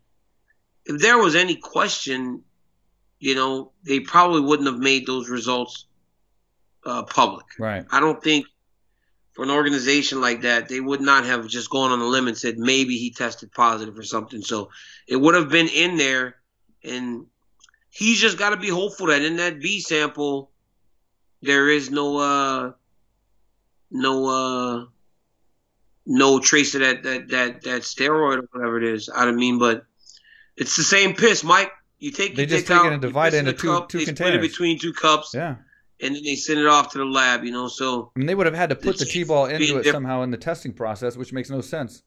if 0.85 0.99
there 0.99 1.17
was 1.17 1.35
any 1.35 1.55
question, 1.55 2.43
you 3.19 3.35
know, 3.35 3.71
they 3.83 3.99
probably 3.99 4.41
wouldn't 4.41 4.67
have 4.67 4.79
made 4.79 5.05
those 5.05 5.29
results 5.29 5.85
uh, 6.85 7.03
public. 7.03 7.45
right. 7.59 7.85
I 7.91 7.99
don't 7.99 8.23
think 8.23 8.45
for 9.33 9.43
an 9.43 9.51
organization 9.51 10.21
like 10.21 10.41
that, 10.41 10.69
they 10.69 10.79
would 10.79 11.01
not 11.01 11.25
have 11.25 11.47
just 11.47 11.69
gone 11.69 11.91
on 11.91 11.99
a 11.99 12.05
limb 12.05 12.27
and 12.27 12.37
said 12.37 12.57
maybe 12.57 12.97
he 12.97 13.11
tested 13.11 13.51
positive 13.51 13.97
or 13.97 14.03
something. 14.03 14.41
So 14.41 14.69
it 15.07 15.17
would 15.17 15.35
have 15.35 15.49
been 15.49 15.67
in 15.67 15.97
there, 15.97 16.37
and 16.83 17.25
he's 17.89 18.19
just 18.19 18.37
got 18.37 18.51
to 18.51 18.57
be 18.57 18.69
hopeful 18.69 19.07
that 19.07 19.21
in 19.21 19.37
that 19.37 19.59
B 19.59 19.79
sample 19.79 20.51
there 21.41 21.69
is 21.69 21.89
no 21.89 22.17
uh 22.17 22.71
no 23.91 24.27
uh 24.27 24.85
no 26.11 26.39
trace 26.39 26.73
of 26.73 26.81
that 26.81 27.03
that 27.03 27.29
that 27.29 27.61
that 27.61 27.81
steroid 27.83 28.39
or 28.39 28.49
whatever 28.51 28.77
it 28.81 28.83
is. 28.83 29.09
I 29.13 29.25
don't 29.25 29.37
mean, 29.37 29.59
but 29.59 29.85
it's 30.57 30.75
the 30.75 30.83
same 30.83 31.15
piss, 31.15 31.43
Mike. 31.43 31.71
You 31.99 32.11
take 32.11 32.35
They 32.35 32.41
you 32.43 32.47
just 32.47 32.65
take 32.67 32.83
it 32.83 32.91
and 32.91 33.01
divide 33.01 33.33
it 33.33 33.37
into 33.37 33.53
two- 33.53 33.67
cup, 33.67 33.89
two 33.89 33.99
they 33.99 34.05
split 34.05 34.33
it 34.35 34.41
between 34.41 34.79
two 34.79 34.91
cups 34.93 35.31
Yeah. 35.33 35.57
and 36.01 36.15
then 36.15 36.23
they 36.23 36.35
send 36.35 36.59
it 36.59 36.65
off 36.65 36.93
to 36.93 36.97
the 36.97 37.05
lab, 37.05 37.43
you 37.43 37.51
know. 37.51 37.67
So 37.67 38.11
I 38.15 38.19
mean, 38.19 38.25
they 38.25 38.35
would 38.35 38.47
have 38.47 38.55
had 38.55 38.69
to 38.71 38.75
put 38.75 38.97
the 38.97 39.05
T-ball 39.05 39.45
into 39.45 39.77
it 39.77 39.85
somehow 39.85 40.23
in 40.23 40.31
the 40.31 40.37
testing 40.37 40.73
process, 40.73 41.15
which 41.15 41.31
makes 41.31 41.49
no 41.51 41.61
sense. 41.61 42.01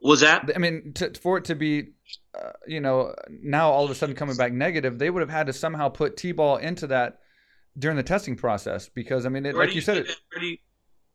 was 0.00 0.20
that 0.20 0.50
I 0.54 0.58
mean, 0.58 0.92
to, 0.94 1.12
for 1.20 1.36
it 1.36 1.44
to 1.46 1.54
be, 1.54 1.88
uh, 2.34 2.52
you 2.66 2.80
know, 2.80 3.14
now 3.28 3.70
all 3.70 3.84
of 3.84 3.90
a 3.90 3.94
sudden 3.94 4.14
coming 4.14 4.36
back 4.36 4.52
negative, 4.52 4.98
they 4.98 5.10
would 5.10 5.20
have 5.20 5.28
had 5.30 5.48
to 5.48 5.52
somehow 5.52 5.88
put 5.90 6.16
T-ball 6.16 6.56
into 6.56 6.86
that 6.86 7.18
during 7.78 7.96
the 7.98 8.02
testing 8.02 8.36
process 8.36 8.88
because 8.88 9.26
I 9.26 9.28
mean, 9.28 9.44
it, 9.44 9.54
like 9.54 9.70
do 9.70 9.74
you 9.74 9.80
said, 9.82 9.98
it, 9.98 10.16
where 10.32 10.40
do 10.40 10.46
you 10.46 10.56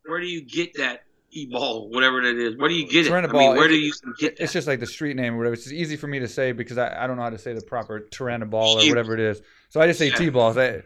where 0.05 0.19
do 0.19 0.27
you 0.27 0.41
get 0.45 0.75
that 0.75 1.04
e 1.35 1.45
ball, 1.51 1.89
whatever 1.89 2.21
that 2.21 2.35
is? 2.37 2.57
Where 2.57 2.69
do 2.69 2.75
you 2.75 2.87
get 2.87 3.05
it? 3.05 3.11
I 3.11 3.21
mean, 3.27 3.55
where 3.55 3.67
do 3.67 3.75
you 3.75 3.93
get 4.19 4.37
that? 4.37 4.43
it's 4.43 4.53
just 4.53 4.67
like 4.67 4.79
the 4.79 4.87
street 4.87 5.15
name 5.15 5.35
or 5.35 5.37
whatever. 5.37 5.53
It's 5.53 5.63
just 5.63 5.75
easy 5.75 5.97
for 5.97 6.07
me 6.07 6.19
to 6.19 6.27
say 6.27 6.51
because 6.51 6.77
I, 6.77 7.03
I 7.03 7.07
don't 7.07 7.17
know 7.17 7.23
how 7.23 7.29
to 7.29 7.37
say 7.37 7.53
the 7.53 7.61
proper 7.61 7.99
Tyrannoball 7.99 8.79
or 8.79 8.87
whatever 8.89 9.13
it 9.13 9.19
is. 9.19 9.41
So 9.69 9.81
I 9.81 9.87
just 9.87 9.99
say 9.99 10.09
Yeah. 10.09 10.15
T-balls. 10.15 10.57
I, 10.57 10.81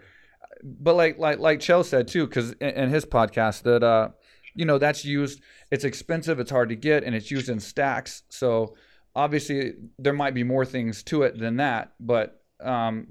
but 0.63 0.95
like 0.95 1.17
like 1.19 1.39
like 1.39 1.59
Chael 1.59 1.85
said 1.85 2.07
too, 2.07 2.27
because 2.27 2.51
in, 2.53 2.69
in 2.69 2.89
his 2.89 3.05
podcast 3.05 3.63
that 3.63 3.83
uh, 3.83 4.09
you 4.55 4.65
know 4.65 4.77
that's 4.77 5.05
used. 5.05 5.41
It's 5.71 5.83
expensive. 5.83 6.39
It's 6.39 6.51
hard 6.51 6.69
to 6.69 6.75
get, 6.75 7.03
and 7.03 7.15
it's 7.15 7.29
used 7.29 7.47
in 7.47 7.59
stacks. 7.59 8.23
So 8.29 8.75
obviously 9.15 9.73
there 9.99 10.13
might 10.13 10.33
be 10.33 10.43
more 10.43 10.65
things 10.65 11.03
to 11.03 11.23
it 11.23 11.37
than 11.37 11.57
that, 11.57 11.93
but 11.99 12.41
um, 12.59 13.07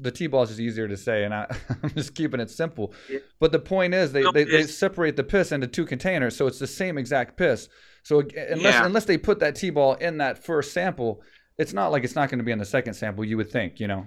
the 0.00 0.10
T-ball 0.10 0.42
is 0.44 0.50
just 0.50 0.60
easier 0.60 0.86
to 0.88 0.96
say, 0.96 1.24
and 1.24 1.34
I, 1.34 1.46
I'm 1.82 1.90
just 1.90 2.14
keeping 2.14 2.40
it 2.40 2.50
simple. 2.50 2.92
Yeah. 3.10 3.18
But 3.40 3.52
the 3.52 3.58
point 3.58 3.94
is, 3.94 4.12
they, 4.12 4.22
No, 4.22 4.32
they, 4.32 4.44
they 4.44 4.62
separate 4.64 5.16
the 5.16 5.24
piss 5.24 5.52
into 5.52 5.66
two 5.66 5.84
containers, 5.86 6.36
so 6.36 6.46
it's 6.46 6.58
the 6.58 6.66
same 6.66 6.98
exact 6.98 7.36
piss. 7.36 7.68
So 8.04 8.20
unless 8.20 8.74
Yeah. 8.74 8.86
unless 8.86 9.04
they 9.06 9.18
put 9.18 9.40
that 9.40 9.54
T-ball 9.56 9.94
in 9.94 10.18
that 10.18 10.42
first 10.44 10.72
sample, 10.72 11.22
it's 11.58 11.72
not 11.72 11.88
like 11.92 12.04
it's 12.04 12.14
not 12.14 12.30
going 12.30 12.38
to 12.38 12.44
be 12.44 12.52
in 12.52 12.58
the 12.58 12.64
second 12.64 12.94
sample. 12.94 13.24
You 13.24 13.36
would 13.36 13.50
think, 13.50 13.80
you 13.80 13.88
know. 13.88 14.06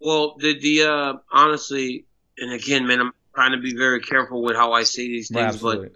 Well, 0.00 0.36
the 0.38 0.58
the 0.58 0.82
uh, 0.82 1.12
honestly, 1.32 2.06
and 2.38 2.52
again, 2.52 2.86
man, 2.86 3.00
I'm 3.00 3.12
trying 3.34 3.52
to 3.52 3.58
be 3.58 3.74
very 3.76 4.00
careful 4.00 4.42
with 4.42 4.56
how 4.56 4.72
I 4.72 4.82
say 4.82 5.06
these 5.08 5.30
Right, 5.32 5.50
things, 5.50 5.62
but 5.62 5.92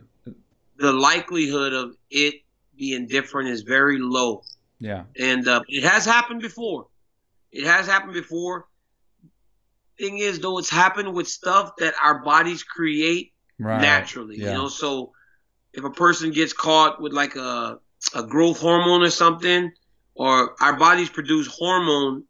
the 0.78 0.92
likelihood 0.92 1.72
of 1.72 1.96
it 2.10 2.34
being 2.78 3.06
different 3.06 3.48
is 3.50 3.62
very 3.62 3.98
low. 3.98 4.42
Yeah. 4.78 5.04
and 5.18 5.46
uh, 5.46 5.62
it 5.68 5.84
has 5.84 6.06
happened 6.06 6.40
before. 6.40 6.86
It 7.52 7.66
has 7.66 7.86
happened 7.86 8.14
before. 8.14 8.66
Thing 10.00 10.18
is, 10.18 10.40
though, 10.40 10.58
it's 10.58 10.70
happened 10.70 11.14
with 11.14 11.28
stuff 11.28 11.72
that 11.78 11.94
our 12.02 12.22
bodies 12.24 12.64
create 12.64 13.32
Right. 13.60 13.82
naturally. 13.82 14.38
Yeah. 14.38 14.48
You 14.48 14.54
know, 14.54 14.68
so 14.68 15.12
if 15.74 15.84
a 15.84 15.90
person 15.90 16.30
gets 16.32 16.54
caught 16.54 17.00
with 17.00 17.12
like 17.12 17.36
a 17.36 17.78
a 18.14 18.22
growth 18.22 18.60
hormone 18.60 19.02
or 19.02 19.10
something, 19.10 19.70
or 20.14 20.56
our 20.62 20.76
bodies 20.78 21.10
produce 21.10 21.46
hormone 21.46 22.24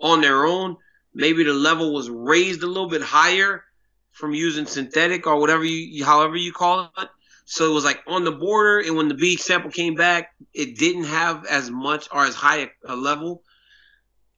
on 0.00 0.20
their 0.20 0.44
own, 0.44 0.76
maybe 1.14 1.44
the 1.44 1.54
level 1.54 1.94
was 1.94 2.10
raised 2.10 2.62
a 2.62 2.66
little 2.66 2.90
bit 2.90 3.02
higher 3.02 3.64
from 4.12 4.34
using 4.34 4.66
synthetic 4.66 5.26
or 5.26 5.40
whatever 5.40 5.64
you, 5.64 6.04
however 6.04 6.36
you 6.36 6.52
call 6.52 6.92
it. 6.98 7.08
So 7.46 7.70
it 7.70 7.74
was 7.74 7.84
like 7.84 8.02
on 8.06 8.24
the 8.24 8.32
border, 8.32 8.80
and 8.80 8.96
when 8.96 9.08
the 9.08 9.14
B 9.14 9.36
sample 9.36 9.70
came 9.70 9.94
back, 9.94 10.34
it 10.52 10.76
didn't 10.78 11.04
have 11.04 11.46
as 11.46 11.70
much 11.70 12.08
or 12.12 12.26
as 12.26 12.34
high 12.34 12.58
a, 12.58 12.68
a 12.86 12.96
level. 12.96 13.42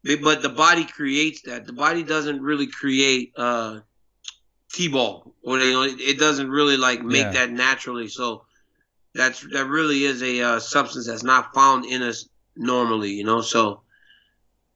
But 0.05 0.43
the 0.43 0.49
body 0.49 0.85
creates 0.85 1.43
that. 1.43 1.67
The 1.67 1.73
body 1.73 2.03
doesn't 2.03 2.41
really 2.41 2.67
create 2.67 3.33
uh, 3.37 3.81
T-ball, 4.73 5.35
or 5.43 5.59
you 5.59 5.73
know, 5.73 5.83
it, 5.83 6.01
it 6.01 6.19
doesn't 6.19 6.51
really 6.51 6.77
like 6.77 7.03
make 7.03 7.25
Yeah. 7.25 7.33
that 7.33 7.51
naturally. 7.51 8.09
So 8.09 8.45
that's 9.15 9.41
that 9.53 9.67
really 9.67 10.05
is 10.05 10.23
a 10.23 10.41
uh, 10.41 10.61
substance 10.61 11.07
that's 11.07 11.25
not 11.25 11.55
found 11.55 11.85
in 11.87 12.03
us 12.03 12.29
normally. 12.57 13.11
You 13.11 13.25
know, 13.25 13.41
so 13.41 13.83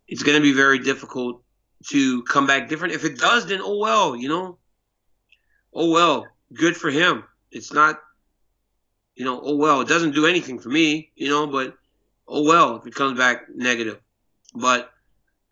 it's 0.09 0.23
going 0.23 0.37
to 0.37 0.43
be 0.43 0.53
very 0.53 0.79
difficult 0.79 1.43
to 1.89 2.23
come 2.25 2.47
back 2.47 2.69
different. 2.69 2.95
If 2.95 3.05
it 3.05 3.19
does, 3.19 3.47
then 3.47 3.61
oh 3.63 3.79
well, 3.79 4.17
you 4.17 4.29
know. 4.29 4.59
Oh 5.75 5.91
well, 5.91 6.27
good 6.53 6.77
for 6.77 6.91
him. 6.91 7.25
It's 7.51 7.73
not, 7.73 7.99
you 9.15 9.25
know, 9.25 9.41
oh 9.43 9.57
well, 9.57 9.81
it 9.81 9.89
doesn't 9.89 10.15
do 10.15 10.27
anything 10.27 10.59
for 10.59 10.69
me, 10.69 11.11
you 11.17 11.29
know, 11.31 11.47
but 11.47 11.75
oh 12.29 12.43
well 12.43 12.77
if 12.77 12.87
it 12.87 12.95
comes 12.95 13.19
back 13.19 13.45
negative. 13.55 13.99
But 14.55 14.92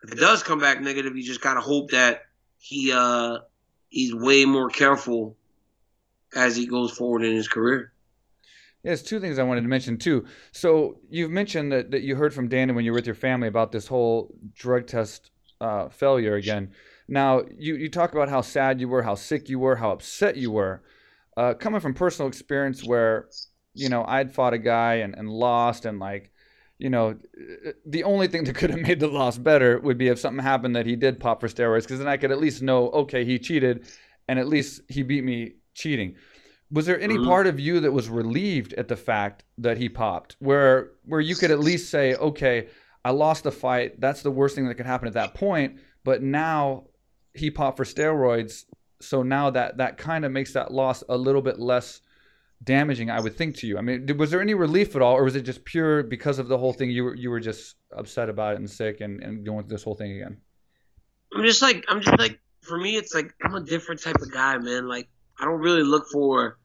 if 0.02 0.12
it 0.12 0.18
does 0.18 0.42
come 0.42 0.60
back 0.60 0.80
negative, 0.80 1.16
you 1.16 1.22
just 1.22 1.40
gotta 1.40 1.60
hope 1.60 1.90
that 1.90 2.22
he 2.58 2.92
uh 2.92 3.38
he's 3.88 4.14
way 4.14 4.44
more 4.44 4.68
careful 4.68 5.36
as 6.34 6.56
he 6.56 6.66
goes 6.66 6.92
forward 6.92 7.24
in 7.24 7.34
his 7.34 7.48
career. 7.48 7.92
Yeah, 8.82 8.90
there's 8.90 9.02
two 9.02 9.20
things 9.20 9.38
I 9.38 9.42
wanted 9.42 9.62
to 9.62 9.68
mention 9.68 9.98
too. 9.98 10.24
So 10.52 11.00
you've 11.10 11.30
mentioned 11.30 11.72
that, 11.72 11.90
that 11.90 12.02
you 12.02 12.16
heard 12.16 12.32
from 12.32 12.48
Danny 12.48 12.72
when 12.72 12.84
you 12.84 12.92
were 12.92 12.96
with 12.96 13.06
your 13.06 13.14
family 13.14 13.48
about 13.48 13.72
this 13.72 13.86
whole 13.86 14.34
drug 14.54 14.86
test 14.86 15.30
uh, 15.60 15.88
failure 15.88 16.36
again. 16.36 16.72
Now 17.06 17.42
you, 17.58 17.74
you 17.74 17.90
talk 17.90 18.12
about 18.12 18.30
how 18.30 18.40
sad 18.40 18.80
you 18.80 18.88
were, 18.88 19.02
how 19.02 19.16
sick 19.16 19.48
you 19.48 19.58
were, 19.58 19.76
how 19.76 19.90
upset 19.90 20.36
you 20.36 20.50
were. 20.50 20.82
Uh, 21.36 21.54
coming 21.54 21.80
from 21.80 21.94
personal 21.94 22.28
experience 22.28 22.84
where, 22.84 23.28
you 23.74 23.88
know, 23.88 24.04
I'd 24.06 24.32
fought 24.32 24.54
a 24.54 24.58
guy 24.58 24.94
and, 24.96 25.14
and 25.14 25.28
lost 25.28 25.84
and 25.84 25.98
like, 25.98 26.30
you 26.81 26.88
know, 26.88 27.16
the 27.85 28.05
only 28.05 28.27
thing 28.27 28.45
that 28.45 28.55
could 28.61 28.71
have 28.71 28.81
made 28.81 29.01
the 29.01 29.07
loss 29.07 29.37
better 29.38 29.79
would 29.81 29.99
be 29.99 30.09
if 30.09 30.19
something 30.19 30.43
happened 30.43 30.75
that 30.75 30.87
he 30.87 30.97
did 30.97 31.21
pop 31.21 31.40
for 31.40 31.49
steroids 31.49 31.83
because 31.83 31.99
then 31.99 32.09
I 32.09 32.16
could 32.16 32.33
at 32.33 32.40
least 32.40 32.62
know, 32.62 32.88
okay, 32.90 33.25
he 33.25 33.38
cheated 33.38 33.87
and 34.29 34.38
at 34.38 34.49
least 34.49 34.81
he 34.88 35.03
beat 35.03 35.23
me 35.23 35.55
cheating. 35.75 36.16
Was 36.73 36.87
there 36.87 37.01
any 37.01 37.19
Mhm. 37.19 37.27
part 37.27 37.47
of 37.47 37.61
you 37.61 37.81
that 37.81 37.93
was 37.93 38.09
relieved 38.09 38.73
at 38.75 38.88
the 38.88 38.97
fact 38.97 39.45
that 39.59 39.77
he 39.77 39.88
popped, 39.88 40.37
where 40.38 40.93
where 41.05 41.21
you 41.21 41.35
could 41.35 41.51
at 41.51 41.59
least 41.61 41.90
say, 41.90 42.14
okay, 42.14 42.69
I 43.05 43.11
lost 43.11 43.45
the 43.45 43.53
fight. 43.53 44.01
That's 44.01 44.23
the 44.23 44.31
worst 44.31 44.55
thing 44.55 44.66
that 44.69 44.77
could 44.77 44.87
happen 44.87 45.09
at 45.09 45.14
that 45.14 45.35
point. 45.35 45.81
But 46.05 46.23
now 46.23 46.85
he 47.35 47.51
popped 47.51 47.77
for 47.77 47.85
steroids, 47.85 48.64
so 49.01 49.23
now 49.23 49.51
that 49.51 49.79
that 49.79 49.99
kind 49.99 50.25
of 50.25 50.33
makes 50.33 50.53
that 50.53 50.73
loss 50.73 51.03
a 51.09 51.16
little 51.16 51.43
bit 51.43 51.59
less 51.59 52.01
damaging, 52.62 53.11
I 53.11 53.20
would 53.20 53.37
think, 53.37 53.57
to 53.57 53.66
you. 53.66 53.79
I 53.79 53.81
mean, 53.81 54.07
was 54.16 54.31
there 54.31 54.40
any 54.40 54.55
relief 54.55 54.94
at 54.96 55.03
all, 55.03 55.16
or 55.16 55.25
was 55.25 55.37
it 55.37 55.42
just 55.42 55.64
pure 55.64 56.03
because 56.03 56.38
of 56.38 56.49
the 56.49 56.59
whole 56.59 56.73
thing? 56.73 56.90
You 56.90 57.05
were 57.05 57.14
you 57.14 57.31
were 57.31 57.40
just 57.40 57.77
upset 57.96 58.29
about 58.29 58.55
it 58.55 58.59
and 58.59 58.70
sick 58.70 59.01
and, 59.01 59.23
and 59.23 59.44
going 59.44 59.64
through 59.64 59.77
this 59.77 59.83
whole 59.83 59.94
thing 59.94 60.12
again. 60.12 60.38
I'm 61.35 61.44
just 61.44 61.62
like 61.62 61.85
I'm 61.88 62.01
just 62.01 62.18
like 62.18 62.38
for 62.62 62.79
me 62.79 62.96
it's 62.96 63.14
like 63.14 63.35
I'm 63.42 63.55
a 63.55 63.61
different 63.61 64.03
type 64.03 64.16
of 64.20 64.33
guy, 64.33 64.59
man. 64.59 64.88
Like 64.88 65.09
I 65.38 65.44
don't 65.44 65.61
really 65.61 65.83
look 65.83 66.09
for 66.09 66.59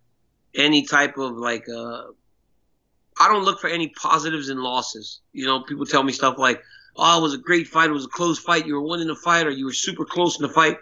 any 0.54 0.86
type 0.86 1.18
of 1.18 1.34
like 1.34 1.68
uh 1.70 2.04
I 3.20 3.30
don't 3.30 3.46
look 3.46 3.62
for 3.62 3.70
any 3.70 3.90
positives 3.90 4.50
and 4.50 4.60
losses. 4.60 5.22
You 5.32 5.46
know, 5.46 5.64
people 5.64 5.86
tell 5.86 6.04
me 6.04 6.12
stuff 6.12 6.38
like, 6.38 6.62
"Oh, 6.98 7.20
it 7.20 7.22
was 7.22 7.34
a 7.34 7.38
great 7.38 7.68
fight. 7.68 7.90
It 7.90 7.94
was 7.94 8.06
a 8.06 8.10
close 8.10 8.38
fight. 8.38 8.68
You 8.68 8.74
were 8.74 8.82
winning 8.82 9.08
the 9.08 9.16
fight, 9.16 9.48
or 9.48 9.52
you 9.52 9.66
were 9.66 9.74
super 9.74 10.04
close 10.04 10.38
in 10.38 10.46
the 10.46 10.54
fight." 10.54 10.78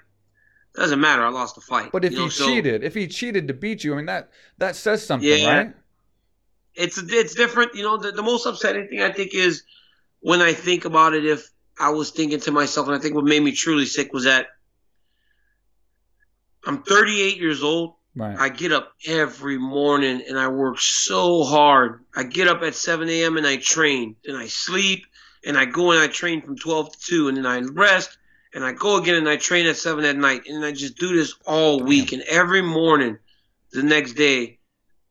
Doesn't 0.76 1.00
matter. 1.00 1.24
I 1.24 1.30
lost 1.30 1.56
the 1.56 1.62
fight. 1.62 1.92
But 1.92 2.04
if 2.04 2.14
you 2.14 2.18
know, 2.20 2.24
he 2.26 2.30
so 2.32 2.46
cheated, 2.48 2.84
if 2.84 2.94
he 2.96 3.08
cheated 3.08 3.48
to 3.48 3.54
beat 3.54 3.84
you, 3.84 3.94
I 3.94 3.98
mean 3.98 4.06
that 4.08 4.30
that 4.58 4.76
says 4.76 5.06
something, 5.06 5.28
Yeah. 5.30 5.58
right? 5.58 5.74
it's 6.76 6.98
it's 6.98 7.36
different. 7.36 7.76
You 7.76 7.84
know, 7.84 7.98
the, 7.98 8.12
the 8.12 8.24
most 8.24 8.46
upsetting 8.48 8.88
thing 8.88 9.02
I 9.02 9.12
think 9.12 9.36
is 9.36 9.64
when 10.22 10.42
I 10.42 10.54
think 10.54 10.86
about 10.86 11.14
it. 11.14 11.26
If 11.26 11.48
I 11.80 11.90
was 11.92 12.10
thinking 12.10 12.40
to 12.42 12.52
myself, 12.52 12.88
and 12.88 12.96
I 12.96 13.00
think 13.00 13.14
what 13.14 13.26
made 13.26 13.44
me 13.44 13.52
truly 13.52 13.86
sick 13.86 14.12
was 14.14 14.24
that 14.24 14.48
I'm 16.66 16.82
38 16.84 17.38
years 17.38 17.62
old. 17.64 17.96
Right. 18.16 18.38
I 18.38 18.50
get 18.50 18.72
up 18.72 18.94
every 19.08 19.58
morning 19.58 20.22
and 20.30 20.38
I 20.38 20.48
work 20.48 20.80
so 20.80 21.44
hard. 21.44 22.04
I 22.16 22.24
get 22.24 22.48
up 22.48 22.62
at 22.62 22.76
7 22.76 23.10
a.m. 23.10 23.38
and 23.38 23.46
I 23.48 23.58
train. 23.58 24.16
and 24.26 24.38
I 24.38 24.46
sleep 24.48 25.06
and 25.46 25.58
I 25.58 25.66
go 25.66 25.92
and 25.92 26.00
I 26.00 26.08
train 26.08 26.42
from 26.42 26.56
12 26.56 26.92
to 26.92 27.00
2 27.00 27.28
and 27.30 27.38
then 27.38 27.46
I 27.48 27.60
rest 27.62 28.18
and 28.54 28.64
I 28.64 28.72
go 28.72 28.98
again 28.98 29.16
and 29.16 29.28
I 29.28 29.38
train 29.38 29.66
at 29.66 29.78
7 29.78 30.06
at 30.06 30.16
night. 30.16 30.44
And 30.48 30.64
I 30.64 30.72
just 30.72 30.98
do 30.98 31.16
this 31.16 31.34
all 31.46 31.80
week. 31.80 32.12
And 32.12 32.22
every 32.24 32.62
morning 32.62 33.18
the 33.72 33.84
next 33.84 34.14
day, 34.14 34.60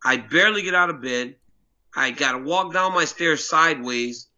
I 0.04 0.16
barely 0.16 0.62
get 0.62 0.74
out 0.74 0.90
of 0.90 1.02
bed. 1.02 1.36
I 1.94 2.10
got 2.12 2.32
to 2.32 2.38
walk 2.38 2.72
down 2.72 2.94
my 2.94 3.04
stairs 3.04 3.46
sideways, 3.46 4.28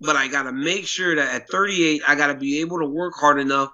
but 0.00 0.14
I 0.14 0.28
got 0.28 0.44
to 0.44 0.52
make 0.52 0.86
sure 0.86 1.16
that 1.16 1.34
at 1.34 1.48
38, 1.48 2.02
I 2.06 2.14
got 2.14 2.28
to 2.28 2.34
be 2.34 2.60
able 2.60 2.78
to 2.78 2.86
work 2.86 3.14
hard 3.16 3.40
enough 3.40 3.72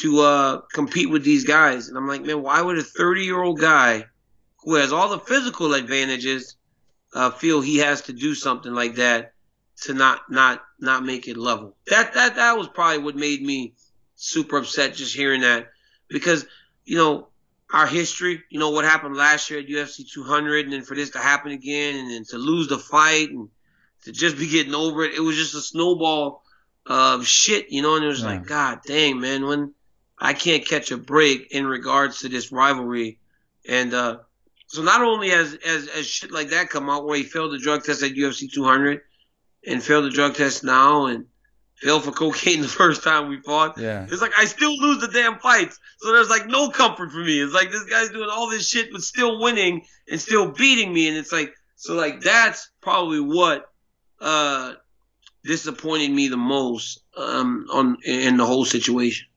to 0.00 0.20
uh, 0.20 0.60
compete 0.72 1.10
with 1.10 1.24
these 1.24 1.44
guys. 1.44 1.88
And 1.88 1.96
I'm 1.96 2.06
like, 2.06 2.22
man, 2.22 2.42
why 2.42 2.60
would 2.60 2.78
a 2.78 2.82
30 2.82 3.22
year 3.22 3.42
old 3.42 3.60
guy 3.60 4.04
who 4.64 4.74
has 4.74 4.92
all 4.92 5.08
the 5.08 5.20
physical 5.20 5.74
advantages 5.74 6.56
uh, 7.14 7.30
feel 7.30 7.60
he 7.60 7.78
has 7.78 8.02
to 8.02 8.12
do 8.12 8.34
something 8.34 8.74
like 8.74 8.96
that 8.96 9.32
to 9.82 9.94
not 9.94 10.30
not 10.30 10.62
not 10.78 11.04
make 11.04 11.26
it 11.26 11.36
level? 11.36 11.76
That 11.86 12.12
that 12.14 12.36
that 12.36 12.58
was 12.58 12.68
probably 12.68 12.98
what 12.98 13.16
made 13.16 13.42
me 13.42 13.74
super 14.18 14.58
upset 14.58 14.94
just 14.94 15.14
hearing 15.14 15.42
that 15.42 15.68
because 16.08 16.44
you 16.84 16.96
know 16.96 17.28
our 17.72 17.86
history, 17.86 18.42
you 18.50 18.58
know 18.58 18.70
what 18.70 18.84
happened 18.84 19.16
last 19.16 19.50
year 19.50 19.60
at 19.60 19.66
UFC 19.68 20.10
200, 20.10 20.64
and 20.64 20.72
then 20.72 20.82
for 20.82 20.94
this 20.94 21.10
to 21.10 21.18
happen 21.18 21.52
again, 21.52 21.96
and 21.96 22.10
then 22.10 22.24
to 22.24 22.38
lose 22.38 22.68
the 22.68 22.78
fight 22.78 23.30
and 23.30 23.48
to 24.04 24.12
just 24.12 24.38
be 24.38 24.48
getting 24.48 24.74
over 24.74 25.04
it, 25.04 25.14
it 25.14 25.20
was 25.20 25.36
just 25.36 25.54
a 25.54 25.60
snowball 25.60 26.42
of 26.86 27.26
shit, 27.26 27.70
you 27.70 27.82
know. 27.82 27.96
And 27.96 28.04
it 28.04 28.08
was 28.08 28.20
Yeah. 28.22 28.28
like, 28.28 28.46
God 28.46 28.80
dang, 28.86 29.20
man, 29.20 29.46
when 29.46 29.74
I 30.18 30.32
can't 30.32 30.64
catch 30.66 30.90
a 30.90 30.96
break 30.96 31.52
in 31.52 31.66
regards 31.66 32.20
to 32.20 32.28
this 32.28 32.50
rivalry, 32.50 33.18
and 33.68 33.92
uh, 33.92 34.18
so 34.66 34.82
not 34.82 35.02
only 35.02 35.28
has 35.30 35.54
as 35.54 35.88
as 35.88 36.06
shit 36.06 36.32
like 36.32 36.50
that 36.50 36.70
come 36.70 36.88
out 36.90 37.04
where 37.06 37.18
he 37.18 37.22
failed 37.24 37.52
the 37.52 37.58
drug 37.58 37.84
test 37.84 38.02
at 38.02 38.12
UFC 38.12 38.50
200 38.50 39.02
and 39.66 39.82
failed 39.82 40.06
the 40.06 40.10
drug 40.10 40.34
test 40.34 40.64
now 40.64 41.06
and 41.06 41.26
failed 41.80 42.04
for 42.04 42.12
cocaine 42.12 42.60
the 42.60 42.68
first 42.68 43.02
time 43.02 43.28
we 43.28 43.40
fought. 43.40 43.78
Yeah. 43.78 44.06
It's 44.10 44.22
like 44.22 44.32
I 44.36 44.44
still 44.44 44.76
lose 44.78 45.00
the 45.00 45.08
damn 45.08 45.38
fights. 45.38 45.78
So 45.98 46.12
there's 46.12 46.30
like 46.30 46.46
no 46.46 46.70
comfort 46.70 47.10
for 47.10 47.18
me. 47.18 47.40
It's 47.40 47.54
like 47.54 47.70
this 47.70 47.84
guy's 47.84 48.10
doing 48.10 48.28
all 48.30 48.50
this 48.50 48.68
shit 48.68 48.92
but 48.92 49.02
still 49.02 49.40
winning 49.40 49.84
and 50.10 50.20
still 50.20 50.50
beating 50.52 50.92
me. 50.92 51.08
And 51.08 51.16
it's 51.16 51.32
like 51.32 51.54
so 51.76 51.94
like 51.94 52.20
that's 52.20 52.70
probably 52.80 53.20
what 53.20 53.70
uh 54.20 54.74
disappointed 55.44 56.10
me 56.10 56.28
the 56.28 56.36
most 56.36 57.00
um 57.16 57.66
on 57.72 57.96
in 58.04 58.36
the 58.36 58.46
whole 58.46 58.64
situation. 58.64 59.28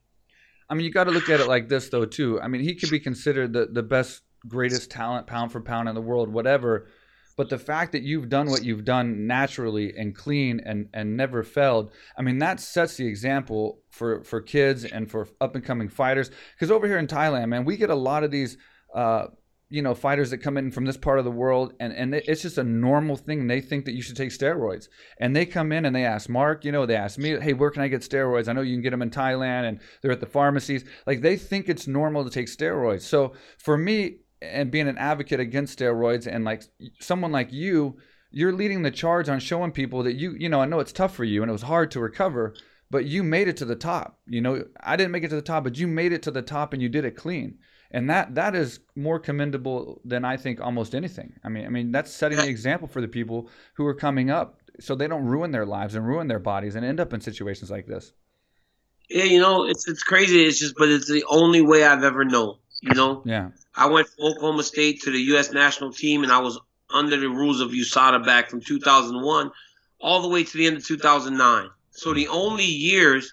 I 0.72 0.74
mean, 0.74 0.86
you 0.86 0.90
got 0.90 1.04
to 1.04 1.10
look 1.10 1.28
at 1.28 1.38
it 1.38 1.48
like 1.48 1.68
this, 1.68 1.90
though, 1.90 2.06
too. 2.06 2.40
I 2.40 2.48
mean, 2.48 2.62
he 2.62 2.74
could 2.74 2.88
be 2.88 2.98
considered 2.98 3.52
the, 3.52 3.66
the 3.70 3.82
best, 3.82 4.22
greatest 4.48 4.90
talent, 4.90 5.26
pound 5.26 5.52
for 5.52 5.60
pound 5.60 5.86
in 5.86 5.94
the 5.94 6.00
world, 6.00 6.32
whatever. 6.32 6.88
But 7.36 7.48
the 7.48 7.58
fact 7.58 7.92
that 7.92 8.02
you've 8.02 8.28
done 8.28 8.50
what 8.50 8.64
you've 8.64 8.84
done 8.84 9.26
naturally 9.26 9.94
and 9.96 10.14
clean 10.14 10.60
and, 10.64 10.88
and 10.92 11.16
never 11.16 11.42
failed, 11.42 11.92
I 12.16 12.22
mean, 12.22 12.38
that 12.38 12.60
sets 12.60 12.96
the 12.96 13.06
example 13.06 13.80
for, 13.90 14.22
for 14.22 14.40
kids 14.40 14.84
and 14.84 15.10
for 15.10 15.28
up 15.40 15.54
and 15.54 15.64
coming 15.64 15.88
fighters. 15.88 16.30
Because 16.54 16.70
over 16.70 16.86
here 16.86 16.98
in 16.98 17.06
Thailand, 17.06 17.48
man, 17.48 17.64
we 17.64 17.76
get 17.76 17.90
a 17.90 17.94
lot 17.94 18.24
of 18.24 18.30
these, 18.30 18.58
uh, 18.94 19.26
you 19.70 19.80
know, 19.80 19.94
fighters 19.94 20.28
that 20.28 20.38
come 20.38 20.58
in 20.58 20.70
from 20.70 20.84
this 20.84 20.98
part 20.98 21.18
of 21.18 21.24
the 21.24 21.30
world, 21.30 21.72
and, 21.80 21.94
and 21.94 22.14
it's 22.14 22.42
just 22.42 22.58
a 22.58 22.64
normal 22.64 23.16
thing. 23.16 23.46
They 23.46 23.62
think 23.62 23.86
that 23.86 23.94
you 23.94 24.02
should 24.02 24.18
take 24.18 24.28
steroids. 24.28 24.88
And 25.18 25.34
they 25.34 25.46
come 25.46 25.72
in 25.72 25.86
and 25.86 25.96
they 25.96 26.04
ask 26.04 26.28
Mark, 26.28 26.66
you 26.66 26.72
know, 26.72 26.84
they 26.84 26.94
ask 26.94 27.18
me, 27.18 27.40
hey, 27.40 27.54
where 27.54 27.70
can 27.70 27.80
I 27.80 27.88
get 27.88 28.02
steroids? 28.02 28.48
I 28.48 28.52
know 28.52 28.60
you 28.60 28.74
can 28.74 28.82
get 28.82 28.90
them 28.90 29.00
in 29.00 29.10
Thailand 29.10 29.66
and 29.66 29.80
they're 30.02 30.12
at 30.12 30.20
the 30.20 30.26
pharmacies. 30.26 30.84
Like 31.06 31.22
they 31.22 31.38
think 31.38 31.70
it's 31.70 31.86
normal 31.86 32.22
to 32.24 32.30
take 32.30 32.48
steroids. 32.48 33.00
So 33.00 33.32
for 33.56 33.78
me, 33.78 34.18
and 34.42 34.70
being 34.70 34.88
an 34.88 34.98
advocate 34.98 35.40
against 35.40 35.78
steroids 35.78 36.26
and 36.26 36.44
like 36.44 36.64
someone 37.00 37.32
like 37.32 37.52
you, 37.52 37.96
you're 38.30 38.52
leading 38.52 38.82
the 38.82 38.90
charge 38.90 39.28
on 39.28 39.38
showing 39.38 39.72
people 39.72 40.02
that 40.02 40.16
you, 40.16 40.34
you 40.38 40.48
know, 40.48 40.60
I 40.60 40.66
know 40.66 40.80
it's 40.80 40.92
tough 40.92 41.14
for 41.14 41.24
you 41.24 41.42
and 41.42 41.48
it 41.48 41.52
was 41.52 41.62
hard 41.62 41.90
to 41.92 42.00
recover, 42.00 42.54
but 42.90 43.04
you 43.04 43.22
made 43.22 43.48
it 43.48 43.56
to 43.58 43.64
the 43.64 43.76
top. 43.76 44.18
You 44.26 44.40
know, 44.40 44.64
I 44.80 44.96
didn't 44.96 45.12
make 45.12 45.24
it 45.24 45.28
to 45.28 45.36
the 45.36 45.42
top, 45.42 45.64
but 45.64 45.78
you 45.78 45.86
made 45.86 46.12
it 46.12 46.22
to 46.24 46.30
the 46.30 46.42
top 46.42 46.72
and 46.72 46.82
you 46.82 46.88
did 46.88 47.04
it 47.04 47.16
clean. 47.16 47.58
And 47.92 48.08
that 48.08 48.34
that 48.36 48.54
is 48.54 48.80
more 48.96 49.18
commendable 49.18 50.00
than 50.04 50.24
I 50.24 50.38
think 50.38 50.60
almost 50.60 50.94
anything. 50.94 51.34
I 51.44 51.50
mean, 51.50 51.66
I 51.66 51.68
mean 51.68 51.92
that's 51.92 52.10
setting 52.10 52.38
the 52.38 52.48
example 52.48 52.88
for 52.88 53.02
the 53.02 53.08
people 53.08 53.50
who 53.74 53.86
are 53.86 53.94
coming 53.94 54.30
up 54.30 54.60
so 54.80 54.94
they 54.94 55.08
don't 55.08 55.26
ruin 55.26 55.50
their 55.50 55.66
lives 55.66 55.94
and 55.94 56.06
ruin 56.06 56.26
their 56.26 56.38
bodies 56.38 56.74
and 56.74 56.86
end 56.86 57.00
up 57.00 57.12
in 57.12 57.20
situations 57.20 57.70
like 57.70 57.86
this. 57.86 58.12
Yeah, 59.10 59.24
you 59.24 59.40
know, 59.40 59.66
it's 59.66 59.86
it's 59.86 60.02
crazy. 60.02 60.42
It's 60.42 60.58
just 60.58 60.74
but 60.78 60.88
it's 60.88 61.08
the 61.08 61.24
only 61.28 61.60
way 61.60 61.84
I've 61.84 62.02
ever 62.02 62.24
known. 62.24 62.56
You 62.82 62.94
know? 62.94 63.22
Yeah. 63.24 63.50
I 63.74 63.86
went 63.86 64.08
from 64.08 64.26
Oklahoma 64.26 64.64
State 64.64 65.00
to 65.02 65.10
the 65.10 65.18
U.S. 65.18 65.52
national 65.52 65.92
team, 65.92 66.24
and 66.24 66.32
I 66.32 66.38
was 66.38 66.58
under 66.90 67.16
the 67.16 67.28
rules 67.28 67.60
of 67.60 67.70
USADA 67.70 68.24
back 68.26 68.50
from 68.50 68.60
2001 68.60 69.50
all 69.98 70.20
the 70.20 70.28
way 70.28 70.44
to 70.44 70.58
the 70.58 70.66
end 70.66 70.76
of 70.76 70.84
2009. 70.84 71.70
So 71.92 72.12
the 72.12 72.28
only 72.28 72.64
years 72.64 73.32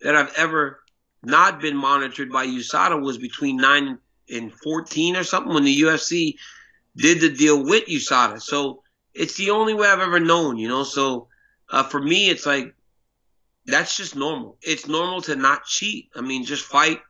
that 0.00 0.16
I've 0.16 0.34
ever 0.36 0.80
not 1.22 1.60
been 1.60 1.76
monitored 1.76 2.30
by 2.30 2.46
USADA 2.46 3.00
was 3.00 3.16
between 3.16 3.56
9 3.56 3.98
and 4.30 4.52
14 4.52 5.16
or 5.16 5.24
something 5.24 5.54
when 5.54 5.64
the 5.64 5.80
UFC 5.82 6.34
did 6.96 7.20
the 7.20 7.30
deal 7.30 7.62
with 7.64 7.86
USADA. 7.86 8.42
So 8.42 8.82
it's 9.14 9.36
the 9.36 9.50
only 9.50 9.74
way 9.74 9.88
I've 9.88 10.00
ever 10.00 10.20
known, 10.20 10.58
you 10.58 10.68
know? 10.68 10.82
So 10.82 11.28
uh, 11.70 11.84
for 11.84 12.00
me, 12.00 12.28
it's 12.28 12.44
like, 12.44 12.74
that's 13.66 13.96
just 13.96 14.16
normal. 14.16 14.58
It's 14.60 14.88
normal 14.88 15.22
to 15.22 15.36
not 15.36 15.64
cheat. 15.64 16.10
I 16.14 16.20
mean, 16.20 16.44
just 16.44 16.64
fight 16.64 17.00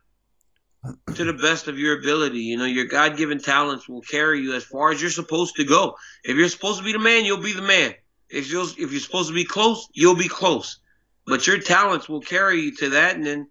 to 1.15 1.23
the 1.23 1.33
best 1.33 1.67
of 1.67 1.79
your 1.79 1.99
ability. 1.99 2.39
You 2.39 2.57
know, 2.57 2.65
your 2.65 2.85
God 2.85 3.17
given 3.17 3.39
talents 3.39 3.87
will 3.87 4.01
carry 4.01 4.41
you 4.41 4.53
as 4.53 4.63
far 4.63 4.91
as 4.91 5.01
you're 5.01 5.11
supposed 5.11 5.55
to 5.55 5.63
go. 5.63 5.95
If 6.23 6.37
you're 6.37 6.49
supposed 6.49 6.79
to 6.79 6.85
be 6.85 6.91
the 6.91 6.99
man, 6.99 7.25
you'll 7.25 7.41
be 7.41 7.53
the 7.53 7.61
man. 7.61 7.93
If 8.29 8.51
you're 8.51 8.63
if 8.63 8.91
you're 8.91 8.99
supposed 8.99 9.29
to 9.29 9.35
be 9.35 9.45
close, 9.45 9.87
you'll 9.93 10.15
be 10.15 10.27
close. 10.27 10.79
But 11.25 11.47
your 11.47 11.59
talents 11.59 12.07
will 12.07 12.21
carry 12.21 12.61
you 12.61 12.75
to 12.77 12.89
that, 12.91 13.15
and 13.15 13.25
then 13.25 13.47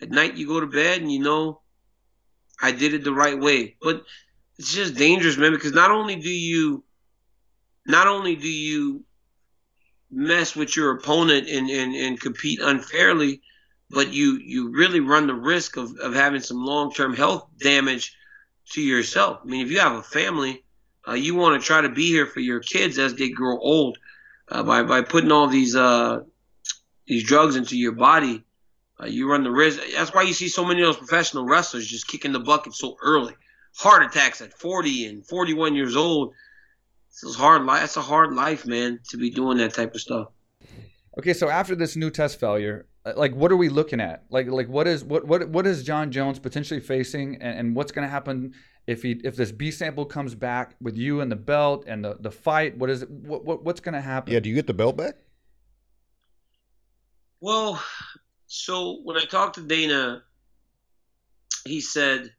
at 0.00 0.10
night 0.10 0.36
you 0.36 0.46
go 0.46 0.60
to 0.60 0.66
bed 0.66 1.00
and 1.00 1.12
you 1.12 1.20
know, 1.20 1.60
I 2.60 2.72
did 2.72 2.94
it 2.94 3.04
the 3.04 3.12
right 3.12 3.38
way. 3.38 3.76
But 3.80 4.02
it's 4.58 4.72
just 4.72 4.94
dangerous, 4.94 5.36
man, 5.36 5.52
because 5.52 5.72
not 5.72 5.90
only 5.90 6.16
do 6.16 6.30
you, 6.30 6.84
not 7.86 8.06
only 8.06 8.36
do 8.36 8.48
you 8.48 9.04
mess 10.10 10.56
with 10.56 10.76
your 10.76 10.92
opponent 10.92 11.48
and, 11.48 11.70
and, 11.70 11.94
and 11.94 12.20
compete 12.20 12.60
unfairly, 12.60 13.42
but 13.90 14.12
you 14.12 14.38
you 14.38 14.70
really 14.70 15.00
run 15.00 15.26
the 15.26 15.34
risk 15.34 15.76
of, 15.76 15.96
of 15.98 16.14
having 16.14 16.40
some 16.40 16.64
long 16.64 16.92
term 16.92 17.14
health 17.14 17.46
damage 17.58 18.16
to 18.70 18.80
yourself. 18.80 19.40
I 19.42 19.46
mean, 19.46 19.64
if 19.64 19.70
you 19.70 19.80
have 19.80 19.96
a 19.96 20.02
family, 20.02 20.64
uh, 21.06 21.14
you 21.14 21.34
want 21.34 21.60
to 21.60 21.66
try 21.66 21.80
to 21.80 21.88
be 21.88 22.06
here 22.06 22.26
for 22.26 22.40
your 22.40 22.60
kids 22.60 22.98
as 22.98 23.14
they 23.14 23.30
grow 23.30 23.58
old. 23.58 23.98
Uh, 24.48 24.62
by 24.62 24.82
by 24.82 25.02
putting 25.02 25.30
all 25.30 25.46
these 25.46 25.76
uh, 25.76 26.20
these 27.06 27.24
drugs 27.24 27.56
into 27.56 27.76
your 27.76 27.92
body, 27.92 28.44
uh, 29.00 29.06
you 29.06 29.30
run 29.30 29.44
the 29.44 29.50
risk. 29.50 29.80
That's 29.94 30.12
why 30.12 30.22
you 30.22 30.32
see 30.32 30.48
so 30.48 30.64
many 30.64 30.82
of 30.82 30.88
those 30.88 30.96
professional 30.96 31.44
wrestlers 31.44 31.86
just 31.86 32.08
kicking 32.08 32.32
the 32.32 32.40
bucket 32.40 32.74
so 32.74 32.96
early. 33.02 33.34
Heart 33.76 34.04
attacks 34.04 34.40
at 34.40 34.52
40 34.58 35.06
and 35.06 35.26
41 35.26 35.74
years 35.74 35.94
old. 35.94 36.32
It's 37.08 37.36
hard 37.36 37.64
life. 37.64 37.80
That's 37.80 37.96
a 37.96 38.02
hard 38.02 38.34
life, 38.34 38.66
man, 38.66 39.00
to 39.08 39.16
be 39.16 39.30
doing 39.30 39.58
that 39.58 39.74
type 39.74 39.94
of 39.94 40.00
stuff. 40.00 40.28
Okay, 41.18 41.32
so 41.32 41.48
after 41.48 41.74
this 41.74 41.96
new 41.96 42.10
test 42.10 42.40
failure, 42.40 42.86
like 43.04 43.34
what 43.34 43.50
are 43.50 43.56
we 43.56 43.68
looking 43.68 44.00
at? 44.00 44.24
Like 44.30 44.46
like 44.48 44.68
what 44.68 44.86
is 44.86 45.04
what 45.04 45.26
what 45.26 45.48
what 45.48 45.66
is 45.66 45.82
Jon 45.82 46.10
Jones 46.10 46.38
potentially 46.38 46.80
facing, 46.80 47.36
and, 47.36 47.58
and 47.58 47.76
what's 47.76 47.92
going 47.92 48.06
to 48.06 48.10
happen 48.10 48.52
if 48.86 49.02
he 49.02 49.20
if 49.24 49.36
this 49.36 49.52
B 49.52 49.70
sample 49.70 50.04
comes 50.04 50.34
back 50.34 50.74
with 50.80 50.96
you 50.96 51.20
and 51.20 51.30
the 51.30 51.36
belt 51.36 51.84
and 51.86 52.04
the, 52.04 52.16
the 52.20 52.30
fight? 52.30 52.76
What 52.76 52.90
is 52.90 53.02
it? 53.02 53.10
What, 53.10 53.44
what 53.44 53.64
what's 53.64 53.80
going 53.80 53.94
to 53.94 54.00
happen? 54.00 54.32
Yeah, 54.32 54.40
do 54.40 54.48
you 54.48 54.54
get 54.54 54.66
the 54.66 54.74
belt 54.74 54.96
back? 54.96 55.14
Well, 57.40 57.82
so 58.46 59.00
when 59.02 59.16
I 59.16 59.24
talked 59.24 59.54
to 59.54 59.62
Dana, 59.62 60.22
he 61.64 61.80
said 61.80 62.30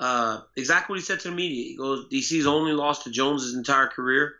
uh, 0.00 0.40
exactly 0.56 0.94
what 0.94 0.98
he 0.98 1.04
said 1.04 1.20
to 1.20 1.30
the 1.30 1.34
media. 1.34 1.64
He 1.64 1.76
goes, 1.76 2.06
DC's 2.08 2.46
only 2.46 2.72
lost 2.72 3.04
to 3.04 3.10
Jones 3.10 3.44
his 3.44 3.54
entire 3.54 3.86
career. 3.86 4.34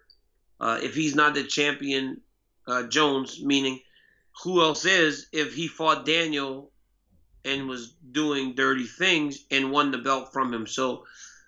Uh, 0.58 0.80
if 0.82 0.94
he's 0.94 1.14
not 1.14 1.34
the 1.34 1.44
champion, 1.44 2.20
uh, 2.66 2.84
Jones, 2.84 3.40
meaning 3.42 3.80
who 4.42 4.60
else 4.60 4.84
is 4.84 5.26
if 5.32 5.54
he 5.54 5.68
fought 5.68 6.06
Daniel 6.06 6.70
and 7.44 7.68
was 7.68 7.94
doing 8.10 8.54
dirty 8.54 8.84
things 8.84 9.44
and 9.50 9.70
won 9.70 9.90
the 9.90 9.98
belt 9.98 10.32
from 10.32 10.52
him. 10.52 10.66
So 10.66 11.04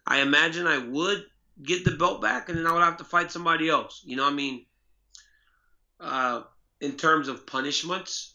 I 0.06 0.20
imagine 0.20 0.66
I 0.66 0.78
would 0.78 1.24
get 1.62 1.84
the 1.84 1.90
belt 1.90 2.22
back 2.22 2.48
and 2.48 2.58
then 2.58 2.66
I 2.66 2.72
would 2.72 2.82
have 2.82 2.98
to 2.98 3.04
fight 3.04 3.32
somebody 3.32 3.68
else. 3.68 4.02
You 4.04 4.16
know 4.16 4.26
I 4.26 4.30
mean? 4.30 4.64
Uh, 6.00 6.42
in 6.80 6.92
terms 6.92 7.26
of 7.26 7.46
punishments, 7.46 8.34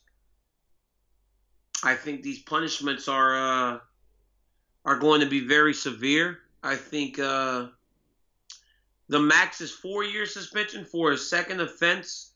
I 1.83 1.95
think 1.95 2.21
these 2.21 2.41
punishments 2.41 3.07
are 3.07 3.35
uh, 3.35 3.79
are 4.85 4.99
going 4.99 5.21
to 5.21 5.27
be 5.27 5.47
very 5.47 5.73
severe. 5.73 6.39
I 6.61 6.75
think 6.75 7.19
uh, 7.19 7.67
the 9.07 9.19
max 9.19 9.61
is 9.61 9.71
four 9.71 10.03
year 10.03 10.25
suspension 10.25 10.85
for 10.85 11.11
a 11.11 11.17
second 11.17 11.61
offense. 11.61 12.32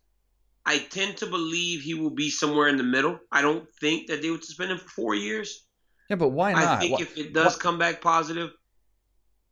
I 0.68 0.80
tend 0.80 1.16
to 1.18 1.26
believe 1.26 1.82
he 1.82 1.94
will 1.94 2.14
be 2.14 2.30
somewhere 2.30 2.68
in 2.68 2.76
the 2.76 2.84
middle. 2.84 3.18
I 3.32 3.42
don't 3.42 3.66
think 3.80 4.08
that 4.08 4.22
they 4.22 4.30
would 4.30 4.44
suspend 4.44 4.72
him 4.72 4.80
for 4.80 4.90
four 4.90 5.16
years. 5.16 5.66
Yeah, 6.10 6.18
but 6.18 6.30
why 6.30 6.52
not? 6.52 6.64
I 6.64 6.80
think 6.80 6.92
Why- 6.92 7.02
if 7.04 7.18
it 7.18 7.34
does 7.34 7.56
why- 7.56 7.62
come 7.62 7.80
back 7.80 8.02
positive, 8.02 8.52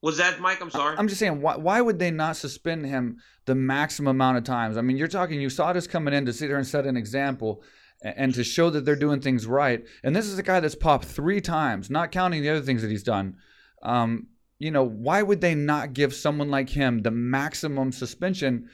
was 0.01 0.17
that 0.17 0.41
Mike? 0.41 0.61
I'm 0.61 0.69
sorry. 0.69 0.97
I'm 0.97 1.07
just 1.07 1.19
saying, 1.19 1.41
why, 1.41 1.55
why 1.55 1.79
would 1.79 1.99
they 1.99 2.11
not 2.11 2.35
suspend 2.35 2.85
him 2.85 3.17
the 3.45 3.55
maximum 3.55 4.17
amount 4.17 4.37
of 4.37 4.43
times? 4.43 4.77
I 4.77 4.81
mean, 4.81 4.97
you're 4.97 5.07
talking 5.07 5.39
USADA 5.39 5.75
this 5.75 5.87
coming 5.87 6.13
in 6.13 6.25
to 6.25 6.33
sit 6.33 6.49
here 6.49 6.57
and 6.57 6.67
set 6.67 6.85
an 6.85 6.97
example 6.97 7.63
and, 8.03 8.13
and 8.17 8.33
to 8.35 8.43
show 8.43 8.69
that 8.69 8.83
they're 8.83 8.97
doing 8.97 9.21
things 9.21 9.47
right. 9.47 9.85
And 10.03 10.13
this 10.13 10.25
is 10.25 10.37
a 10.37 10.43
guy 10.43 10.59
that's 10.59 10.75
popped 10.75 11.05
three 11.05 11.39
times, 11.39 11.89
not 11.89 12.11
counting 12.11 12.41
the 12.41 12.49
other 12.49 12.61
things 12.61 12.81
that 12.81 12.91
he's 12.91 13.03
done. 13.03 13.37
Um, 13.81 14.27
you 14.59 14.69
know, 14.69 14.83
why 14.83 15.21
would 15.21 15.39
they 15.39 15.55
not 15.55 15.93
give 15.93 16.13
someone 16.13 16.51
like 16.51 16.69
him 16.69 17.01
the 17.01 17.11
maximum 17.11 17.93
suspension? 17.93 18.69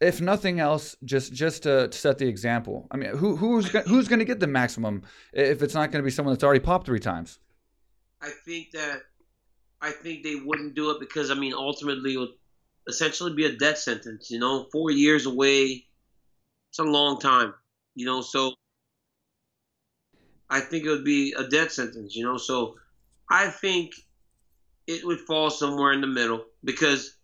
If 0.00 0.20
nothing 0.20 0.60
else, 0.60 0.96
just 1.04 1.32
just 1.32 1.64
to, 1.64 1.90
set 1.92 2.18
the 2.18 2.28
example. 2.28 2.86
I 2.90 2.96
mean, 2.96 3.16
who 3.16 3.36
who's 3.36 3.68
who's 3.68 4.08
going 4.08 4.20
to 4.20 4.24
get 4.24 4.40
the 4.40 4.46
maximum 4.46 5.02
if 5.32 5.62
it's 5.62 5.74
not 5.74 5.90
going 5.90 6.02
to 6.02 6.04
be 6.04 6.10
someone 6.10 6.34
that's 6.34 6.44
already 6.44 6.60
popped 6.60 6.86
three 6.86 7.00
times? 7.00 7.40
I 8.20 8.30
think 8.44 8.70
that 8.72 9.02
I 9.80 9.90
think 9.90 10.22
they 10.22 10.36
wouldn't 10.36 10.74
do 10.74 10.90
it 10.90 11.00
because 11.00 11.30
I 11.30 11.34
mean 11.34 11.52
ultimately 11.52 12.14
it 12.14 12.18
would 12.18 12.34
essentially 12.88 13.34
be 13.34 13.44
a 13.44 13.56
death 13.56 13.78
sentence. 13.78 14.30
You 14.30 14.38
know, 14.38 14.66
four 14.72 14.90
years 14.90 15.26
away, 15.26 15.86
it's 16.70 16.78
a 16.78 16.84
long 16.84 17.18
time. 17.18 17.54
You 17.94 18.06
know, 18.06 18.20
so 18.20 18.54
I 20.48 20.60
think 20.60 20.84
it 20.84 20.90
would 20.90 21.04
be 21.04 21.34
a 21.36 21.44
death 21.48 21.72
sentence. 21.72 22.14
You 22.14 22.24
know, 22.24 22.36
so 22.36 22.76
I 23.30 23.48
think 23.48 23.92
it 24.86 25.04
would 25.04 25.20
fall 25.20 25.50
somewhere 25.50 25.92
in 25.92 26.00
the 26.00 26.06
middle 26.06 26.44
because 26.64 27.17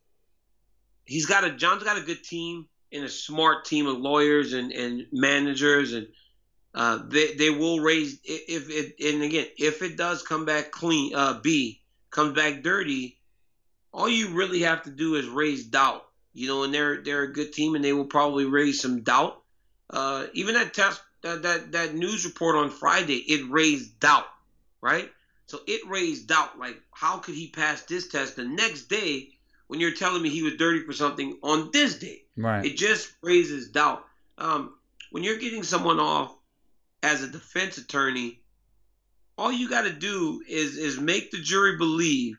he's 1.05 1.27
got 1.27 1.45
a 1.45 1.51
Jon's 1.51 1.85
got 1.85 1.99
a 1.99 2.03
good 2.03 2.23
team 2.23 2.67
and 2.93 3.05
a 3.05 3.09
smart 3.09 3.65
team 3.65 3.87
of 3.87 3.99
lawyers 3.99 4.53
and, 4.53 4.73
and 4.73 5.07
managers 5.13 5.93
and 5.93 6.07
uh, 6.75 6.99
they 7.07 7.35
they 7.35 7.51
will 7.51 7.81
raise 7.81 8.19
if 8.25 8.69
it 8.69 8.95
and 9.01 9.23
again 9.23 9.47
if 9.57 9.83
it 9.83 9.97
does 9.97 10.23
come 10.23 10.45
back 10.45 10.73
clean 10.73 11.15
uh, 11.15 11.41
B 11.41 11.81
comes 12.15 12.35
back 12.35 12.63
dirty, 12.63 13.19
all 13.93 14.09
you 14.09 14.29
really 14.29 14.61
have 14.61 14.85
to 14.85 14.91
do 14.91 15.17
is 15.17 15.27
raise 15.27 15.65
doubt. 15.65 16.07
You 16.33 16.49
know, 16.49 16.63
and 16.65 16.75
they're 16.75 17.03
they're 17.03 17.23
a 17.23 17.33
good 17.33 17.53
team 17.53 17.75
and 17.75 17.85
they 17.85 17.93
will 17.93 18.07
probably 18.07 18.45
raise 18.45 18.81
some 18.81 19.03
doubt. 19.03 19.41
Uh, 19.91 20.27
even 20.33 20.55
that 20.55 20.75
test 20.75 21.01
that, 21.23 21.43
that 21.43 21.73
that 21.73 21.95
news 21.95 22.25
report 22.25 22.57
on 22.57 22.71
Friday 22.71 23.19
it 23.19 23.49
raised 23.51 24.01
doubt, 24.01 24.27
right? 24.81 25.11
So 25.47 25.61
it 25.67 25.87
raised 25.87 26.27
doubt. 26.27 26.59
Like 26.59 26.81
how 26.91 27.19
could 27.19 27.35
he 27.35 27.49
pass 27.51 27.83
this 27.83 28.09
test 28.09 28.35
the 28.35 28.45
next 28.45 28.89
day 28.89 29.29
when 29.67 29.81
you're 29.81 29.95
telling 29.95 30.23
me 30.23 30.31
he 30.31 30.43
was 30.43 30.57
dirty 30.57 30.81
for 30.81 30.93
something 30.93 31.39
on 31.43 31.71
this 31.73 31.99
day? 31.99 32.23
Right. 32.37 32.65
It 32.65 32.77
just 32.77 33.13
raises 33.23 33.71
doubt. 33.71 34.05
Um, 34.39 34.75
when 35.11 35.23
you're 35.23 35.39
getting 35.39 35.63
someone 35.63 36.01
off 36.01 36.37
as 37.03 37.23
a 37.23 37.29
defense 37.29 37.79
attorney, 37.79 38.41
all 39.37 39.53
you 39.53 39.69
got 39.69 39.83
to 39.83 39.93
do 39.93 40.43
is 40.49 40.77
is 40.77 40.99
make 40.99 41.31
the 41.31 41.41
jury 41.41 41.77
believe 41.77 42.37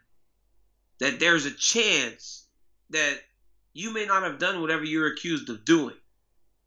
that 1.00 1.20
there's 1.20 1.46
a 1.46 1.52
chance 1.52 2.48
that 2.92 3.20
you 3.74 3.94
may 3.94 4.06
not 4.06 4.24
have 4.24 4.40
done 4.40 4.62
whatever 4.62 4.84
you're 4.84 5.12
accused 5.12 5.50
of 5.50 5.66
doing. 5.66 5.96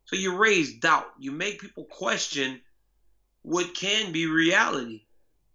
So 0.05 0.17
you 0.17 0.37
raise 0.37 0.79
doubt. 0.79 1.07
You 1.19 1.33
make 1.33 1.61
people 1.61 1.85
question 1.85 2.61
what 3.43 3.75
can 3.75 4.13
be 4.13 4.27
reality. 4.27 5.03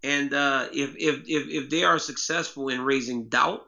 And 0.04 0.34
uh, 0.34 0.68
if, 0.74 0.96
if 0.98 1.24
if 1.28 1.48
if 1.48 1.70
they 1.70 1.84
are 1.84 2.00
successful 2.00 2.70
in 2.70 2.82
raising 2.82 3.30
doubt, 3.30 3.66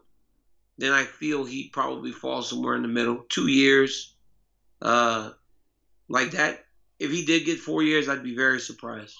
then 0.77 0.91
I 0.91 1.03
feel 1.03 1.45
he 1.45 1.69
probably 1.69 2.11
falls 2.11 2.49
somewhere 2.49 2.75
in 2.75 2.81
the 2.81 2.87
middle. 2.87 3.25
Two 3.29 3.47
years, 3.47 4.15
uh, 4.81 5.31
like 6.09 6.31
that. 6.31 6.65
If 6.99 7.11
he 7.11 7.25
did 7.25 7.45
get 7.45 7.59
four 7.59 7.83
years, 7.83 8.07
I'd 8.07 8.23
be 8.23 8.35
very 8.35 8.59
surprised. 8.59 9.15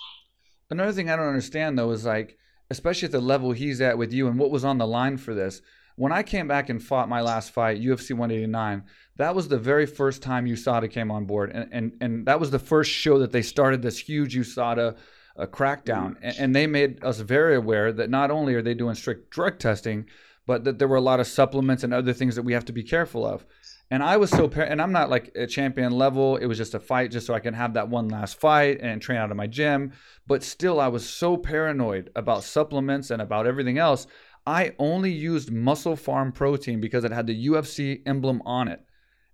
Another 0.70 0.92
thing 0.92 1.10
I 1.10 1.16
don't 1.16 1.28
understand 1.28 1.78
though 1.78 1.92
is 1.92 2.06
like, 2.06 2.38
especially 2.70 3.08
at 3.08 3.12
the 3.12 3.22
level 3.22 3.52
he's 3.52 3.82
at 3.82 3.98
with 3.98 4.14
you 4.14 4.28
and 4.28 4.40
what 4.40 4.52
was 4.52 4.66
on 4.66 4.78
the 4.78 4.88
line 4.88 5.18
for 5.18 5.34
this. 5.34 5.62
When 5.98 6.12
I 6.12 6.24
came 6.24 6.48
back 6.48 6.70
and 6.70 6.84
fought 6.84 7.08
my 7.08 7.22
last 7.22 7.52
fight, 7.52 7.82
UFC 7.82 8.12
189, 8.12 8.84
that 9.16 9.34
was 9.34 9.48
the 9.48 9.58
very 9.58 9.86
first 9.86 10.22
time 10.22 10.46
USADA 10.46 10.92
came 10.92 11.10
on 11.10 11.26
board, 11.26 11.52
and 11.54 11.70
and, 11.72 11.94
and 12.02 12.26
that 12.26 12.40
was 12.40 12.52
the 12.52 12.60
first 12.60 12.92
show 12.92 13.20
that 13.20 13.32
they 13.32 13.42
started 13.42 13.82
this 13.82 13.98
huge 13.98 14.36
USADA 14.36 14.98
uh, 15.38 15.46
crackdown, 15.46 16.16
and, 16.22 16.36
and 16.38 16.56
they 16.56 16.68
made 16.68 17.02
us 17.04 17.20
very 17.20 17.56
aware 17.56 17.94
that 17.94 18.10
not 18.10 18.30
only 18.30 18.56
are 18.56 18.62
they 18.62 18.74
doing 18.74 18.96
strict 18.96 19.30
drug 19.30 19.58
testing, 19.58 20.06
but 20.46 20.64
that 20.64 20.80
there 20.80 20.88
were 20.88 20.96
a 20.96 21.02
lot 21.02 21.20
of 21.20 21.28
supplements 21.28 21.84
and 21.84 21.94
other 21.94 22.14
things 22.14 22.36
that 22.36 22.44
we 22.44 22.54
have 22.54 22.66
to 22.66 22.74
be 22.74 22.84
careful 22.84 23.26
of. 23.26 23.46
And 23.92 24.02
I 24.02 24.18
was 24.18 24.32
so, 24.32 24.48
par- 24.48 24.64
and 24.64 24.82
I'm 24.82 24.92
not 24.92 25.10
like 25.10 25.32
a 25.36 25.46
champion 25.46 25.92
level. 25.92 26.38
It 26.38 26.48
was 26.48 26.58
just 26.58 26.74
a 26.74 26.80
fight, 26.80 27.12
just 27.12 27.28
so 27.28 27.34
I 27.34 27.40
can 27.40 27.54
have 27.54 27.76
that 27.76 27.90
one 27.90 28.08
last 28.10 28.40
fight 28.40 28.80
and 28.82 29.02
train 29.02 29.20
out 29.20 29.32
of 29.32 29.38
my 29.38 29.48
gym. 29.48 29.94
But 30.26 30.44
still, 30.44 30.80
I 30.80 30.88
was 30.88 31.08
so 31.08 31.38
paranoid 31.38 32.10
about 32.16 32.44
supplements 32.44 33.12
and 33.12 33.22
about 33.22 33.46
everything 33.46 33.78
else. 33.78 34.08
I 34.48 34.74
only 34.80 35.12
used 35.12 35.50
MusclePharm 35.52 36.34
protein 36.34 36.80
because 36.80 37.04
it 37.04 37.12
had 37.12 37.28
the 37.28 37.48
UFC 37.48 38.02
emblem 38.06 38.42
on 38.46 38.68
it. 38.68 38.82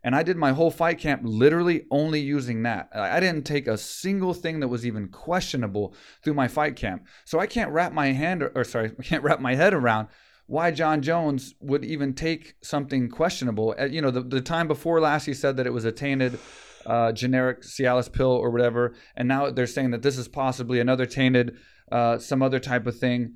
And 0.03 0.15
I 0.15 0.23
did 0.23 0.35
my 0.35 0.51
whole 0.51 0.71
fight 0.71 0.97
camp 0.97 1.21
literally 1.23 1.85
only 1.91 2.19
using 2.19 2.63
that. 2.63 2.89
I 2.93 3.19
didn't 3.19 3.45
take 3.45 3.67
a 3.67 3.77
single 3.77 4.33
thing 4.33 4.59
that 4.59 4.67
was 4.67 4.85
even 4.85 5.09
questionable 5.09 5.93
through 6.23 6.33
my 6.33 6.47
fight 6.47 6.75
camp. 6.75 7.05
So 7.23 7.39
I 7.39 7.45
can't 7.45 7.71
wrap 7.71 7.93
my 7.93 8.07
hand, 8.07 8.41
or, 8.41 8.51
or 8.55 8.63
sorry, 8.63 8.91
I 8.99 9.03
can't 9.03 9.23
wrap 9.23 9.39
my 9.39 9.55
head 9.55 9.73
around 9.73 10.07
why 10.51 10.69
Jon 10.69 11.01
Jones 11.01 11.55
would 11.61 11.85
even 11.85 12.13
take 12.13 12.55
something 12.61 13.07
questionable. 13.07 13.73
Uh, 13.79 13.85
You 13.85 14.01
know, 14.01 14.11
the, 14.11 14.21
the 14.21 14.41
time 14.41 14.67
before 14.67 14.99
last, 14.99 15.25
he 15.25 15.33
said 15.33 15.55
that 15.55 15.65
it 15.65 15.71
was 15.71 15.85
a 15.85 15.93
tainted 15.93 16.37
uh, 16.85 17.13
generic 17.13 17.61
Cialis 17.61 18.11
pill 18.11 18.33
or 18.43 18.49
whatever, 18.51 18.93
and 19.15 19.29
now 19.29 19.49
they're 19.49 19.65
saying 19.65 19.91
that 19.91 20.01
this 20.01 20.17
is 20.17 20.27
possibly 20.27 20.81
another 20.81 21.05
tainted, 21.05 21.55
uh, 21.89 22.17
some 22.17 22.41
other 22.41 22.59
type 22.59 22.85
of 22.85 22.99
thing. 22.99 23.35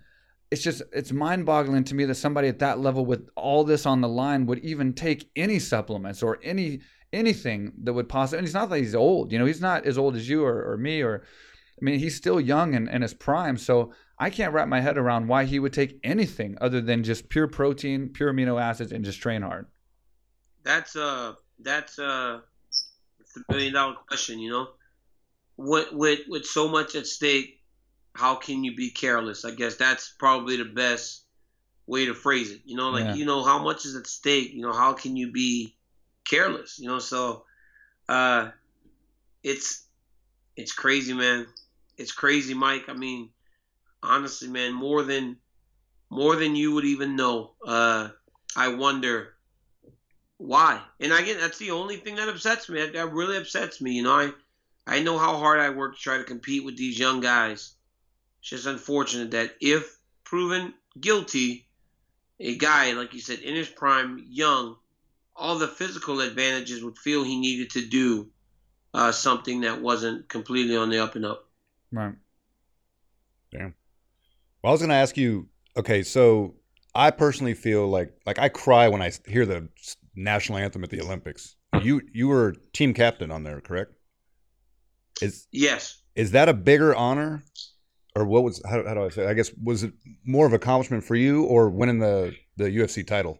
It's 0.51 0.61
just 0.61 0.81
it's 0.91 1.13
mind-boggling 1.13 1.85
to 1.85 1.95
me 1.95 2.03
that 2.05 2.15
somebody 2.15 2.49
at 2.49 2.59
that 2.59 2.79
level 2.79 3.05
with 3.05 3.29
all 3.37 3.63
this 3.63 3.85
on 3.85 4.01
the 4.01 4.09
line 4.09 4.45
would 4.47 4.59
even 4.59 4.91
take 4.91 5.29
any 5.37 5.59
supplements 5.59 6.21
or 6.21 6.37
any 6.43 6.81
anything 7.13 7.71
that 7.83 7.93
would 7.93 8.09
possibly. 8.09 8.39
And 8.39 8.45
it's 8.47 8.59
not 8.59 8.69
that 8.69 8.79
he's 8.79 8.93
old, 8.93 9.31
you 9.31 9.39
know, 9.39 9.45
he's 9.45 9.61
not 9.61 9.85
as 9.85 9.97
old 9.97 10.17
as 10.17 10.27
you 10.27 10.43
or, 10.43 10.69
or 10.69 10.77
me 10.77 11.01
or. 11.01 11.23
I 11.77 11.81
mean, 11.85 11.99
he's 11.99 12.15
still 12.15 12.39
young 12.39 12.73
and 12.73 12.87
in 12.87 13.01
his 13.01 13.13
prime, 13.13 13.57
so 13.57 13.91
I 14.17 14.29
can't 14.29 14.53
wrap 14.53 14.67
my 14.67 14.79
head 14.81 14.97
around 14.97 15.27
why 15.27 15.45
he 15.45 15.59
would 15.59 15.73
take 15.73 15.99
anything 16.03 16.57
other 16.61 16.81
than 16.81 17.03
just 17.03 17.27
pure 17.29 17.47
protein, 17.47 18.09
pure 18.09 18.33
amino 18.33 18.61
acids, 18.61 18.91
and 18.91 19.03
just 19.03 19.19
train 19.21 19.41
hard. 19.41 19.67
That's 20.63 20.95
uh 20.95 21.33
that's 21.59 21.99
uh 21.99 22.39
it's 23.19 23.37
a 23.37 23.51
million 23.51 23.73
dollar 23.73 23.95
question, 24.07 24.39
you 24.39 24.49
know. 24.51 24.67
With 25.57 25.91
with 25.91 26.19
with 26.27 26.45
so 26.45 26.67
much 26.67 26.95
at 26.95 27.07
stake, 27.07 27.61
how 28.13 28.35
can 28.35 28.63
you 28.63 28.75
be 28.75 28.89
careless? 28.89 29.45
I 29.45 29.51
guess 29.51 29.75
that's 29.75 30.13
probably 30.17 30.57
the 30.57 30.65
best 30.65 31.23
way 31.87 32.05
to 32.05 32.13
phrase 32.13 32.51
it. 32.51 32.61
You 32.65 32.77
know, 32.77 32.89
like 32.89 33.03
Yeah. 33.05 33.13
you 33.15 33.25
know 33.25 33.43
how 33.43 33.61
much 33.63 33.85
is 33.85 33.95
at 33.95 34.07
stake, 34.07 34.53
you 34.53 34.61
know, 34.61 34.73
how 34.73 34.93
can 34.93 35.15
you 35.15 35.31
be 35.31 35.75
careless? 36.25 36.79
You 36.79 36.87
know, 36.87 36.99
so 36.99 37.45
uh 38.09 38.49
it's 39.43 39.83
it's 40.55 40.71
crazy, 40.73 41.13
man. 41.13 41.47
It's 41.97 42.11
crazy, 42.11 42.53
Mike. 42.53 42.85
I 42.87 42.93
mean, 42.93 43.29
honestly, 44.05 44.47
man, 44.47 44.73
more 44.73 45.03
than 45.03 45.37
more 46.09 46.35
than 46.35 46.55
you 46.55 46.73
would 46.73 46.85
even 46.85 47.15
know. 47.15 47.53
Uh 47.65 48.09
I 48.55 48.69
wonder 48.69 49.35
why. 50.37 50.81
And 50.99 51.11
again, 51.11 51.37
that's 51.39 51.57
the 51.57 51.71
only 51.71 51.97
thing 51.97 52.15
that 52.15 52.29
upsets 52.29 52.69
me. 52.69 52.79
That, 52.79 52.93
that 52.93 53.11
really 53.11 53.37
upsets 53.37 53.81
me. 53.81 53.93
You 53.93 54.03
know, 54.03 54.13
I 54.13 54.31
I 54.87 55.01
know 55.01 55.17
how 55.17 55.37
hard 55.37 55.59
I 55.59 55.69
work 55.71 55.95
to 55.95 56.01
try 56.01 56.17
to 56.17 56.23
compete 56.23 56.63
with 56.63 56.77
these 56.77 56.99
young 56.99 57.19
guys. 57.19 57.75
It's 58.39 58.49
just 58.49 58.65
unfortunate 58.65 59.31
that 59.31 59.55
if 59.59 59.97
proven 60.23 60.73
guilty, 60.99 61.67
a 62.39 62.57
guy 62.57 62.93
like 62.93 63.13
you 63.13 63.19
said 63.19 63.39
in 63.39 63.55
his 63.55 63.69
prime, 63.69 64.23
young, 64.27 64.77
all 65.35 65.57
the 65.57 65.67
physical 65.67 66.21
advantages 66.21 66.83
would 66.83 66.97
feel 66.97 67.23
he 67.23 67.39
needed 67.39 67.71
to 67.71 67.85
do 67.85 68.29
uh, 68.93 69.11
something 69.11 69.61
that 69.61 69.81
wasn't 69.81 70.29
completely 70.29 70.77
on 70.77 70.89
the 70.89 70.99
up 70.99 71.15
and 71.15 71.25
up. 71.25 71.49
Right. 71.91 72.15
Well, 74.65 74.71
I 74.71 74.73
was 74.73 74.81
going 74.81 74.89
to 74.89 74.95
ask 74.95 75.15
you. 75.15 75.47
Okay, 75.77 76.01
so 76.01 76.55
I 76.95 77.11
personally 77.11 77.53
feel 77.53 77.87
like 77.87 78.11
like 78.25 78.39
I 78.39 78.49
cry 78.49 78.87
when 78.87 78.99
I 78.99 79.11
hear 79.27 79.45
the 79.45 79.69
national 80.15 80.57
anthem 80.57 80.83
at 80.83 80.89
the 80.89 81.01
Olympics. 81.01 81.55
You 81.83 82.01
you 82.11 82.27
were 82.29 82.55
team 82.73 82.91
captain 82.95 83.29
on 83.29 83.43
there, 83.43 83.61
correct? 83.61 83.91
Is 85.21 85.47
Yes. 85.51 86.01
is 86.15 86.31
that 86.31 86.49
a 86.49 86.53
bigger 86.55 86.95
honor, 86.95 87.43
or 88.15 88.25
what 88.25 88.43
was 88.43 88.59
how, 88.67 88.83
how 88.87 88.95
do 88.95 89.03
I 89.05 89.09
say? 89.09 89.27
I 89.27 89.35
guess 89.35 89.51
was 89.63 89.83
it 89.83 89.93
more 90.25 90.47
of 90.47 90.53
accomplishment 90.53 91.03
for 91.03 91.13
you, 91.15 91.43
or 91.43 91.69
winning 91.69 91.99
the 91.99 92.33
the 92.57 92.63
UFC 92.65 93.05
title? 93.05 93.37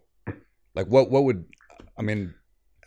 Like 0.76 0.86
what 0.86 1.10
what 1.10 1.24
would 1.24 1.44
I 1.98 2.04
mean? 2.04 2.36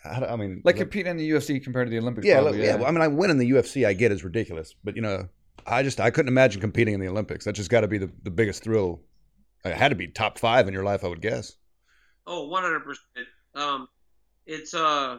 How, 0.04 0.24
I 0.26 0.36
mean, 0.36 0.62
Like 0.64 0.76
that- 0.76 0.82
competing 0.84 1.10
in 1.10 1.16
the 1.16 1.28
UFC 1.28 1.58
compared 1.60 1.88
to 1.88 1.90
the 1.90 1.98
Olympics. 1.98 2.24
yeah, 2.24 2.34
probably, 2.40 2.58
look, 2.58 2.66
yeah. 2.66 2.76
well, 2.76 2.86
I 2.86 2.92
mean, 2.92 3.00
I 3.02 3.08
win 3.08 3.30
in 3.30 3.38
the 3.38 3.50
UFC. 3.50 3.84
I 3.84 3.94
get 3.94 4.12
is 4.12 4.22
ridiculous, 4.22 4.76
but 4.84 4.94
you 4.94 5.02
know, 5.02 5.28
I 5.66 5.82
just 5.82 6.00
I 6.00 6.10
couldn't 6.10 6.28
imagine 6.28 6.60
competing 6.60 6.94
in 6.94 7.00
the 7.00 7.08
Olympics. 7.08 7.44
That 7.44 7.52
just 7.52 7.70
got 7.70 7.82
to 7.82 7.88
be 7.88 7.98
the, 7.98 8.10
the 8.22 8.30
biggest 8.30 8.62
thrill. 8.62 9.00
It 9.64 9.74
had 9.74 9.88
to 9.88 9.94
be 9.94 10.08
top 10.08 10.38
five 10.38 10.68
in 10.68 10.74
your 10.74 10.84
life, 10.84 11.04
I 11.04 11.08
would 11.08 11.20
guess. 11.20 11.54
Oh, 12.26 12.48
100%. 12.48 12.96
Um, 13.54 13.88
it's 14.46 14.74
uh, 14.74 15.18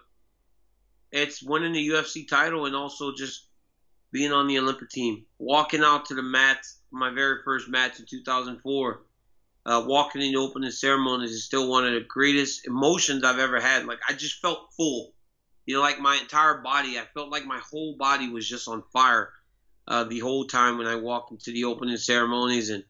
it's 1.12 1.44
winning 1.44 1.74
the 1.74 1.90
UFC 1.90 2.28
title 2.28 2.66
and 2.66 2.76
also 2.76 3.14
just 3.16 3.48
being 4.12 4.32
on 4.32 4.48
the 4.48 4.58
Olympic 4.60 4.90
team. 4.90 5.26
Walking 5.38 5.84
out 5.84 6.06
to 6.06 6.16
the 6.16 6.24
mat, 6.24 6.66
my 6.92 7.12
very 7.12 7.40
first 7.44 7.70
match 7.70 8.00
in 8.00 8.06
2004. 8.06 9.02
Uh, 9.66 9.84
walking 9.86 10.22
in 10.22 10.32
the 10.32 10.40
opening 10.40 10.72
ceremonies 10.72 11.32
is 11.32 11.44
still 11.44 11.70
one 11.70 11.86
of 11.86 11.94
the 11.94 12.06
greatest 12.08 12.66
emotions 12.66 13.24
I've 13.24 13.40
ever 13.40 13.60
had. 13.60 13.86
Like 13.86 14.00
I 14.08 14.14
just 14.14 14.42
felt 14.42 14.74
full, 14.76 15.14
you 15.66 15.76
know, 15.76 15.82
like 15.82 16.00
my 16.00 16.16
entire 16.16 16.60
body. 16.62 16.98
I 16.98 17.04
felt 17.14 17.30
like 17.30 17.46
my 17.46 17.60
whole 17.60 17.96
body 17.98 18.30
was 18.30 18.48
just 18.48 18.68
on 18.68 18.84
fire 18.94 19.32
uh, 19.90 20.04
the 20.04 20.20
whole 20.20 20.46
time 20.46 20.78
when 20.78 20.88
I 20.88 20.96
walked 20.96 21.32
into 21.32 21.52
the 21.52 21.66
opening 21.66 21.98
ceremonies 21.98 22.70
and 22.70 22.84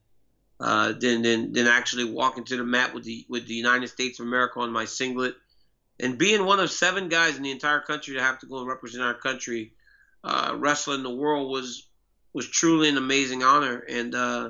uh, 0.59 0.93
then 0.99 1.21
then 1.21 1.53
then 1.53 1.67
actually 1.67 2.03
walking 2.03 2.43
to 2.43 2.57
the 2.57 2.63
mat 2.65 2.93
with 2.93 3.05
the 3.05 3.25
with 3.29 3.47
the 3.47 3.53
United 3.53 3.87
States 3.87 4.19
of 4.19 4.25
America 4.25 4.59
on 4.59 4.71
my 4.71 4.83
singlet, 4.83 5.35
and 6.01 6.17
being 6.17 6.43
one 6.43 6.59
of 6.59 6.69
seven 6.69 7.07
guys 7.07 7.37
in 7.37 7.43
the 7.43 7.51
entire 7.51 7.79
country 7.79 8.15
to 8.15 8.21
have 8.21 8.37
to 8.39 8.45
go 8.45 8.59
and 8.59 8.67
represent 8.67 9.01
our 9.01 9.13
country, 9.13 9.71
uh, 10.25 10.53
wrestling 10.57 11.01
the 11.01 11.15
world 11.15 11.49
was 11.49 11.87
was 12.33 12.45
truly 12.45 12.89
an 12.89 12.97
amazing 12.97 13.41
honor. 13.41 13.77
And 13.77 14.13
uh, 14.13 14.49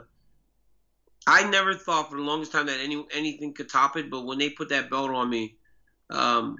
I 1.27 1.47
never 1.47 1.75
thought 1.75 2.09
for 2.09 2.17
the 2.17 2.23
longest 2.23 2.51
time 2.51 2.65
that 2.65 2.79
any 2.79 3.05
anything 3.13 3.53
could 3.53 3.69
top 3.69 3.95
it. 3.95 4.09
But 4.09 4.25
when 4.25 4.39
they 4.39 4.49
put 4.49 4.69
that 4.69 4.89
belt 4.89 5.11
on 5.11 5.29
me, 5.29 5.57
um, 6.09 6.57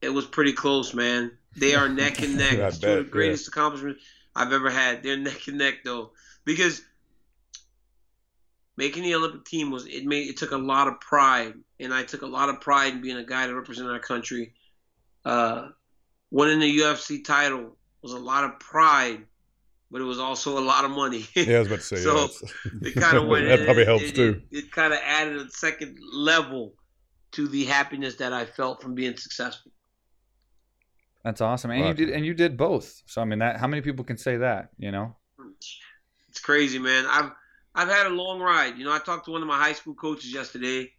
it 0.00 0.08
was 0.08 0.24
pretty 0.24 0.54
close, 0.54 0.94
man. 0.94 1.32
They 1.54 1.74
are 1.74 1.90
neck 1.90 2.22
and 2.22 2.38
neck. 2.38 2.54
It's 2.54 2.78
two 2.78 2.92
of 2.92 3.04
the 3.04 3.10
greatest 3.10 3.46
accomplishments 3.48 4.02
I've 4.34 4.52
ever 4.52 4.70
had. 4.70 5.02
They're 5.02 5.16
neck 5.16 5.46
and 5.48 5.58
neck 5.58 5.84
though, 5.84 6.12
because 6.44 6.82
making 8.76 9.02
the 9.02 9.14
Olympic 9.14 9.44
team 9.44 9.70
was 9.70 9.86
it 9.86 10.04
made 10.04 10.28
it 10.28 10.36
took 10.36 10.52
a 10.52 10.56
lot 10.56 10.88
of 10.88 11.00
pride, 11.00 11.54
and 11.80 11.92
I 11.92 12.02
took 12.04 12.22
a 12.22 12.26
lot 12.26 12.48
of 12.48 12.60
pride 12.60 12.94
in 12.94 13.00
being 13.02 13.16
a 13.18 13.24
guy 13.24 13.46
to 13.46 13.54
represent 13.54 13.88
our 13.88 13.98
country. 13.98 14.54
Uh, 15.24 15.68
winning 16.30 16.60
the 16.60 16.78
UFC 16.78 17.24
title 17.24 17.76
was 18.02 18.12
a 18.12 18.18
lot 18.18 18.44
of 18.44 18.58
pride, 18.58 19.24
but 19.90 20.00
it 20.00 20.04
was 20.04 20.18
also 20.18 20.58
a 20.58 20.64
lot 20.64 20.84
of 20.84 20.90
money. 20.90 21.26
Yeah, 21.36 21.56
I 21.56 21.58
was 21.60 21.68
about 21.68 21.80
to 21.80 21.84
say. 21.84 21.96
So, 21.96 22.28
yeah, 22.82 22.88
it 22.88 22.94
kind 22.94 23.16
of 23.16 23.26
went. 23.28 23.44
In. 23.44 23.50
That 23.50 23.64
probably 23.64 23.82
it- 23.82 23.88
helps 23.88 24.04
it, 24.04 24.14
too. 24.14 24.42
It, 24.50 24.64
it 24.64 24.72
kind 24.72 24.92
of 24.92 24.98
added 25.04 25.36
a 25.36 25.50
second 25.50 25.98
level 26.12 26.74
to 27.32 27.48
the 27.48 27.64
happiness 27.64 28.16
that 28.16 28.32
I 28.32 28.44
felt 28.44 28.82
from 28.82 28.94
being 28.94 29.16
successful. 29.16 29.72
That's 31.24 31.40
awesome, 31.40 31.70
and 31.70 31.86
you 31.86 31.94
did 31.94 32.14
and 32.14 32.26
you 32.26 32.34
did 32.34 32.56
both. 32.56 33.02
So 33.06 33.22
I 33.22 33.24
mean, 33.24 33.38
that 33.38 33.56
how 33.56 33.68
many 33.68 33.80
people 33.80 34.04
can 34.04 34.16
say 34.16 34.38
that? 34.38 34.70
You 34.78 34.90
know, 34.90 35.16
It's 36.28 36.40
crazy, 36.40 36.78
man. 36.78 37.06
I've 37.08 37.30
I've 37.74 37.88
had 37.88 38.06
a 38.06 38.10
long 38.10 38.40
ride. 38.40 38.76
You 38.76 38.84
know, 38.84 38.92
I 38.92 38.98
talked 38.98 39.26
to 39.26 39.30
one 39.30 39.42
of 39.42 39.48
my 39.48 39.58
high 39.58 39.72
school 39.72 39.94
coaches 39.94 40.32
yesterday, 40.32 40.90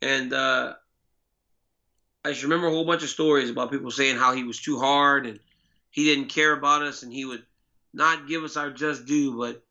and 0.00 0.32
uh, 0.32 0.74
I 2.24 2.30
just 2.30 2.42
remember 2.42 2.68
a 2.68 2.70
whole 2.70 2.86
bunch 2.86 3.02
of 3.02 3.10
stories 3.10 3.50
about 3.50 3.70
people 3.70 3.90
saying 3.90 4.16
how 4.16 4.34
he 4.34 4.44
was 4.44 4.60
too 4.60 4.78
hard 4.78 5.26
and 5.26 5.38
he 5.90 6.04
didn't 6.04 6.28
care 6.28 6.52
about 6.52 6.82
us 6.82 7.02
and 7.02 7.12
he 7.12 7.24
would 7.24 7.44
not 7.92 8.26
give 8.26 8.44
us 8.44 8.56
our 8.56 8.70
just 8.70 9.06
due. 9.06 9.36
But 9.36 9.62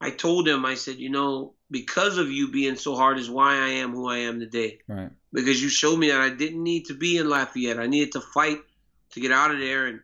I 0.00 0.10
told 0.10 0.46
him, 0.46 0.64
I 0.64 0.74
said, 0.74 0.96
you 0.96 1.10
know, 1.10 1.54
because 1.70 2.18
of 2.18 2.30
you 2.30 2.50
being 2.50 2.76
so 2.76 2.94
hard 2.94 3.18
is 3.18 3.30
why 3.30 3.54
I 3.54 3.68
am 3.68 3.92
who 3.92 4.08
I 4.08 4.18
am 4.18 4.40
today. 4.40 4.78
right? 4.88 5.10
because 5.32 5.60
you 5.60 5.68
showed 5.68 5.98
me 5.98 6.10
that 6.10 6.20
I 6.20 6.30
didn't 6.30 6.62
need 6.62 6.86
to 6.86 6.94
be 6.94 7.18
in 7.18 7.28
Lafayette. 7.28 7.80
I 7.80 7.88
needed 7.88 8.12
to 8.12 8.20
fight 8.20 8.60
to 9.14 9.20
get 9.20 9.32
out 9.32 9.50
of 9.50 9.58
there 9.58 9.86
and, 9.86 10.00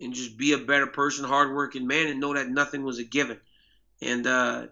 and 0.00 0.14
just 0.14 0.38
be 0.38 0.52
a 0.52 0.58
better 0.58 0.86
person, 0.86 1.24
hardworking 1.24 1.86
man, 1.86 2.06
and 2.06 2.20
know 2.20 2.34
that 2.34 2.48
nothing 2.48 2.84
was 2.84 2.98
a 2.98 3.04
given. 3.04 3.38
And 4.00 4.26
uh, 4.26 4.66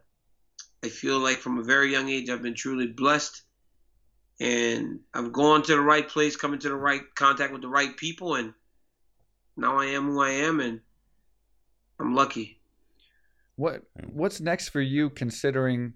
I 0.83 0.89
feel 0.89 1.19
like 1.19 1.39
from 1.39 1.59
a 1.59 1.63
very 1.63 1.93
young 1.93 2.09
age, 2.09 2.31
I've 2.31 2.43
been 2.43 2.55
truly 2.55 2.87
blessed. 2.87 3.43
And 4.41 5.01
I've 5.13 5.33
gone 5.33 5.63
to 5.65 5.73
the 5.73 5.81
right 5.81 6.09
place, 6.09 6.35
coming 6.35 6.61
to 6.61 6.69
the 6.69 6.77
right 6.77 7.03
contact 7.15 7.53
with 7.53 7.61
the 7.61 7.69
right 7.69 7.95
people, 7.95 8.37
and 8.37 8.55
now 9.55 9.79
I 9.79 9.87
am 9.87 10.07
who 10.07 10.23
I 10.23 10.31
am, 10.31 10.61
and 10.61 10.81
I'm 11.99 12.15
lucky. 12.15 12.59
What 13.57 13.83
what's 14.07 14.41
next 14.41 14.71
for 14.71 14.81
you, 14.81 15.11
considering 15.11 15.93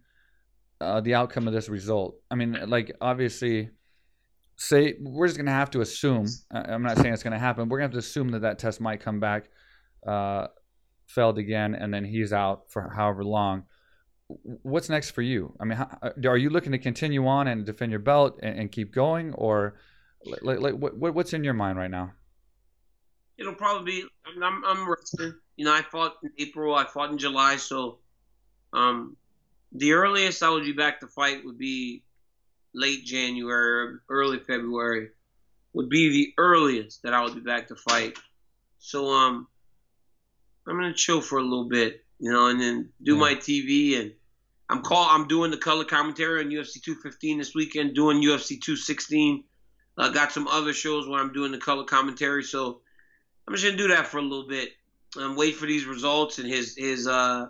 uh, 0.79 1.01
the 1.01 1.15
outcome 1.15 1.49
of 1.49 1.55
this 1.55 1.71
result? 1.71 2.17
I 2.31 2.35
mean, 2.35 2.59
like 2.67 2.95
obviously, 3.01 3.71
say 4.57 4.95
we're 5.01 5.27
just 5.27 5.37
gonna 5.39 5.51
have 5.51 5.71
to 5.73 5.81
assume. 5.81 6.27
I- 6.51 6.73
I'm 6.73 6.83
not 6.83 6.99
saying 6.99 7.13
it's 7.13 7.23
gonna 7.23 7.39
happen. 7.39 7.69
We're 7.69 7.79
gonna 7.79 7.87
have 7.87 7.93
to 7.93 7.99
assume 7.99 8.29
that 8.31 8.41
that 8.41 8.59
test 8.59 8.81
might 8.81 9.01
come 9.01 9.21
back, 9.21 9.49
uh, 10.07 10.49
failed 11.07 11.39
again, 11.39 11.75
and 11.75 11.93
then 11.93 12.05
he's 12.05 12.33
out 12.33 12.71
for 12.71 12.89
however 12.95 13.25
long. 13.25 13.65
What's 14.63 14.89
next 14.89 15.11
for 15.11 15.23
you? 15.23 15.55
I 15.61 15.65
mean, 15.65 15.77
how, 15.77 15.99
are 16.27 16.37
you 16.39 16.51
looking 16.51 16.73
to 16.73 16.79
continue 16.79 17.27
on 17.27 17.47
and 17.47 17.67
defend 17.67 17.91
your 17.91 17.99
belt 18.01 18.39
and, 18.43 18.59
and 18.59 18.73
keep 18.73 18.93
going, 18.93 19.35
or 19.35 19.75
like, 20.43 20.61
like 20.61 20.75
what, 20.75 20.97
what- 20.97 21.15
what's 21.15 21.33
in 21.33 21.45
your 21.45 21.55
mind 21.55 21.77
right 21.79 21.91
now? 21.91 22.13
It'll 23.37 23.55
probably 23.55 23.85
be. 24.03 24.05
I'm, 24.27 24.43
I'm, 24.43 24.65
I'm 24.65 24.89
resting. 24.89 25.35
You 25.57 25.65
know, 25.65 25.75
I 25.75 25.83
fought 25.83 26.15
in 26.23 26.31
April. 26.39 26.75
I 26.75 26.85
fought 26.85 27.11
in 27.11 27.19
July. 27.19 27.57
So, 27.57 27.99
um, 28.73 29.17
the 29.73 29.93
earliest 29.93 30.41
I 30.45 30.51
would 30.51 30.63
be 30.63 30.73
back 30.73 31.01
to 31.01 31.09
fight 31.09 31.45
would 31.45 31.59
be 31.59 32.04
late 32.75 33.05
January, 33.05 33.99
early 34.09 34.39
February. 34.39 35.11
Would 35.72 35.89
be 35.89 36.11
the 36.11 36.35
earliest 36.39 37.03
that 37.03 37.14
I 37.14 37.22
would 37.22 37.35
be 37.35 37.41
back 37.41 37.68
to 37.68 37.77
fight. 37.77 38.16
So, 38.79 39.09
um, 39.09 39.49
I'm 40.66 40.77
gonna 40.77 40.95
chill 40.95 41.20
for 41.20 41.39
a 41.39 41.43
little 41.43 41.68
bit, 41.68 42.05
you 42.18 42.31
know, 42.31 42.47
and 42.47 42.61
then 42.61 42.93
do 43.03 43.14
Yeah. 43.14 43.20
my 43.20 43.35
TV 43.35 43.97
and. 44.01 44.12
I'm 44.70 44.81
call. 44.81 45.07
I'm 45.11 45.29
doing 45.29 45.51
the 45.51 45.59
color 45.59 45.85
commentary 45.85 46.41
on 46.41 46.51
UFC 46.51 46.81
215 46.83 47.37
this 47.37 47.55
weekend. 47.55 47.95
Doing 47.95 48.22
UFC 48.22 48.57
216. 48.59 49.45
I 49.99 50.09
got 50.09 50.33
some 50.33 50.49
other 50.49 50.72
shows 50.72 51.07
where 51.07 51.20
I'm 51.20 51.35
doing 51.35 51.53
the 51.53 51.59
color 51.59 51.85
commentary. 51.85 52.43
So 52.43 52.81
I'm 53.47 53.53
just 53.55 53.62
gonna 53.62 53.77
do 53.77 53.89
that 53.89 54.07
for 54.07 54.16
a 54.18 54.22
little 54.22 54.49
bit. 54.49 54.70
Um, 55.18 55.37
wait 55.37 55.57
for 55.57 55.66
these 55.66 55.85
results 55.85 56.39
and 56.39 56.49
his 56.49 56.75
his 56.77 57.07
uh 57.07 57.49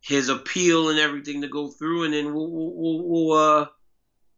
his 0.00 0.28
appeal 0.28 0.88
and 0.90 0.98
everything 0.98 1.40
to 1.42 1.48
go 1.48 1.68
through, 1.70 2.02
and 2.02 2.12
then 2.12 2.34
we'll 2.34 2.50
we'll, 2.50 2.72
we'll, 2.74 3.08
we'll 3.08 3.32
uh 3.38 3.66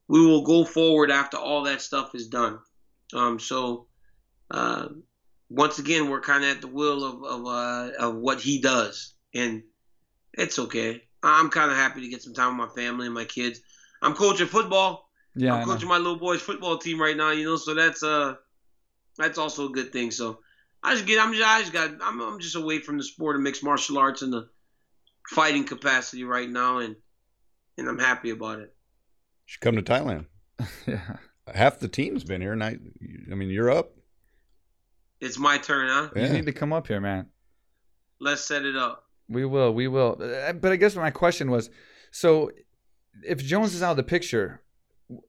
we 0.09 0.25
will 0.25 0.43
go 0.43 0.65
forward 0.65 1.11
after 1.11 1.37
all 1.37 1.65
that 1.65 1.81
stuff 1.81 2.15
is 2.15 2.29
done. 2.29 2.59
Um, 3.13 3.39
so 3.39 3.87
uh, 4.51 4.89
once 5.49 5.79
again, 5.79 6.09
we're 6.09 6.21
kind 6.21 6.45
of 6.45 6.51
at 6.51 6.61
the 6.61 6.69
will 6.69 7.05
of 7.05 7.25
of 7.25 7.47
uh, 7.47 7.91
of 7.99 8.17
what 8.17 8.41
he 8.41 8.61
does, 8.61 9.15
and 9.35 9.63
it's 10.33 10.59
okay. 10.59 11.03
I'm 11.23 11.51
kind 11.51 11.71
of 11.71 11.77
happy 11.77 12.03
to 12.03 12.09
get 12.09 12.23
some 12.23 12.35
time 12.35 12.57
with 12.57 12.69
my 12.69 12.75
family 12.75 13.07
and 13.07 13.15
my 13.15 13.25
kids. 13.25 13.61
I'm 14.03 14.15
coaching 14.15 14.47
football. 14.47 15.09
Yeah, 15.35 15.55
I'm 15.55 15.67
coaching 15.67 15.89
my 15.89 15.99
little 15.99 16.19
boys' 16.19 16.41
football 16.41 16.79
team 16.79 17.01
right 17.01 17.17
now, 17.17 17.31
you 17.31 17.45
know, 17.45 17.57
so 17.57 17.75
that's 17.75 18.03
uh 18.03 18.35
that's 19.19 19.39
also 19.39 19.67
a 19.67 19.73
good 19.73 19.93
thing. 19.93 20.11
So 20.11 20.41
I 20.83 20.93
just 20.93 21.07
get 21.07 21.21
I'm 21.21 21.33
just 21.33 21.47
I 21.47 21.61
just 21.61 21.73
got 21.73 21.91
I'm 22.01 22.21
I'm 22.21 22.39
just 22.39 22.57
away 22.57 22.81
from 22.81 22.97
the 22.99 23.05
sport 23.05 23.37
of 23.37 23.43
mixed 23.43 23.65
martial 23.65 23.99
arts 23.99 24.23
and 24.23 24.33
the 24.33 24.49
fighting 25.31 25.65
capacity 25.65 26.25
right 26.25 26.49
now 26.49 26.79
and 26.79 26.97
and 27.77 27.89
I'm 27.89 27.99
happy 27.99 28.31
about 28.31 28.61
it. 28.61 28.75
Should 29.47 29.61
come 29.61 29.77
to 29.77 29.83
Thailand. 29.83 30.27
yeah. 30.87 31.17
Half 31.53 31.79
the 31.79 31.89
team's 31.89 32.25
been 32.25 32.41
here, 32.41 32.53
and 32.53 32.63
I, 32.63 32.77
I 33.31 33.35
mean, 33.35 33.51
you're 33.51 33.71
up. 33.71 33.93
It's 35.21 35.39
my 35.39 35.57
turn, 35.59 35.89
huh? 35.89 36.11
You 36.15 36.29
need 36.29 36.47
to 36.47 36.53
come 36.53 36.73
up 36.73 36.89
here, 36.89 37.01
man. 37.01 37.27
Let's 38.21 38.43
set 38.43 38.65
it 38.65 38.77
up. 38.77 39.05
We 39.29 39.45
will, 39.45 39.73
we 39.73 39.89
will. 39.89 40.19
Uh, 40.21 40.53
But 40.53 40.73
I 40.73 40.77
guess 40.77 40.95
my 40.97 41.11
question 41.11 41.51
was, 41.51 41.71
so 42.11 42.51
if 43.25 43.43
Jones 43.43 43.75
is 43.75 43.83
out 43.83 43.93
of 43.93 43.97
the 43.97 44.03
picture, 44.03 44.63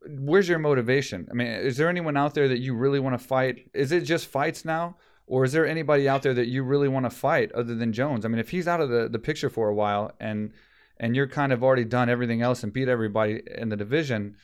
where's 0.07 0.49
your 0.49 0.59
motivation? 0.59 1.27
I 1.31 1.33
mean, 1.33 1.47
is 1.47 1.77
there 1.77 1.89
anyone 1.89 2.17
out 2.17 2.33
there 2.33 2.47
that 2.47 2.59
you 2.59 2.73
really 2.75 2.99
want 2.99 3.19
to 3.19 3.25
fight? 3.25 3.69
Is 3.73 3.91
it 3.91 4.01
just 4.01 4.27
fights 4.27 4.65
now, 4.65 4.97
or 5.25 5.45
is 5.45 5.51
there 5.51 5.67
anybody 5.67 6.09
out 6.09 6.23
there 6.23 6.33
that 6.33 6.47
you 6.47 6.63
really 6.63 6.87
want 6.87 7.05
to 7.05 7.09
fight 7.09 7.51
other 7.53 7.75
than 7.75 7.93
Jones? 7.93 8.25
I 8.25 8.27
mean, 8.27 8.39
if 8.39 8.49
he's 8.49 8.67
out 8.67 8.81
of 8.81 8.89
the, 8.89 9.07
the 9.07 9.19
picture 9.19 9.49
for 9.49 9.69
a 9.69 9.75
while 9.75 10.11
and 10.19 10.51
and 10.99 11.15
you're 11.15 11.27
kind 11.27 11.53
of 11.53 11.63
already 11.63 11.85
done 11.85 12.09
everything 12.09 12.41
else 12.41 12.63
and 12.63 12.73
beat 12.73 12.87
everybody 12.87 13.41
in 13.55 13.69
the 13.69 13.77
division, 13.77 14.35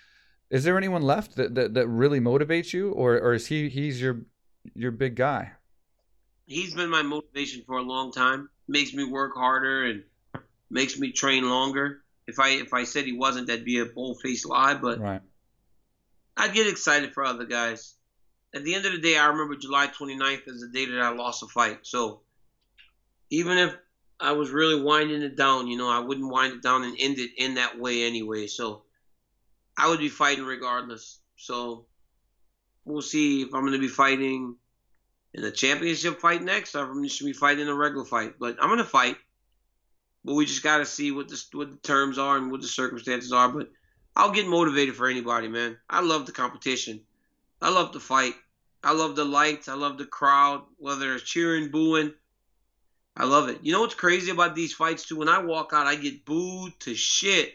is 0.49 0.63
there 0.63 0.77
anyone 0.77 1.01
left 1.01 1.35
that, 1.35 1.55
that, 1.55 1.73
that 1.73 1.87
really 1.87 2.19
motivates 2.19 2.73
you, 2.73 2.91
or 2.91 3.17
or 3.17 3.33
is 3.33 3.47
he 3.47 3.69
he's 3.69 4.01
your 4.01 4.21
your 4.73 4.91
big 4.91 5.15
guy? 5.15 5.53
He's 6.45 6.73
been 6.73 6.89
my 6.89 7.01
motivation 7.01 7.63
for 7.65 7.77
a 7.77 7.81
long 7.81 8.11
time. 8.11 8.49
Makes 8.67 8.93
me 8.93 9.03
work 9.03 9.33
harder 9.35 9.85
and 9.85 10.03
makes 10.69 10.99
me 10.99 11.11
train 11.11 11.49
longer. 11.49 12.03
If 12.27 12.39
I 12.39 12.49
if 12.49 12.73
I 12.73 12.83
said 12.83 13.05
he 13.05 13.13
wasn't, 13.13 13.47
that'd 13.47 13.65
be 13.65 13.79
a 13.79 13.85
bold 13.85 14.19
faced 14.21 14.45
lie. 14.45 14.75
But 14.75 14.99
Right. 14.99 15.21
I 16.35 16.47
get 16.49 16.67
excited 16.67 17.13
for 17.13 17.23
other 17.23 17.45
guys. 17.45 17.95
At 18.55 18.63
the 18.63 18.75
end 18.75 18.85
of 18.85 18.91
the 18.91 18.99
day, 18.99 19.17
I 19.17 19.27
remember 19.27 19.55
July 19.55 19.87
29th 19.87 20.47
as 20.47 20.61
the 20.61 20.69
day 20.71 20.85
that 20.85 20.99
I 20.99 21.09
lost 21.09 21.43
a 21.43 21.47
fight. 21.47 21.79
So 21.83 22.21
even 23.29 23.57
if 23.57 23.75
I 24.19 24.33
was 24.33 24.51
really 24.51 24.81
winding 24.81 25.21
it 25.21 25.35
down, 25.35 25.67
you 25.67 25.77
know, 25.77 25.89
I 25.89 25.99
wouldn't 25.99 26.31
wind 26.31 26.53
it 26.53 26.61
down 26.61 26.83
and 26.83 26.95
end 26.99 27.19
it 27.19 27.31
in 27.37 27.55
that 27.55 27.79
way 27.79 28.03
anyway. 28.03 28.47
So 28.47 28.83
I 29.77 29.89
would 29.89 29.99
be 29.99 30.09
fighting 30.09 30.45
regardless. 30.45 31.19
So 31.35 31.85
we'll 32.85 33.01
see 33.01 33.41
if 33.41 33.53
I'm 33.53 33.61
going 33.61 33.73
to 33.73 33.79
be 33.79 33.87
fighting 33.87 34.55
in 35.33 35.43
a 35.43 35.51
championship 35.51 36.19
fight 36.19 36.43
next 36.43 36.75
I'm 36.75 37.03
just 37.03 37.19
going 37.19 37.33
to 37.33 37.33
be 37.35 37.39
fighting 37.39 37.67
a 37.67 37.75
regular 37.75 38.05
fight. 38.05 38.33
But 38.39 38.57
I'm 38.61 38.69
going 38.69 38.77
to 38.77 38.85
fight. 38.85 39.17
But 40.23 40.35
we 40.35 40.45
just 40.45 40.63
got 40.63 40.77
to 40.77 40.85
see 40.85 41.11
what 41.11 41.27
the, 41.27 41.43
what 41.51 41.71
the 41.71 41.77
terms 41.77 42.17
are 42.17 42.37
and 42.37 42.49
what 42.49 42.61
the 42.61 42.67
circumstances 42.67 43.33
are. 43.33 43.49
But 43.49 43.69
I'll 44.15 44.31
get 44.31 44.47
motivated 44.47 44.95
for 44.95 45.07
anybody, 45.07 45.47
man. 45.47 45.77
I 45.89 46.01
love 46.01 46.25
the 46.25 46.31
competition. 46.31 47.01
I 47.61 47.69
love 47.69 47.91
the 47.91 47.99
fight. 47.99 48.35
I 48.83 48.93
love 48.93 49.15
the 49.15 49.25
lights. 49.25 49.67
I 49.67 49.73
love 49.73 49.97
the 49.97 50.05
crowd, 50.05 50.63
whether 50.77 51.15
it's 51.15 51.23
cheering, 51.23 51.71
booing. 51.71 52.13
I 53.15 53.25
love 53.25 53.49
it. 53.49 53.59
You 53.61 53.71
know 53.71 53.81
what's 53.81 53.95
crazy 53.95 54.31
about 54.31 54.55
these 54.55 54.73
fights 54.73 55.05
too? 55.05 55.17
When 55.17 55.29
I 55.29 55.39
walk 55.39 55.71
out, 55.73 55.87
I 55.87 55.95
get 55.95 56.25
booed 56.25 56.79
to 56.81 56.95
shit. 56.95 57.53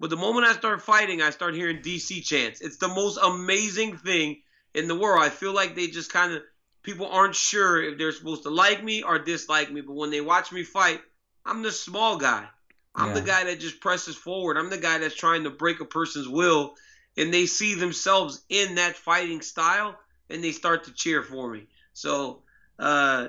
But 0.00 0.10
the 0.10 0.16
moment 0.16 0.46
I 0.46 0.52
start 0.52 0.82
fighting, 0.82 1.22
I 1.22 1.30
start 1.30 1.54
hearing 1.54 1.82
DC 1.82 2.24
chants. 2.24 2.60
It's 2.60 2.76
the 2.76 2.88
most 2.88 3.18
amazing 3.22 3.96
thing 3.98 4.42
in 4.74 4.88
the 4.88 4.94
world. 4.94 5.22
I 5.22 5.30
feel 5.30 5.54
like 5.54 5.74
they 5.74 5.86
just 5.86 6.12
kind 6.12 6.32
of 6.32 6.42
people 6.82 7.06
aren't 7.06 7.34
sure 7.34 7.82
if 7.82 7.98
they're 7.98 8.12
supposed 8.12 8.44
to 8.44 8.50
like 8.50 8.82
me 8.82 9.02
or 9.02 9.18
dislike 9.18 9.70
me. 9.70 9.80
But 9.80 9.94
when 9.94 10.10
they 10.10 10.20
watch 10.20 10.52
me 10.52 10.62
fight, 10.62 11.00
I'm 11.44 11.62
the 11.62 11.72
small 11.72 12.16
guy. 12.16 12.46
I'm 12.94 13.12
the 13.12 13.20
guy 13.20 13.44
that 13.44 13.60
just 13.60 13.80
presses 13.80 14.16
forward. 14.16 14.56
I'm 14.56 14.70
the 14.70 14.78
guy 14.78 14.96
that's 14.98 15.14
trying 15.14 15.44
to 15.44 15.50
break 15.50 15.80
a 15.80 15.84
person's 15.84 16.28
will, 16.28 16.74
and 17.16 17.32
they 17.32 17.44
see 17.44 17.74
themselves 17.74 18.42
in 18.48 18.76
that 18.76 18.96
fighting 18.96 19.42
style, 19.42 19.98
and 20.30 20.42
they 20.42 20.52
start 20.52 20.84
to 20.84 20.94
cheer 20.94 21.22
for 21.22 21.50
me. 21.52 21.66
So, 21.92 22.42
uh, 22.78 23.28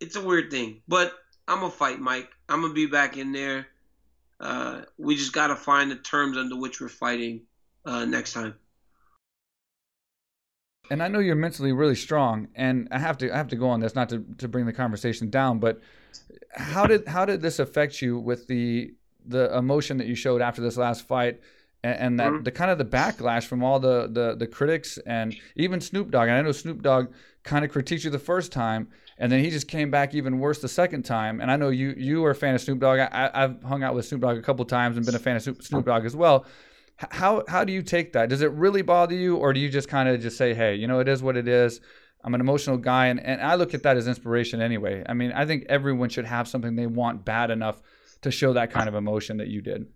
it's 0.00 0.16
a 0.16 0.20
weird 0.20 0.50
thing, 0.50 0.82
but 0.88 1.12
I'm 1.46 1.60
gonna 1.60 1.70
fight, 1.70 2.00
Mike. 2.00 2.30
I'm 2.48 2.62
gonna 2.62 2.74
be 2.74 2.86
back 2.86 3.16
in 3.16 3.32
there. 3.32 3.66
Uh, 4.38 4.82
we 4.98 5.16
just 5.16 5.32
gotta 5.32 5.56
find 5.56 5.90
the 5.90 5.96
terms 5.96 6.36
under 6.36 6.56
which 6.56 6.80
we're 6.80 6.88
fighting 6.88 7.42
uh, 7.84 8.04
next 8.04 8.32
time. 8.32 8.54
and 10.90 11.02
I 11.02 11.08
know 11.08 11.20
you're 11.20 11.36
mentally 11.36 11.72
really 11.72 11.94
strong, 11.94 12.48
and 12.56 12.88
I 12.90 12.98
have 12.98 13.16
to 13.18 13.32
I 13.32 13.36
have 13.36 13.48
to 13.48 13.56
go 13.56 13.68
on 13.68 13.80
this 13.80 13.94
not 13.94 14.08
to, 14.08 14.24
to 14.38 14.48
bring 14.48 14.66
the 14.66 14.72
conversation 14.72 15.30
down, 15.30 15.60
but 15.60 15.80
how 16.52 16.86
did 16.86 17.06
how 17.06 17.24
did 17.24 17.40
this 17.40 17.60
affect 17.60 18.02
you 18.02 18.18
with 18.18 18.48
the 18.48 18.92
the 19.24 19.56
emotion 19.56 19.98
that 19.98 20.08
you 20.08 20.16
showed 20.16 20.42
after 20.42 20.60
this 20.60 20.76
last 20.76 21.06
fight, 21.06 21.40
and, 21.82 21.98
and 21.98 22.20
that 22.20 22.32
Mhm. 22.32 22.44
the 22.44 22.50
kind 22.50 22.70
of 22.70 22.78
the 22.78 22.84
backlash 22.84 23.44
from 23.46 23.62
all 23.64 23.78
the, 23.80 24.08
the 24.10 24.36
the 24.36 24.46
critics 24.46 24.98
and 25.06 25.34
even 25.56 25.80
Snoop 25.80 26.10
Dogg. 26.10 26.28
And 26.28 26.36
I 26.36 26.42
know 26.42 26.52
Snoop 26.52 26.82
Dogg 26.82 27.08
kind 27.42 27.64
of 27.64 27.70
critiqued 27.72 28.04
you 28.04 28.10
the 28.10 28.18
first 28.18 28.52
time, 28.52 28.88
and 29.18 29.32
then 29.32 29.42
he 29.42 29.50
just 29.50 29.66
came 29.68 29.90
back 29.90 30.14
even 30.14 30.38
worse 30.38 30.60
the 30.60 30.68
second 30.68 31.04
time. 31.04 31.40
And 31.40 31.50
I 31.50 31.56
know 31.56 31.70
you 31.70 31.94
you 31.96 32.24
are 32.26 32.30
a 32.30 32.34
fan 32.34 32.54
of 32.54 32.60
Snoop 32.60 32.80
Dogg. 32.80 32.98
I, 33.00 33.30
I've 33.32 33.62
hung 33.62 33.82
out 33.82 33.94
with 33.94 34.04
Snoop 34.06 34.20
Dogg 34.20 34.36
a 34.36 34.42
couple 34.42 34.64
times 34.64 34.96
and 34.96 35.06
been 35.06 35.14
a 35.14 35.18
fan 35.18 35.36
of 35.36 35.42
Snoop, 35.42 35.62
Snoop 35.62 35.86
Dogg 35.86 36.04
as 36.04 36.14
well. 36.14 36.44
How 37.10 37.44
how 37.48 37.64
do 37.64 37.72
you 37.72 37.82
take 37.82 38.12
that? 38.12 38.28
Does 38.28 38.42
it 38.42 38.50
really 38.52 38.82
bother 38.82 39.14
you, 39.14 39.36
or 39.36 39.54
do 39.54 39.60
you 39.60 39.70
just 39.70 39.88
kind 39.88 40.06
of 40.08 40.20
just 40.20 40.36
say, 40.36 40.52
hey, 40.52 40.74
you 40.74 40.86
know, 40.86 41.00
it 41.00 41.08
is 41.08 41.22
what 41.22 41.36
it 41.36 41.48
is. 41.48 41.80
I'm 42.22 42.34
an 42.34 42.42
emotional 42.42 42.76
guy, 42.76 43.06
and, 43.06 43.18
and 43.18 43.40
I 43.40 43.54
look 43.54 43.72
at 43.72 43.82
that 43.84 43.96
as 43.96 44.06
inspiration 44.06 44.60
anyway. 44.60 45.02
I 45.08 45.14
mean, 45.14 45.32
I 45.32 45.46
think 45.46 45.64
everyone 45.70 46.10
should 46.10 46.26
have 46.26 46.46
something 46.46 46.76
they 46.76 46.86
want 46.86 47.24
bad 47.24 47.50
enough 47.50 47.80
to 48.20 48.30
show 48.30 48.52
that 48.52 48.70
kind 48.70 48.86
of 48.90 48.94
emotion 48.94 49.38
that 49.38 49.48
you 49.48 49.62
did. 49.62 49.86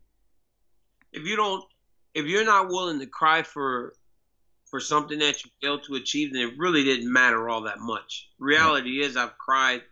If 1.13 1.27
you 1.27 1.37
don't, 1.37 1.63
if 2.15 2.27
you're 2.27 2.45
not 2.45 2.69
willing 2.69 3.01
to 3.01 3.07
cry 3.07 3.43
for 3.43 3.95
for 4.71 4.81
something 4.81 5.19
that 5.21 5.45
you 5.45 5.51
failed 5.61 5.85
to 5.85 5.95
achieve, 5.95 6.33
then 6.33 6.43
it 6.43 6.59
really 6.59 6.83
didn't 6.83 7.13
matter 7.13 7.49
all 7.49 7.63
that 7.63 7.79
much. 7.79 8.29
Reality 8.39 9.01
is, 9.03 9.17
I've 9.17 9.39
cried. 9.39 9.83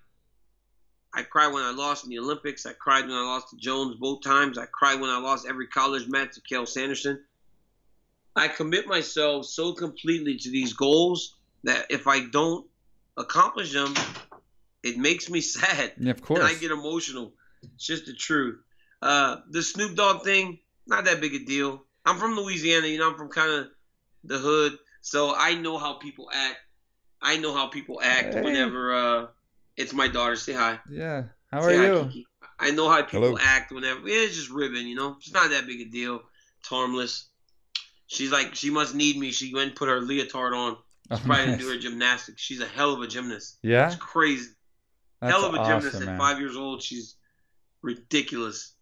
I 1.14 1.22
cried 1.22 1.52
when 1.52 1.62
I 1.62 1.72
lost 1.72 2.04
in 2.04 2.10
the 2.10 2.18
Olympics. 2.18 2.64
I 2.64 2.72
cried 2.72 3.02
when 3.02 3.12
I 3.12 3.22
lost 3.22 3.50
to 3.50 3.56
Jones 3.56 3.96
both 3.96 4.22
times. 4.22 4.56
I 4.56 4.64
cried 4.66 5.00
when 5.00 5.10
I 5.10 5.18
lost 5.18 5.46
every 5.46 5.66
college 5.66 6.08
match 6.08 6.34
to 6.34 6.40
Cael 6.40 6.66
Sanderson. 6.66 7.22
I 8.34 8.48
commit 8.48 8.86
myself 8.86 9.44
so 9.44 9.72
completely 9.74 10.36
to 10.38 10.50
these 10.50 10.72
goals 10.72 11.36
that 11.64 11.86
if 11.90 12.06
I 12.06 12.26
don't 12.26 12.66
accomplish 13.16 13.72
them, 13.72 13.94
it 14.82 14.96
makes 14.96 15.28
me 15.28 15.40
sad. 15.42 15.92
Yeah, 15.98 16.10
of 16.12 16.22
course. 16.22 16.40
And 16.40 16.48
I 16.48 16.54
get 16.54 16.70
emotional. 16.70 17.34
It's 17.74 17.86
just 17.86 18.06
the 18.06 18.14
truth. 18.14 18.58
Uh, 19.00 19.36
the 19.50 19.62
Snoop 19.62 19.94
Dogg 19.94 20.24
thing, 20.24 20.58
not 20.86 21.04
that 21.04 21.20
big 21.20 21.34
a 21.34 21.44
deal. 21.44 21.84
I'm 22.04 22.18
from 22.18 22.36
Louisiana, 22.36 22.86
you 22.88 22.98
know, 22.98 23.10
I'm 23.10 23.16
from 23.16 23.28
kind 23.28 23.50
of 23.52 23.68
the 24.24 24.38
hood, 24.38 24.76
so 25.00 25.34
I 25.36 25.54
know 25.54 25.78
how 25.78 25.94
people 25.94 26.30
act. 26.32 26.58
I 27.20 27.36
know 27.36 27.54
how 27.54 27.68
people 27.68 28.00
act 28.02 28.34
Hey. 28.34 28.42
whenever 28.42 28.92
uh, 28.94 29.26
it's 29.76 29.92
my 29.92 30.08
daughter. 30.08 30.36
Say 30.36 30.52
hi. 30.52 30.80
yeah. 30.90 31.24
How 31.52 31.60
Say 31.62 31.76
are 31.76 31.78
hi, 31.78 31.86
you? 31.86 32.04
Kiki. 32.06 32.26
I 32.58 32.70
know 32.70 32.88
how 32.88 33.02
people 33.02 33.22
Hello. 33.22 33.38
act 33.40 33.72
whenever. 33.72 34.00
Yeah, 34.08 34.24
it's 34.24 34.36
just 34.36 34.50
ribbon, 34.50 34.86
you 34.86 34.94
know. 34.94 35.16
It's 35.20 35.32
not 35.32 35.50
that 35.50 35.66
big 35.66 35.80
a 35.80 35.84
deal. 35.90 36.22
It's 36.60 36.68
harmless. 36.68 37.28
She's 38.06 38.30
like, 38.32 38.54
she 38.54 38.70
must 38.70 38.94
need 38.94 39.16
me. 39.18 39.30
She 39.32 39.52
went 39.54 39.68
and 39.68 39.76
put 39.76 39.88
her 39.88 40.00
leotard 40.00 40.54
on. 40.54 40.76
Oh, 41.10 41.16
She 41.16 41.24
probably 41.24 41.46
nice. 41.46 41.60
do 41.60 41.68
her 41.70 41.78
gymnastics. 41.78 42.40
She's 42.40 42.60
a 42.60 42.66
hell 42.66 42.92
of 42.94 43.00
a 43.00 43.06
gymnast. 43.06 43.58
Yeah, 43.62 43.86
It's 43.86 43.96
crazy. 43.96 44.50
that's 45.20 45.32
hell 45.34 45.44
of 45.46 45.54
a 45.54 45.58
gymnast 45.58 45.96
awesome, 45.96 46.08
at 46.08 46.18
five 46.18 46.38
years 46.40 46.56
old. 46.56 46.82
She's 46.82 47.16
ridiculous. 47.82 48.74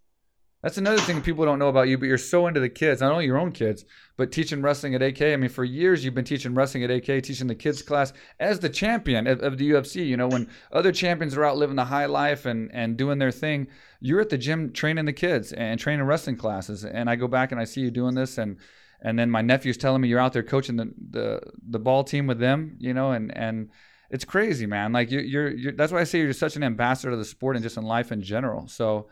That's 0.63 0.77
another 0.77 1.01
thing 1.01 1.23
people 1.23 1.47
don't 1.47 1.59
know 1.59 1.69
about 1.69 1.89
you, 1.89 1.97
but 1.97 2.05
you're 2.05 2.19
so 2.19 2.47
into 2.47 2.61
the 2.61 2.69
kids, 2.69 3.01
not 3.01 3.13
only 3.13 3.25
your 3.25 3.39
own 3.39 3.51
kids, 3.51 3.87
but 4.19 4.31
teaching 4.31 4.61
wrestling 4.61 4.95
at 4.95 5.01
AK. 5.01 5.23
I 5.23 5.37
mean, 5.37 5.49
for 5.49 5.65
years 5.65 6.05
you've 6.05 6.15
been 6.15 6.25
teaching 6.25 6.55
wrestling 6.55 6.85
at 6.85 6.91
AK, 6.91 7.23
teaching 7.23 7.47
the 7.47 7.55
kids 7.55 7.81
class 7.81 8.13
as 8.39 8.61
the 8.61 8.69
champion 8.69 9.27
of, 9.27 9.41
of 9.41 9.57
the 9.57 9.71
UFC. 9.71 10.07
You 10.07 10.19
know, 10.19 10.29
when 10.29 10.51
other 10.71 10.93
champions 10.93 11.35
are 11.35 11.45
out 11.45 11.57
living 11.57 11.77
the 11.77 11.87
high 11.87 12.05
life 12.05 12.45
and, 12.45 12.71
and 12.75 12.99
doing 12.99 13.19
their 13.19 13.31
thing, 13.31 13.69
you're 14.01 14.21
at 14.21 14.29
the 14.29 14.37
gym 14.37 14.71
training 14.71 15.07
the 15.07 15.15
kids 15.15 15.55
and 15.55 15.81
training 15.81 16.05
wrestling 16.05 16.37
classes. 16.37 16.85
And 16.85 17.09
I 17.09 17.17
go 17.17 17.27
back 17.27 17.53
and 17.53 17.61
I 17.61 17.65
see 17.65 17.81
you 17.81 17.91
doing 17.91 18.15
this, 18.15 18.37
and 18.37 18.59
and 19.01 19.19
then 19.19 19.31
my 19.31 19.41
nephew's 19.41 19.79
telling 19.79 20.03
me 20.03 20.09
you're 20.09 20.21
out 20.21 20.35
there 20.35 20.43
coaching 20.43 20.77
the 20.77 20.93
the, 21.11 21.41
the 21.71 21.79
ball 21.79 22.05
team 22.05 22.27
with 22.27 22.39
them. 22.39 22.77
You 22.79 22.93
know, 22.93 23.13
and 23.13 23.35
and 23.35 23.71
it's 24.11 24.27
crazy, 24.27 24.67
man. 24.67 24.93
Like 24.93 25.11
you, 25.11 25.21
you're 25.21 25.51
you're 25.51 25.73
that's 25.73 25.91
why 25.91 26.01
I 26.01 26.05
say 26.05 26.19
you're 26.19 26.35
such 26.35 26.57
an 26.57 26.63
ambassador 26.63 27.13
of 27.13 27.19
the 27.19 27.25
sport 27.25 27.57
and 27.57 27.63
just 27.63 27.79
in 27.79 27.85
life 27.85 28.13
in 28.13 28.21
general. 28.21 28.69
So. 28.69 29.09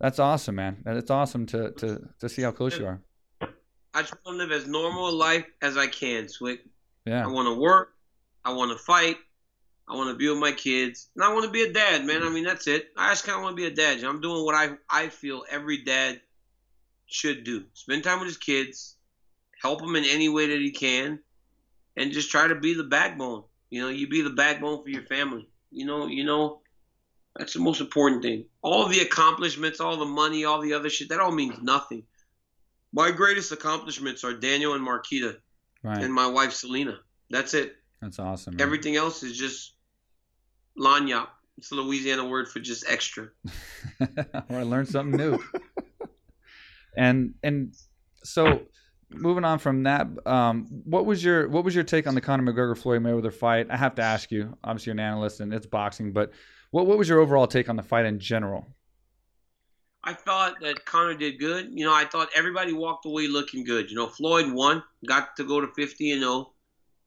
That's 0.00 0.18
awesome, 0.18 0.54
man. 0.54 0.82
It's 0.86 1.10
awesome 1.10 1.46
to 1.46 1.72
to 1.72 2.08
to 2.20 2.28
see 2.28 2.42
how 2.42 2.52
close 2.52 2.78
you 2.78 2.86
are. 2.86 3.00
I 3.94 4.02
just 4.02 4.14
want 4.24 4.38
to 4.38 4.44
live 4.44 4.52
as 4.52 4.66
normal 4.66 5.08
a 5.08 5.10
life 5.10 5.46
as 5.60 5.76
I 5.76 5.86
can, 5.88 6.28
Swick. 6.28 6.60
Yeah. 7.04 7.24
I 7.24 7.28
want 7.28 7.48
to 7.48 7.60
work. 7.60 7.94
I 8.44 8.52
want 8.52 8.70
to 8.70 8.78
fight. 8.78 9.16
I 9.88 9.96
want 9.96 10.10
to 10.10 10.16
be 10.16 10.28
with 10.28 10.38
my 10.38 10.52
kids. 10.52 11.08
And 11.16 11.24
I 11.24 11.32
want 11.32 11.46
to 11.46 11.50
be 11.50 11.62
a 11.62 11.72
dad, 11.72 12.04
man. 12.04 12.22
I 12.22 12.28
mean, 12.28 12.44
that's 12.44 12.66
it. 12.66 12.90
I 12.96 13.10
just 13.10 13.24
kind 13.24 13.36
of 13.36 13.42
want 13.42 13.56
to 13.56 13.62
be 13.62 13.66
a 13.66 13.74
dad. 13.74 14.04
I'm 14.04 14.20
doing 14.20 14.44
what 14.44 14.54
I, 14.54 14.74
I 14.90 15.08
feel 15.08 15.44
every 15.50 15.82
dad 15.82 16.20
should 17.06 17.42
do 17.42 17.64
spend 17.72 18.04
time 18.04 18.18
with 18.18 18.28
his 18.28 18.36
kids, 18.36 18.96
help 19.62 19.82
him 19.82 19.96
in 19.96 20.04
any 20.04 20.28
way 20.28 20.46
that 20.48 20.60
he 20.60 20.70
can, 20.70 21.18
and 21.96 22.12
just 22.12 22.30
try 22.30 22.46
to 22.46 22.54
be 22.54 22.74
the 22.74 22.84
backbone. 22.84 23.44
You 23.70 23.80
know, 23.80 23.88
you 23.88 24.08
be 24.08 24.22
the 24.22 24.30
backbone 24.30 24.82
for 24.82 24.90
your 24.90 25.04
family. 25.04 25.48
You 25.70 25.86
know, 25.86 26.06
you 26.06 26.24
know, 26.24 26.60
that's 27.38 27.54
the 27.54 27.60
most 27.60 27.80
important 27.80 28.22
thing. 28.22 28.44
All 28.62 28.86
the 28.86 29.00
accomplishments, 29.00 29.80
all 29.80 29.96
the 29.96 30.04
money, 30.04 30.44
all 30.44 30.60
the 30.60 30.72
other 30.74 30.90
shit, 30.90 31.08
that 31.10 31.20
all 31.20 31.32
means 31.32 31.58
nothing. 31.62 32.02
My 32.92 33.10
greatest 33.10 33.52
accomplishments 33.52 34.24
are 34.24 34.32
Daniel 34.32 34.74
and 34.74 34.86
Marquita 34.86 35.36
right. 35.82 36.02
and 36.02 36.12
my 36.12 36.26
wife 36.26 36.52
Selena. 36.52 36.98
That's 37.30 37.54
it. 37.54 37.76
That's 38.00 38.18
awesome. 38.18 38.56
man. 38.56 38.60
Everything 38.60 38.96
else 38.96 39.22
is 39.22 39.36
just 39.36 39.74
lagniappe. 40.78 41.28
It's 41.58 41.70
a 41.72 41.74
Louisiana 41.74 42.26
word 42.26 42.48
for 42.48 42.60
just 42.60 42.84
extra. 42.88 43.28
or 44.00 44.58
I 44.58 44.62
learned 44.62 44.88
something 44.88 45.16
new. 45.16 45.38
and 46.96 47.34
and 47.42 47.74
so 48.22 48.62
moving 49.10 49.44
on 49.44 49.58
from 49.58 49.82
that, 49.84 50.06
um, 50.26 50.66
what 50.84 51.04
was 51.04 51.22
your 51.22 51.48
what 51.48 51.64
was 51.64 51.74
your 51.74 51.84
take 51.84 52.06
on 52.06 52.14
the 52.14 52.20
Conor 52.20 52.52
McGregor 52.52 52.78
Floyd 52.78 53.02
Mayweather 53.02 53.32
fight? 53.32 53.66
I 53.70 53.76
have 53.76 53.96
to 53.96 54.02
ask 54.02 54.30
you. 54.30 54.56
Obviously, 54.62 54.90
you're 54.90 55.00
an 55.00 55.00
analyst 55.00 55.40
and 55.40 55.52
it's 55.52 55.66
boxing, 55.66 56.12
but 56.12 56.30
what 56.70 56.86
what 56.86 56.98
was 56.98 57.08
your 57.08 57.20
overall 57.20 57.46
take 57.46 57.68
on 57.68 57.76
the 57.76 57.82
fight 57.82 58.06
in 58.06 58.18
general? 58.18 58.66
I 60.04 60.14
thought 60.14 60.60
that 60.60 60.84
Conor 60.84 61.14
did 61.14 61.38
good. 61.38 61.70
You 61.72 61.84
know, 61.84 61.92
I 61.92 62.04
thought 62.04 62.28
everybody 62.34 62.72
walked 62.72 63.04
away 63.04 63.26
looking 63.26 63.64
good. 63.64 63.90
You 63.90 63.96
know, 63.96 64.06
Floyd 64.06 64.50
won, 64.50 64.82
got 65.06 65.36
to 65.36 65.44
go 65.44 65.60
to 65.60 65.66
50 65.66 66.12
and 66.12 66.22
0, 66.22 66.52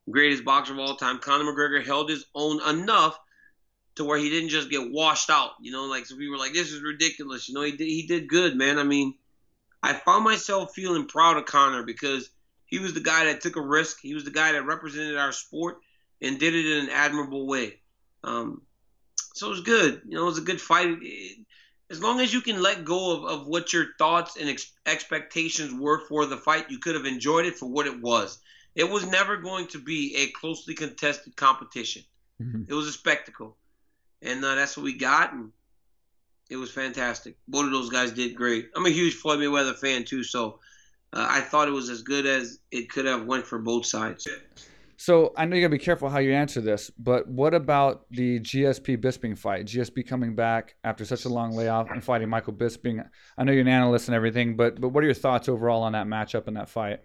greatest 0.09 0.43
boxer 0.43 0.73
of 0.73 0.79
all 0.79 0.97
time. 0.97 1.19
Conor 1.19 1.45
McGregor 1.45 1.83
held 1.83 2.09
his 2.09 2.25
own 2.35 2.61
enough 2.67 3.17
to 3.95 4.03
where 4.03 4.17
he 4.17 4.29
didn't 4.29 4.49
just 4.49 4.69
get 4.69 4.91
washed 4.91 5.29
out. 5.29 5.51
You 5.61 5.71
know, 5.71 5.85
like 5.85 6.05
so 6.05 6.15
we 6.15 6.29
were 6.29 6.37
like, 6.37 6.53
this 6.53 6.71
is 6.71 6.81
ridiculous. 6.81 7.47
You 7.47 7.55
know, 7.55 7.61
he 7.61 7.71
did 7.71 7.87
he 7.87 8.07
did 8.07 8.27
good, 8.27 8.55
man. 8.55 8.77
I 8.77 8.83
mean, 8.83 9.15
I 9.81 9.93
found 9.93 10.23
myself 10.23 10.73
feeling 10.75 11.07
proud 11.07 11.37
of 11.37 11.45
Conor 11.45 11.83
because 11.83 12.29
he 12.65 12.79
was 12.79 12.93
the 12.93 12.99
guy 12.99 13.25
that 13.25 13.41
took 13.41 13.55
a 13.55 13.61
risk. 13.61 13.97
He 14.01 14.13
was 14.13 14.23
the 14.23 14.31
guy 14.31 14.51
that 14.51 14.65
represented 14.65 15.17
our 15.17 15.31
sport 15.31 15.77
and 16.21 16.39
did 16.39 16.53
it 16.53 16.65
in 16.65 16.85
an 16.85 16.89
admirable 16.89 17.47
way. 17.47 17.79
Um, 18.23 18.61
so 19.33 19.47
it 19.47 19.51
was 19.51 19.61
good. 19.61 20.01
You 20.07 20.15
know, 20.15 20.23
it 20.23 20.25
was 20.25 20.37
a 20.37 20.41
good 20.41 20.61
fight. 20.61 20.97
As 21.89 22.01
long 22.01 22.19
as 22.21 22.33
you 22.33 22.41
can 22.41 22.61
let 22.61 22.85
go 22.85 23.17
of, 23.17 23.25
of 23.25 23.47
what 23.47 23.73
your 23.73 23.87
thoughts 23.97 24.37
and 24.37 24.49
ex- 24.49 24.71
expectations 24.85 25.73
were 25.73 25.99
for 26.07 26.25
the 26.25 26.37
fight, 26.37 26.71
you 26.71 26.79
could 26.79 26.95
have 26.95 27.05
enjoyed 27.05 27.45
it 27.45 27.57
for 27.57 27.69
what 27.69 27.87
it 27.87 28.01
was. 28.01 28.39
It 28.75 28.89
was 28.89 29.05
never 29.05 29.37
going 29.37 29.67
to 29.67 29.79
be 29.79 30.15
a 30.15 30.31
closely 30.39 30.73
contested 30.73 31.35
competition. 31.35 32.03
Mhm. 32.41 32.65
It 32.69 32.73
was 32.73 32.87
a 32.87 32.93
spectacle, 32.93 33.57
and 34.21 34.43
uh, 34.43 34.55
that's 34.55 34.77
what 34.77 34.83
we 34.83 34.93
got, 34.93 35.33
and 35.33 35.51
it 36.49 36.55
was 36.55 36.71
fantastic. 36.71 37.35
Both 37.47 37.65
of 37.65 37.71
those 37.71 37.89
guys 37.89 38.11
did 38.11 38.35
great. 38.35 38.69
I'm 38.75 38.85
a 38.85 38.89
huge 38.89 39.15
Floyd 39.15 39.39
Mayweather 39.39 39.77
fan 39.77 40.05
too, 40.05 40.23
so 40.23 40.59
uh, 41.13 41.27
I 41.29 41.41
thought 41.41 41.67
it 41.67 41.71
was 41.71 41.89
as 41.89 42.01
good 42.01 42.25
as 42.25 42.59
it 42.71 42.89
could 42.89 43.05
have 43.05 43.25
went 43.25 43.45
for 43.45 43.59
both 43.59 43.85
sides. 43.85 44.27
So 45.01 45.33
I 45.35 45.45
know 45.45 45.55
you 45.55 45.63
gotta 45.63 45.71
be 45.71 45.79
careful 45.79 46.09
how 46.09 46.19
you 46.19 46.31
answer 46.31 46.61
this, 46.61 46.91
but 46.91 47.27
what 47.27 47.55
about 47.55 48.05
the 48.11 48.39
GSP 48.39 48.97
Bisping 48.97 49.35
fight? 49.35 49.65
GSP 49.65 50.05
coming 50.05 50.35
back 50.35 50.75
after 50.83 51.05
such 51.05 51.25
a 51.25 51.29
long 51.29 51.53
layoff 51.53 51.89
and 51.89 52.03
fighting 52.03 52.29
Michael 52.29 52.53
Bisping. 52.53 53.03
I 53.35 53.43
know 53.43 53.51
you're 53.51 53.61
an 53.61 53.67
analyst 53.67 54.09
and 54.09 54.15
everything, 54.15 54.55
but 54.55 54.79
but 54.79 54.89
what 54.89 55.03
are 55.03 55.07
your 55.07 55.15
thoughts 55.15 55.49
overall 55.49 55.81
on 55.81 55.93
that 55.93 56.05
matchup 56.05 56.45
and 56.45 56.55
that 56.55 56.69
fight? 56.69 56.99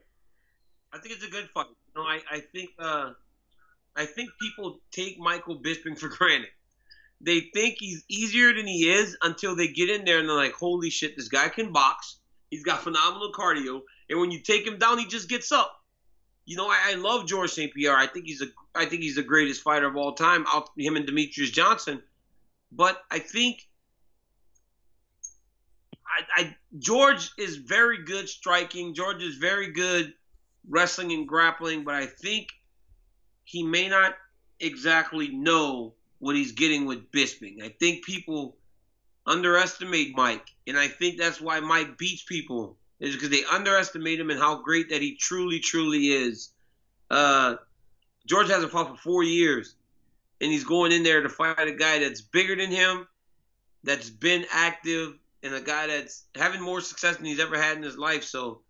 I 0.92 0.98
think 0.98 1.14
it's 1.14 1.24
a 1.24 1.30
good 1.30 1.48
fight. 1.54 1.68
You 1.68 2.02
know, 2.02 2.06
I, 2.06 2.20
I 2.30 2.40
think 2.40 2.68
uh, 2.78 3.12
I 3.96 4.04
think 4.04 4.28
people 4.42 4.82
take 4.92 5.18
Michael 5.18 5.62
Bisping 5.62 5.98
for 5.98 6.08
granted. 6.08 6.50
They 7.22 7.48
think 7.54 7.76
he's 7.78 8.04
easier 8.10 8.52
than 8.52 8.66
he 8.66 8.90
is 8.90 9.16
until 9.22 9.56
they 9.56 9.68
get 9.68 9.88
in 9.88 10.04
there 10.04 10.18
and 10.18 10.28
they're 10.28 10.36
like, 10.36 10.52
"Holy 10.52 10.90
shit, 10.90 11.16
this 11.16 11.28
guy 11.28 11.48
can 11.48 11.72
box. 11.72 12.18
He's 12.50 12.62
got 12.62 12.82
phenomenal 12.82 13.32
cardio, 13.32 13.80
and 14.10 14.20
when 14.20 14.30
you 14.30 14.40
take 14.40 14.66
him 14.66 14.78
down, 14.78 14.98
he 14.98 15.06
just 15.06 15.30
gets 15.30 15.50
up." 15.50 15.74
You 16.46 16.56
know, 16.56 16.68
I, 16.68 16.92
I 16.92 16.94
love 16.94 17.26
George 17.26 17.50
St. 17.50 17.74
Pierre. 17.74 17.96
I 17.96 18.06
think 18.06 18.26
he's 18.26 18.40
a 18.40 18.46
I 18.74 18.86
think 18.86 19.02
he's 19.02 19.16
the 19.16 19.22
greatest 19.22 19.62
fighter 19.62 19.86
of 19.86 19.96
all 19.96 20.14
time. 20.14 20.46
Out 20.52 20.70
him 20.78 20.96
and 20.96 21.06
Demetrious 21.06 21.52
Johnson, 21.52 22.02
but 22.70 23.02
I 23.10 23.18
think 23.18 23.66
I, 26.06 26.42
I 26.42 26.56
George 26.78 27.30
is 27.36 27.56
very 27.56 28.04
good 28.04 28.28
striking. 28.28 28.94
George 28.94 29.22
is 29.22 29.36
very 29.36 29.72
good 29.72 30.14
wrestling 30.68 31.12
and 31.12 31.26
grappling, 31.26 31.84
but 31.84 31.94
I 31.94 32.06
think 32.06 32.48
he 33.44 33.62
may 33.62 33.88
not 33.88 34.14
exactly 34.60 35.28
know 35.28 35.94
what 36.18 36.36
he's 36.36 36.52
getting 36.52 36.86
with 36.86 37.10
Bisping. 37.10 37.62
I 37.62 37.68
think 37.68 38.04
people 38.04 38.56
underestimate 39.26 40.16
Mike, 40.16 40.46
and 40.66 40.78
I 40.78 40.88
think 40.88 41.18
that's 41.18 41.40
why 41.40 41.58
Mike 41.60 41.98
beats 41.98 42.22
people 42.22 42.76
is 43.00 43.14
because 43.14 43.30
they 43.30 43.44
underestimate 43.44 44.20
him 44.20 44.30
and 44.30 44.40
how 44.40 44.62
great 44.62 44.90
that 44.90 45.02
he 45.02 45.16
truly, 45.16 45.60
truly 45.60 46.06
is. 46.08 46.50
Uh, 47.10 47.56
George 48.26 48.48
hasn't 48.48 48.72
fought 48.72 48.88
for 48.88 48.96
four 48.96 49.22
years, 49.22 49.74
and 50.40 50.50
he's 50.50 50.64
going 50.64 50.92
in 50.92 51.02
there 51.02 51.22
to 51.22 51.28
fight 51.28 51.68
a 51.68 51.72
guy 51.72 51.98
that's 51.98 52.20
bigger 52.20 52.56
than 52.56 52.70
him, 52.70 53.06
that's 53.84 54.10
been 54.10 54.46
active, 54.50 55.14
and 55.42 55.54
a 55.54 55.60
guy 55.60 55.86
that's 55.86 56.24
having 56.34 56.60
more 56.60 56.80
success 56.80 57.16
than 57.16 57.26
he's 57.26 57.40
ever 57.40 57.60
had 57.60 57.76
in 57.76 57.82
his 57.82 57.96
life. 57.96 58.24
So 58.24 58.62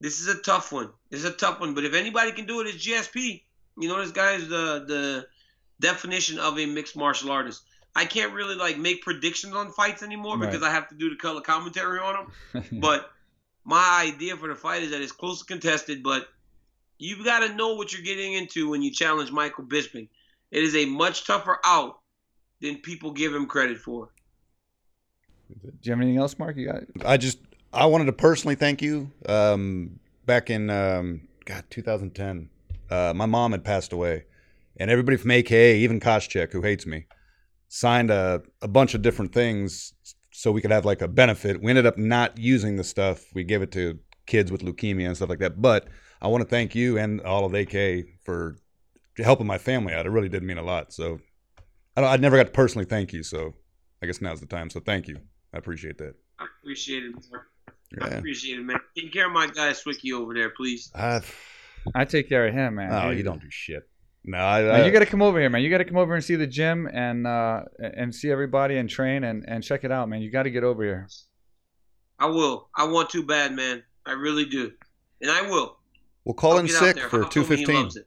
this 0.00 0.20
is 0.20 0.28
a 0.28 0.40
tough 0.40 0.70
one. 0.70 0.90
This 1.10 1.20
is 1.20 1.26
a 1.26 1.32
tough 1.32 1.60
one. 1.60 1.74
But 1.74 1.84
if 1.84 1.94
anybody 1.94 2.32
can 2.32 2.46
do 2.46 2.60
it, 2.60 2.68
it's 2.68 2.86
GSP. 2.86 3.42
You 3.78 3.88
know, 3.88 4.00
this 4.00 4.12
guy 4.12 4.34
is 4.34 4.48
the 4.48 4.84
the 4.86 5.26
definition 5.80 6.38
of 6.38 6.58
a 6.58 6.66
mixed 6.66 6.96
martial 6.96 7.32
artist. 7.32 7.62
I 7.96 8.04
can't 8.04 8.32
really 8.32 8.54
like 8.56 8.76
make 8.78 9.02
predictions 9.02 9.54
on 9.54 9.70
fights 9.70 10.02
anymore 10.02 10.36
Right. 10.38 10.50
because 10.50 10.62
I 10.66 10.70
have 10.70 10.88
to 10.88 10.94
do 10.94 11.10
the 11.10 11.16
color 11.16 11.40
commentary 11.40 11.98
on 12.00 12.26
them. 12.52 12.64
But 12.80 13.10
my 13.64 14.02
idea 14.06 14.36
for 14.36 14.48
the 14.48 14.54
fight 14.54 14.82
is 14.82 14.90
that 14.90 15.00
it's 15.00 15.12
close 15.12 15.42
contested, 15.42 16.02
but 16.02 16.28
you've 16.98 17.24
got 17.24 17.40
to 17.46 17.54
know 17.54 17.74
what 17.74 17.92
you're 17.92 18.02
getting 18.02 18.34
into 18.34 18.68
when 18.68 18.82
you 18.82 18.90
challenge 18.90 19.30
Michael 19.30 19.64
Bisping. 19.64 20.08
It 20.50 20.62
is 20.62 20.74
a 20.76 20.84
much 20.86 21.26
tougher 21.26 21.58
out 21.64 22.00
than 22.60 22.78
people 22.78 23.10
give 23.12 23.34
him 23.34 23.46
credit 23.46 23.78
for. 23.78 24.10
Do 25.62 25.70
you 25.82 25.92
have 25.92 26.00
anything 26.00 26.18
else, 26.18 26.38
Mark? 26.38 26.56
You 26.56 26.66
got 26.66 26.82
I 27.04 27.16
just 27.16 27.38
I 27.72 27.86
wanted 27.86 28.06
to 28.06 28.12
personally 28.12 28.54
thank 28.54 28.82
you. 28.82 29.10
Um, 29.28 29.98
back 30.26 30.50
in 30.50 30.70
um, 30.70 31.28
God 31.44 31.64
2010, 31.70 32.48
uh, 32.90 33.12
my 33.14 33.26
mom 33.26 33.52
had 33.52 33.64
passed 33.64 33.92
away, 33.92 34.24
and 34.76 34.90
everybody 34.90 35.16
from 35.16 35.30
AKA, 35.30 35.78
even 35.78 36.00
Koscheck, 36.00 36.52
who 36.52 36.62
hates 36.62 36.86
me, 36.86 37.06
signed 37.74 38.08
a 38.08 38.40
a 38.62 38.68
bunch 38.68 38.94
of 38.94 39.02
different 39.02 39.32
things 39.32 39.94
so 40.30 40.52
we 40.52 40.60
could 40.60 40.70
have 40.70 40.84
like 40.84 41.02
a 41.02 41.08
benefit. 41.08 41.60
We 41.60 41.70
ended 41.70 41.86
up 41.86 41.98
not 41.98 42.38
using 42.38 42.76
the 42.76 42.84
stuff. 42.84 43.24
We 43.34 43.42
gave 43.42 43.62
it 43.62 43.72
to 43.72 43.98
kids 44.26 44.52
with 44.52 44.62
leukemia 44.62 45.06
and 45.08 45.16
stuff 45.16 45.28
like 45.28 45.40
that. 45.40 45.60
But 45.60 45.88
I 46.22 46.28
want 46.28 46.42
to 46.44 46.48
thank 46.48 46.76
you 46.76 46.98
and 46.98 47.20
all 47.22 47.44
of 47.44 47.52
AK 47.52 48.06
for 48.24 48.56
helping 49.18 49.46
my 49.46 49.58
family 49.58 49.92
out. 49.92 50.06
It 50.06 50.10
really 50.10 50.28
did 50.28 50.44
mean 50.44 50.58
a 50.58 50.62
lot. 50.62 50.92
So 50.92 51.18
I, 51.96 52.00
don't, 52.00 52.10
I 52.10 52.16
never 52.16 52.36
got 52.36 52.44
to 52.46 52.52
personally 52.52 52.84
thank 52.84 53.12
you. 53.12 53.24
So 53.24 53.54
I 54.02 54.06
guess 54.06 54.20
now's 54.20 54.40
the 54.40 54.46
time. 54.46 54.70
So 54.70 54.78
thank 54.78 55.08
you. 55.08 55.18
I 55.52 55.58
appreciate 55.58 55.98
that. 55.98 56.14
I 56.38 56.46
appreciate 56.62 57.02
it. 57.04 57.14
Mark. 57.30 57.46
I 58.00 58.06
appreciate 58.08 58.58
it, 58.60 58.62
man. 58.62 58.78
Take 58.96 59.12
care 59.12 59.26
of 59.26 59.32
my 59.32 59.46
guy 59.48 59.70
Swicky 59.70 60.12
over 60.12 60.32
there, 60.32 60.50
please. 60.50 60.90
I, 60.94 61.20
I 61.94 62.04
take 62.04 62.28
care 62.28 62.46
of 62.46 62.54
him, 62.54 62.76
man. 62.76 62.92
oh, 62.92 63.10
He- 63.10 63.18
you 63.18 63.22
don't 63.24 63.40
do 63.40 63.50
shit. 63.50 63.88
No, 64.26 64.38
I, 64.38 64.62
Man, 64.62 64.86
you 64.86 64.90
got 64.90 65.00
to 65.00 65.06
come 65.06 65.20
over 65.20 65.38
here, 65.38 65.50
man. 65.50 65.62
You 65.62 65.68
got 65.68 65.78
to 65.78 65.84
come 65.84 65.98
over 65.98 66.14
and 66.14 66.24
see 66.24 66.36
the 66.36 66.46
gym 66.46 66.88
and 66.92 67.26
uh, 67.26 67.64
and 67.78 68.14
see 68.14 68.30
everybody 68.30 68.78
and 68.78 68.88
train 68.88 69.22
and, 69.22 69.44
and 69.46 69.62
check 69.62 69.84
it 69.84 69.92
out, 69.92 70.08
man. 70.08 70.22
You 70.22 70.30
got 70.30 70.44
to 70.44 70.50
get 70.50 70.64
over 70.64 70.82
here. 70.82 71.08
I 72.18 72.26
will. 72.26 72.68
I 72.74 72.84
want 72.84 73.10
to 73.10 73.22
bad, 73.22 73.52
man. 73.52 73.82
I 74.06 74.12
really 74.12 74.46
do, 74.46 74.72
and 75.20 75.30
I 75.30 75.42
will. 75.42 75.76
we'll 76.24 76.34
call 76.34 76.52
I'll 76.52 76.58
in 76.60 76.68
sick 76.68 76.98
for 76.98 77.20
Hal 77.20 77.28
told 77.28 77.50
me 77.50 77.56
he 77.56 77.64
215. 77.64 78.04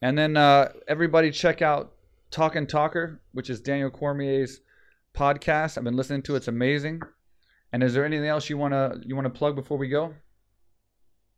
And 0.00 0.16
then 0.16 0.36
uh, 0.36 0.72
everybody 0.86 1.30
check 1.30 1.62
out 1.62 1.94
Talk 2.30 2.54
and 2.54 2.68
Talker, 2.68 3.20
which 3.32 3.50
is 3.50 3.60
Daniel 3.60 3.90
Cormier's 3.90 4.60
podcast. 5.14 5.78
I've 5.78 5.84
been 5.84 5.96
listening 5.96 6.22
to 6.24 6.34
it. 6.34 6.38
It's 6.38 6.48
amazing. 6.48 7.00
And 7.72 7.82
is 7.82 7.94
there 7.94 8.04
anything 8.04 8.28
else 8.28 8.48
you 8.48 8.58
wanna 8.58 8.96
you 9.04 9.16
wanna 9.16 9.30
plug 9.30 9.56
before 9.56 9.78
we 9.78 9.88
go? 9.88 10.14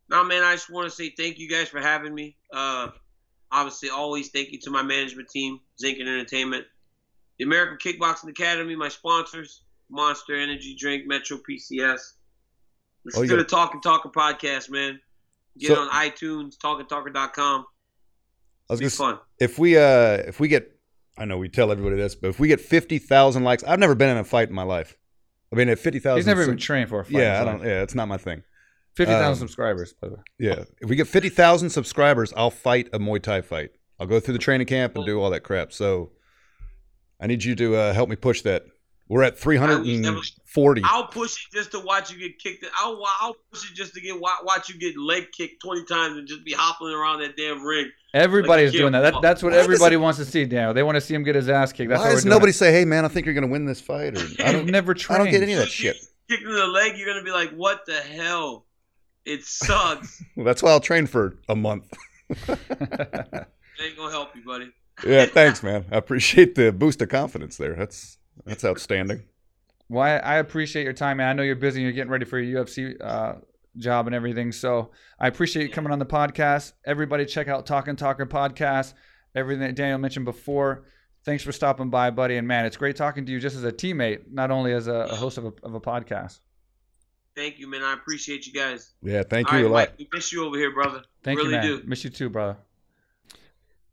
No, 0.09 0.25
man, 0.25 0.43
I 0.43 0.53
just 0.53 0.69
want 0.69 0.89
to 0.89 0.95
say 0.95 1.09
thank 1.09 1.39
you 1.39 1.49
guys 1.49 1.69
for 1.69 1.79
having 1.79 2.13
me. 2.13 2.35
Uh, 2.53 2.89
obviously, 3.51 3.89
always 3.89 4.29
thank 4.29 4.51
you 4.51 4.59
to 4.59 4.69
my 4.71 4.81
management 4.83 5.29
team, 5.29 5.59
Zinkin 5.83 6.01
Entertainment, 6.01 6.65
the 7.37 7.43
American 7.45 7.77
Kickboxing 7.77 8.29
Academy, 8.29 8.75
my 8.75 8.89
sponsors, 8.89 9.63
Monster 9.89 10.35
Energy 10.35 10.75
Drink, 10.79 11.05
Metro 11.07 11.37
PCS. 11.37 12.13
Listen 13.03 13.19
Oh, 13.19 13.21
you 13.23 13.29
to 13.29 13.35
the 13.37 13.43
got- 13.43 13.49
Talk 13.49 13.73
and 13.73 13.83
Talker 13.83 14.09
podcast, 14.09 14.69
man. 14.69 14.99
Get 15.57 15.69
So- 15.69 15.81
on 15.81 15.89
iTunes, 15.89 16.57
talkandtalker.com. 16.57 17.65
I 18.69 18.73
was 18.73 18.79
Be 18.79 18.85
gonna 18.85 18.89
fun. 18.91 19.19
if 19.39 19.59
we 19.59 19.75
uh 19.77 19.81
if 20.27 20.39
we 20.39 20.47
get 20.47 20.77
I 21.17 21.25
know 21.25 21.37
we 21.37 21.49
tell 21.49 21.71
everybody 21.73 21.97
this, 21.97 22.15
but 22.15 22.29
if 22.29 22.39
we 22.39 22.47
get 22.47 22.61
fifty 22.61 22.99
thousand 22.99 23.43
likes, 23.43 23.63
I've 23.65 23.79
never 23.79 23.95
been 23.95 24.09
in 24.09 24.17
a 24.17 24.23
fight 24.23 24.47
in 24.47 24.55
my 24.55 24.63
life. 24.63 24.95
I 25.51 25.57
mean, 25.57 25.67
at 25.67 25.77
fifty 25.77 25.99
thousand, 25.99 26.19
He's 26.19 26.25
never 26.27 26.43
even 26.43 26.57
trained 26.57 26.87
for 26.87 27.01
a 27.01 27.03
fight. 27.03 27.13
yeah, 27.21 27.41
I 27.41 27.43
don't. 27.43 27.61
Yeah, 27.61 27.81
it's 27.81 27.95
not 27.95 28.07
my 28.07 28.15
thing. 28.17 28.43
Fifty 28.95 29.13
thousand 29.13 29.43
um, 29.43 29.47
subscribers, 29.47 29.93
by 29.93 30.07
the 30.09 30.13
way. 30.15 30.21
Yeah, 30.39 30.63
if 30.81 30.89
we 30.89 30.95
get 30.95 31.07
fifty 31.07 31.29
thousand 31.29 31.69
subscribers, 31.69 32.33
I'll 32.35 32.51
fight 32.51 32.89
a 32.93 32.99
Muay 32.99 33.21
Thai 33.21 33.41
fight. 33.41 33.71
I'll 33.99 34.07
go 34.07 34.19
through 34.19 34.33
the 34.33 34.39
training 34.39 34.67
camp 34.67 34.95
and 34.95 35.05
do 35.05 35.21
all 35.21 35.29
that 35.29 35.41
crap. 35.43 35.71
So, 35.71 36.11
I 37.19 37.27
need 37.27 37.43
you 37.43 37.55
to 37.55 37.75
uh, 37.75 37.93
help 37.93 38.09
me 38.09 38.15
push 38.15 38.41
that. 38.41 38.65
We're 39.07 39.23
at 39.23 39.37
three 39.37 39.57
hundred 39.57 39.85
and 39.85 40.17
forty. 40.45 40.81
I'll 40.85 41.07
push 41.07 41.45
it 41.45 41.55
just 41.55 41.71
to 41.71 41.79
watch 41.81 42.11
you 42.11 42.17
get 42.17 42.39
kicked. 42.39 42.65
I'll, 42.77 43.01
I'll 43.19 43.35
push 43.51 43.69
it 43.69 43.75
just 43.75 43.93
to 43.95 44.01
get 44.01 44.19
wa- 44.19 44.29
watch 44.43 44.69
you 44.69 44.79
get 44.79 44.97
leg 44.97 45.25
kicked 45.37 45.61
20 45.61 45.83
times 45.83 46.17
and 46.17 46.25
just 46.27 46.45
be 46.45 46.53
hopping 46.53 46.87
around 46.87 47.19
that 47.19 47.35
damn 47.35 47.61
ring. 47.61 47.91
Everybody's 48.13 48.71
Like, 48.71 48.77
doing 48.79 48.91
that. 48.93 49.01
that. 49.13 49.21
That's 49.21 49.43
what 49.43 49.51
why 49.51 49.59
everybody 49.59 49.97
wants 49.97 50.17
to 50.19 50.25
see, 50.25 50.45
Daniel. 50.45 50.73
They 50.73 50.83
want 50.83 50.95
to 50.95 51.01
see 51.01 51.13
him 51.13 51.23
get 51.23 51.35
his 51.35 51.49
ass 51.49 51.73
kicked. 51.73 51.89
That's 51.89 51.99
Why 52.01 52.07
why 52.07 52.13
does 52.15 52.25
nobody 52.25 52.51
it. 52.51 52.53
say, 52.53 52.71
"Hey, 52.71 52.85
man, 52.85 53.03
I 53.03 53.09
think 53.09 53.25
you're 53.25 53.35
going 53.35 53.45
to 53.47 53.51
win 53.51 53.65
this 53.65 53.81
fight"? 53.81 54.17
Or 54.17 54.25
I 54.45 54.51
don't. 54.53 54.65
never 54.67 54.95
I 55.09 55.17
don't 55.17 55.29
get 55.29 55.43
any 55.43 55.53
of 55.53 55.59
that 55.59 55.69
shit. 55.69 55.95
get 56.29 56.37
Kicked 56.37 56.47
in 56.49 56.55
the 56.55 56.67
leg, 56.67 56.97
you're 56.97 57.07
gonna 57.07 57.23
be 57.25 57.31
like, 57.31 57.51
"What 57.51 57.81
the 57.85 57.95
hell? 57.99 58.65
It 59.25 59.43
sucks." 59.43 60.23
Well, 60.35 60.45
that's 60.45 60.63
why 60.63 60.71
I'll 60.71 60.79
train 60.79 61.07
for 61.07 61.37
a 61.49 61.55
month. 61.55 61.91
ain't 62.49 63.97
gonna 63.97 64.11
help 64.11 64.35
you, 64.35 64.43
buddy. 64.45 64.71
yeah, 65.05 65.25
thanks, 65.33 65.61
man. 65.63 65.85
I 65.91 65.97
appreciate 65.97 66.55
the 66.55 66.71
boost 66.71 67.01
of 67.01 67.09
confidence 67.09 67.57
there. 67.57 67.75
That's 67.75 68.17
that's 68.45 68.63
outstanding. 68.63 69.23
Well, 69.89 70.03
I, 70.03 70.17
I 70.17 70.35
appreciate 70.37 70.83
your 70.83 70.93
time, 70.93 71.17
man. 71.17 71.29
I 71.29 71.33
know 71.33 71.43
you're 71.43 71.55
busy 71.55 71.81
you're 71.81 71.91
getting 71.91 72.11
ready 72.11 72.25
for 72.25 72.39
your 72.39 72.63
UFC 72.63 72.95
uh, 73.01 73.35
job 73.77 74.07
and 74.07 74.15
everything. 74.15 74.51
So 74.51 74.91
I 75.19 75.27
appreciate 75.27 75.63
you 75.63 75.69
coming 75.69 75.91
on 75.91 75.99
the 75.99 76.05
podcast. 76.05 76.73
Everybody, 76.85 77.25
check 77.25 77.47
out 77.47 77.65
Talking 77.65 77.95
Talker 77.95 78.25
podcast. 78.25 78.93
Everything 79.35 79.61
that 79.61 79.75
Daniel 79.75 79.97
mentioned 79.97 80.25
before. 80.25 80.85
Thanks 81.23 81.43
for 81.43 81.51
stopping 81.51 81.89
by, 81.89 82.09
buddy. 82.09 82.37
And 82.37 82.47
man, 82.47 82.65
it's 82.65 82.77
great 82.77 82.95
talking 82.95 83.25
to 83.25 83.31
you 83.31 83.39
just 83.39 83.55
as 83.55 83.63
a 83.63 83.71
teammate, 83.71 84.31
not 84.31 84.49
only 84.49 84.73
as 84.73 84.87
a, 84.87 84.93
a 84.93 85.15
host 85.15 85.37
of 85.37 85.45
a, 85.45 85.53
of 85.63 85.73
a 85.75 85.79
podcast. 85.81 86.39
Thank 87.35 87.59
you, 87.59 87.69
man. 87.69 87.81
I 87.81 87.93
appreciate 87.93 88.45
you 88.45 88.53
guys. 88.53 88.93
Yeah, 89.01 89.23
thank 89.23 89.51
All 89.51 89.59
you 89.59 89.65
right, 89.65 89.71
a 89.71 89.73
lot. 89.73 89.89
Mike, 89.89 89.99
we 89.99 90.09
miss 90.13 90.31
you 90.33 90.45
over 90.45 90.57
here, 90.57 90.73
brother. 90.73 91.03
Thank 91.23 91.37
really 91.39 91.51
you, 91.51 91.57
man. 91.57 91.65
do. 91.65 91.83
Miss 91.85 92.03
you 92.03 92.09
too, 92.09 92.29
brother. 92.29 92.57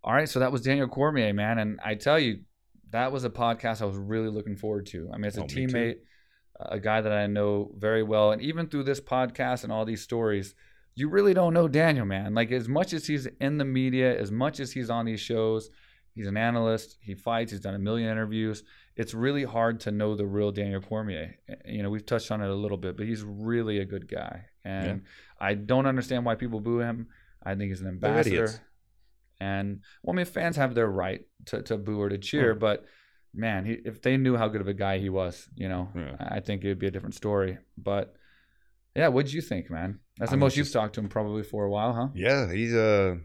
All 0.03 0.13
right, 0.13 0.29
so 0.29 0.41
that 0.41 0.51
was 0.53 0.63
Daniel 0.63 0.89
Cormier, 0.89 1.33
man, 1.33 1.59
and 1.59 1.79
I 1.85 1.95
tell 1.95 2.19
you, 2.19 2.41
that 2.91 3.13
was 3.13 3.25
a 3.25 3.31
podcast 3.31 3.83
I 3.83 3.85
was 3.85 3.97
really 3.97 4.29
looking 4.29 4.57
forward 4.57 4.87
to. 4.87 5.11
I 5.13 5.17
mean, 5.17 5.27
as 5.27 5.37
a 5.37 5.43
Oh, 5.43 5.45
me 5.45 5.49
teammate, 5.49 5.97
a 6.59 6.81
guy 6.81 7.01
that 7.01 7.13
I 7.13 7.27
know 7.27 7.73
very 7.77 8.03
well, 8.03 8.33
and 8.33 8.41
even 8.41 8.69
through 8.69 8.85
this 8.85 9.01
podcast 9.01 9.65
and 9.65 9.73
all 9.73 9.85
these 9.85 10.03
stories, 10.03 10.55
you 10.95 11.09
really 11.09 11.35
don't 11.35 11.55
know 11.55 11.69
Daniel, 11.69 12.07
man. 12.07 12.35
Like 12.35 12.51
as 12.51 12.69
much 12.69 12.93
as 12.93 13.07
he's 13.07 13.27
in 13.41 13.59
the 13.59 13.65
media, 13.65 14.19
as 14.19 14.33
much 14.33 14.59
as 14.59 14.73
he's 14.73 14.91
on 14.91 15.05
these 15.05 15.21
shows, 15.21 15.71
he's 16.15 16.27
an 16.27 16.37
analyst. 16.37 16.97
He 17.01 17.15
fights. 17.15 17.53
He's 17.53 17.61
done 17.61 17.75
a 17.75 17.79
million 17.79 18.11
interviews. 18.11 18.65
It's 18.99 19.15
really 19.15 19.45
hard 19.45 19.81
to 19.81 19.91
know 19.91 20.15
the 20.17 20.27
real 20.27 20.51
Daniel 20.53 20.81
Cormier. 20.83 21.37
Uh, 21.49 21.55
You 21.65 21.83
know, 21.83 21.91
we've 21.91 22.05
touched 22.05 22.31
on 22.31 22.43
it 22.43 22.51
a 22.51 22.55
little 22.55 22.77
bit, 22.77 22.97
but 22.97 23.07
he's 23.07 23.23
really 23.23 23.79
a 23.79 23.85
good 23.87 24.07
guy, 24.11 24.47
and 24.65 25.03
I 25.41 25.55
don't 25.55 25.87
understand 25.87 26.25
why 26.27 26.35
people 26.35 26.61
boo 26.61 26.81
him. 26.81 27.07
I 27.43 27.55
think 27.55 27.71
he's 27.71 27.81
an 27.81 27.87
ambassador, 27.89 28.51
and 29.41 29.81
well, 30.03 30.15
I 30.15 30.17
mean, 30.17 30.27
fans 30.27 30.57
have 30.57 30.75
their 30.75 30.89
right 30.89 31.23
to, 31.47 31.63
to 31.63 31.79
boo 31.79 32.01
or 32.01 32.09
to 32.09 32.19
cheer, 32.19 32.55
but 32.55 32.85
man, 33.33 33.65
he, 33.65 33.73
if 33.85 34.03
they 34.03 34.17
knew 34.17 34.37
how 34.37 34.49
good 34.49 34.61
of 34.61 34.69
a 34.69 34.75
guy 34.75 34.99
he 34.99 35.09
was, 35.09 35.49
you 35.55 35.69
know, 35.69 35.89
Yeah. 35.95 36.17
I 36.19 36.41
think 36.41 36.65
it 36.65 36.69
would 36.69 36.79
be 36.79 36.89
a 36.89 36.91
different 36.91 37.15
story. 37.15 37.59
But 37.77 38.15
yeah, 38.97 39.09
what'd 39.09 39.33
you 39.33 39.41
think, 39.43 39.71
man? 39.71 40.01
That's 40.19 40.33
the 40.33 40.37
I 40.37 40.41
most 40.41 40.57
you've 40.57 40.73
talked 40.73 40.95
to 40.95 41.01
him 41.01 41.09
probably 41.09 41.45
for 41.45 41.65
a 41.65 41.71
while, 41.71 41.93
huh? 41.93 42.09
Yeah, 42.15 42.53
he's 42.53 42.75
uh 42.75 43.17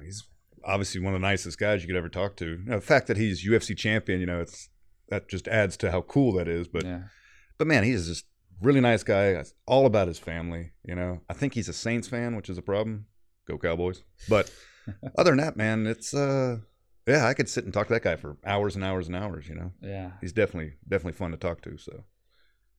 he's 0.00 0.22
obviously 0.64 1.00
one 1.00 1.14
of 1.14 1.20
the 1.20 1.26
nicest 1.26 1.58
guys 1.58 1.82
you 1.82 1.88
could 1.88 1.96
ever 1.96 2.08
talk 2.08 2.36
to. 2.36 2.46
You 2.46 2.64
know, 2.66 2.76
the 2.76 2.86
fact 2.86 3.08
that 3.08 3.16
he's 3.16 3.44
UFC 3.44 3.76
champion, 3.76 4.20
you 4.20 4.26
know, 4.26 4.40
it's 4.40 4.68
that 5.10 5.28
just 5.28 5.48
adds 5.48 5.76
to 5.78 5.90
how 5.90 6.02
cool 6.02 6.32
that 6.34 6.48
is. 6.48 6.68
But 6.68 6.84
yeah, 6.84 7.02
but 7.56 7.66
man, 7.66 7.84
he's 7.84 8.06
just 8.06 8.26
really 8.60 8.80
nice 8.80 9.02
guy. 9.02 9.28
It's 9.28 9.54
all 9.66 9.86
about 9.86 10.08
his 10.08 10.18
family. 10.18 10.72
You 10.84 10.94
know, 10.94 11.20
I 11.28 11.34
think 11.34 11.54
he's 11.54 11.68
a 11.68 11.72
Saints 11.72 12.08
fan, 12.08 12.36
which 12.36 12.48
is 12.48 12.58
a 12.58 12.62
problem. 12.62 13.06
Go 13.46 13.58
Cowboys! 13.58 14.02
But 14.28 14.52
other 15.18 15.30
than 15.30 15.38
that, 15.38 15.56
man, 15.56 15.86
it's 15.86 16.14
uh 16.14 16.58
yeah, 17.06 17.26
I 17.26 17.34
could 17.34 17.48
sit 17.48 17.64
and 17.64 17.72
talk 17.72 17.86
to 17.86 17.94
that 17.94 18.02
guy 18.02 18.16
for 18.16 18.36
hours 18.44 18.76
and 18.76 18.84
hours 18.84 19.06
and 19.06 19.16
hours. 19.16 19.48
You 19.48 19.54
know, 19.54 19.72
yeah, 19.80 20.12
he's 20.20 20.32
definitely 20.32 20.74
definitely 20.86 21.16
fun 21.16 21.30
to 21.30 21.36
talk 21.36 21.62
to. 21.62 21.78
So 21.78 22.04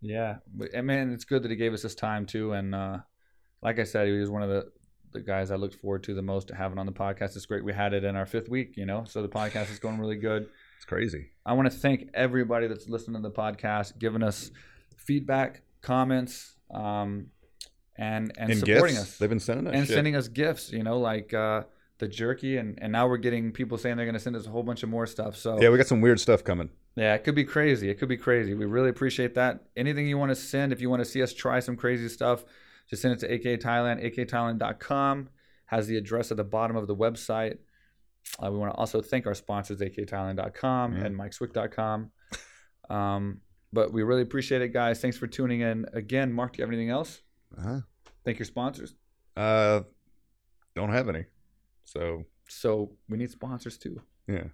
yeah. 0.01 0.37
But, 0.53 0.73
and 0.73 0.87
man, 0.87 1.11
it's 1.11 1.25
good 1.25 1.43
that 1.43 1.51
he 1.51 1.57
gave 1.57 1.73
us 1.73 1.83
this 1.83 1.95
time 1.95 2.25
too. 2.25 2.53
And 2.53 2.73
uh, 2.73 2.99
like 3.61 3.79
I 3.79 3.83
said, 3.83 4.07
he 4.07 4.13
was 4.13 4.29
one 4.29 4.43
of 4.43 4.49
the 4.49 4.71
the 5.11 5.19
guys 5.19 5.49
I 5.49 5.55
looked 5.55 5.73
forward 5.73 6.03
to 6.03 6.13
the 6.13 6.21
most 6.21 6.49
to 6.49 6.55
having 6.55 6.77
on 6.77 6.85
the 6.85 6.91
podcast. 6.91 7.35
It's 7.35 7.47
great 7.47 7.63
we 7.63 7.73
had 7.73 7.93
it 7.93 8.03
in 8.03 8.15
our 8.15 8.27
fifth 8.27 8.47
week, 8.47 8.77
you 8.77 8.85
know, 8.85 9.05
so 9.05 9.23
the 9.23 9.27
podcast 9.27 9.71
is 9.71 9.79
going 9.79 9.97
really 9.97 10.17
good. 10.17 10.47
It's 10.79 10.85
crazy. 10.85 11.27
I 11.45 11.51
want 11.53 11.69
to 11.69 11.77
thank 11.77 12.09
everybody 12.13 12.67
that's 12.67 12.87
listening 12.87 13.21
to 13.21 13.27
the 13.27 13.35
podcast, 13.35 13.99
giving 13.99 14.23
us 14.23 14.49
feedback, 14.95 15.61
comments, 15.81 16.55
um, 16.73 17.27
and 17.97 18.31
and, 18.37 18.51
And 18.51 18.59
supporting 18.59 18.95
gifts, 18.95 19.01
us 19.13 19.17
they've 19.17 19.27
been 19.29 19.41
sending 19.41 19.67
us 19.67 19.73
and 19.75 19.85
shit. 19.85 19.93
sending 19.93 20.15
us 20.15 20.29
gifts. 20.29 20.71
You 20.71 20.83
know, 20.83 20.99
like 20.99 21.33
uh, 21.33 21.63
the 21.97 22.07
jerky, 22.07 22.55
and 22.55 22.79
and 22.81 22.93
now 22.93 23.07
we're 23.09 23.17
getting 23.17 23.51
people 23.51 23.77
saying 23.77 23.97
they're 23.97 24.05
going 24.05 24.13
to 24.13 24.21
send 24.21 24.37
us 24.37 24.45
a 24.45 24.49
whole 24.49 24.63
bunch 24.63 24.83
of 24.83 24.89
more 24.89 25.05
stuff. 25.05 25.35
So 25.35 25.59
Yeah, 25.61 25.69
we 25.69 25.77
got 25.77 25.87
some 25.87 25.99
weird 25.99 26.19
stuff 26.21 26.43
coming. 26.45 26.69
yeah, 26.95 27.13
it 27.15 27.25
could 27.25 27.35
be 27.35 27.43
crazy. 27.43 27.89
It 27.89 27.99
could 27.99 28.07
be 28.07 28.15
crazy. 28.17 28.53
We 28.53 28.65
really 28.65 28.89
appreciate 28.89 29.35
that. 29.35 29.65
Anything 29.75 30.07
you 30.07 30.17
want 30.17 30.29
to 30.31 30.35
send, 30.35 30.71
if 30.71 30.79
you 30.79 30.89
want 30.89 31.01
to 31.01 31.05
see 31.05 31.21
us 31.21 31.33
try 31.33 31.59
some 31.59 31.75
crazy 31.75 32.07
stuff, 32.07 32.45
just 32.89 33.01
send 33.01 33.15
it 33.15 33.19
to 33.19 33.33
AK 33.33 33.59
Thailand. 33.59 34.01
AKThailand.com 34.15 35.29
has 35.65 35.87
the 35.87 35.97
address 35.97 36.31
at 36.31 36.37
the 36.37 36.43
bottom 36.43 36.75
of 36.77 36.87
the 36.87 36.95
website. 36.95 37.57
Uh, 38.43 38.51
we 38.51 38.57
want 38.57 38.71
to 38.73 38.77
also 38.77 39.01
thank 39.01 39.25
our 39.27 39.33
sponsors, 39.33 39.79
AKThailand.com 39.81 40.97
Yeah. 40.97 41.05
and 41.05 41.15
MikeSwick.com. 41.17 42.11
Um, 42.89 43.41
but 43.71 43.91
we 43.93 44.03
really 44.03 44.21
appreciate 44.21 44.61
it, 44.61 44.69
guys. 44.73 44.99
Thanks 45.01 45.17
for 45.17 45.27
tuning 45.27 45.61
in. 45.61 45.85
Again, 45.93 46.31
Mark, 46.33 46.53
do 46.53 46.57
you 46.59 46.63
have 46.63 46.69
anything 46.73 46.89
else? 46.89 47.21
Uh-huh. 47.57 47.81
Thank 48.25 48.39
your 48.39 48.45
sponsors. 48.45 48.95
Uh, 49.37 49.81
don't 50.75 50.91
have 50.91 51.09
any. 51.09 51.25
So 51.85 52.25
So 52.47 52.91
we 53.07 53.17
need 53.17 53.31
sponsors 53.31 53.77
too. 53.77 54.01
yeah, 54.27 54.45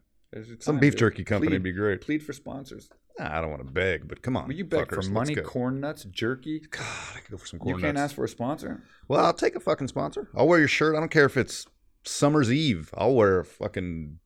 some 0.59 0.79
beef 0.79 0.95
jerky 0.95 1.23
company 1.23 1.47
Plead- 1.49 1.55
would 1.55 1.63
be 1.63 1.71
great. 1.71 2.01
Plead 2.01 2.23
for 2.23 2.33
sponsors. 2.33 2.89
Nah, 3.17 3.37
I 3.37 3.41
don't 3.41 3.49
want 3.49 3.65
to 3.65 3.71
beg, 3.71 4.07
but 4.09 4.21
come 4.21 4.35
on. 4.35 4.47
Will 4.47 4.55
you 4.55 4.65
beg 4.65 4.87
fuckers, 4.87 5.05
for 5.05 5.11
money, 5.11 5.35
corn 5.35 5.79
nuts, 5.79 6.03
jerky? 6.05 6.59
God, 6.69 6.83
I 7.15 7.19
could 7.21 7.31
go 7.31 7.37
for 7.37 7.45
some 7.47 7.59
corn 7.59 7.71
nuts. 7.73 7.81
You 7.81 7.87
can't 7.87 7.97
ask 7.97 8.13
for 8.15 8.25
a 8.25 8.27
sponsor. 8.29 8.83
Well, 9.07 9.23
I'll 9.25 9.33
take 9.33 9.55
a 9.55 9.59
fucking 9.61 9.87
sponsor. 9.87 10.29
I'll 10.35 10.47
wear 10.47 10.59
your 10.59 10.67
shirt. 10.67 10.95
I 10.95 10.99
don't 10.99 11.11
care 11.11 11.25
if 11.25 11.37
it's 11.37 11.65
summer's 12.05 12.51
eve. 12.51 12.91
I'll 12.95 13.15
wear 13.15 13.43
fucking 13.43 14.19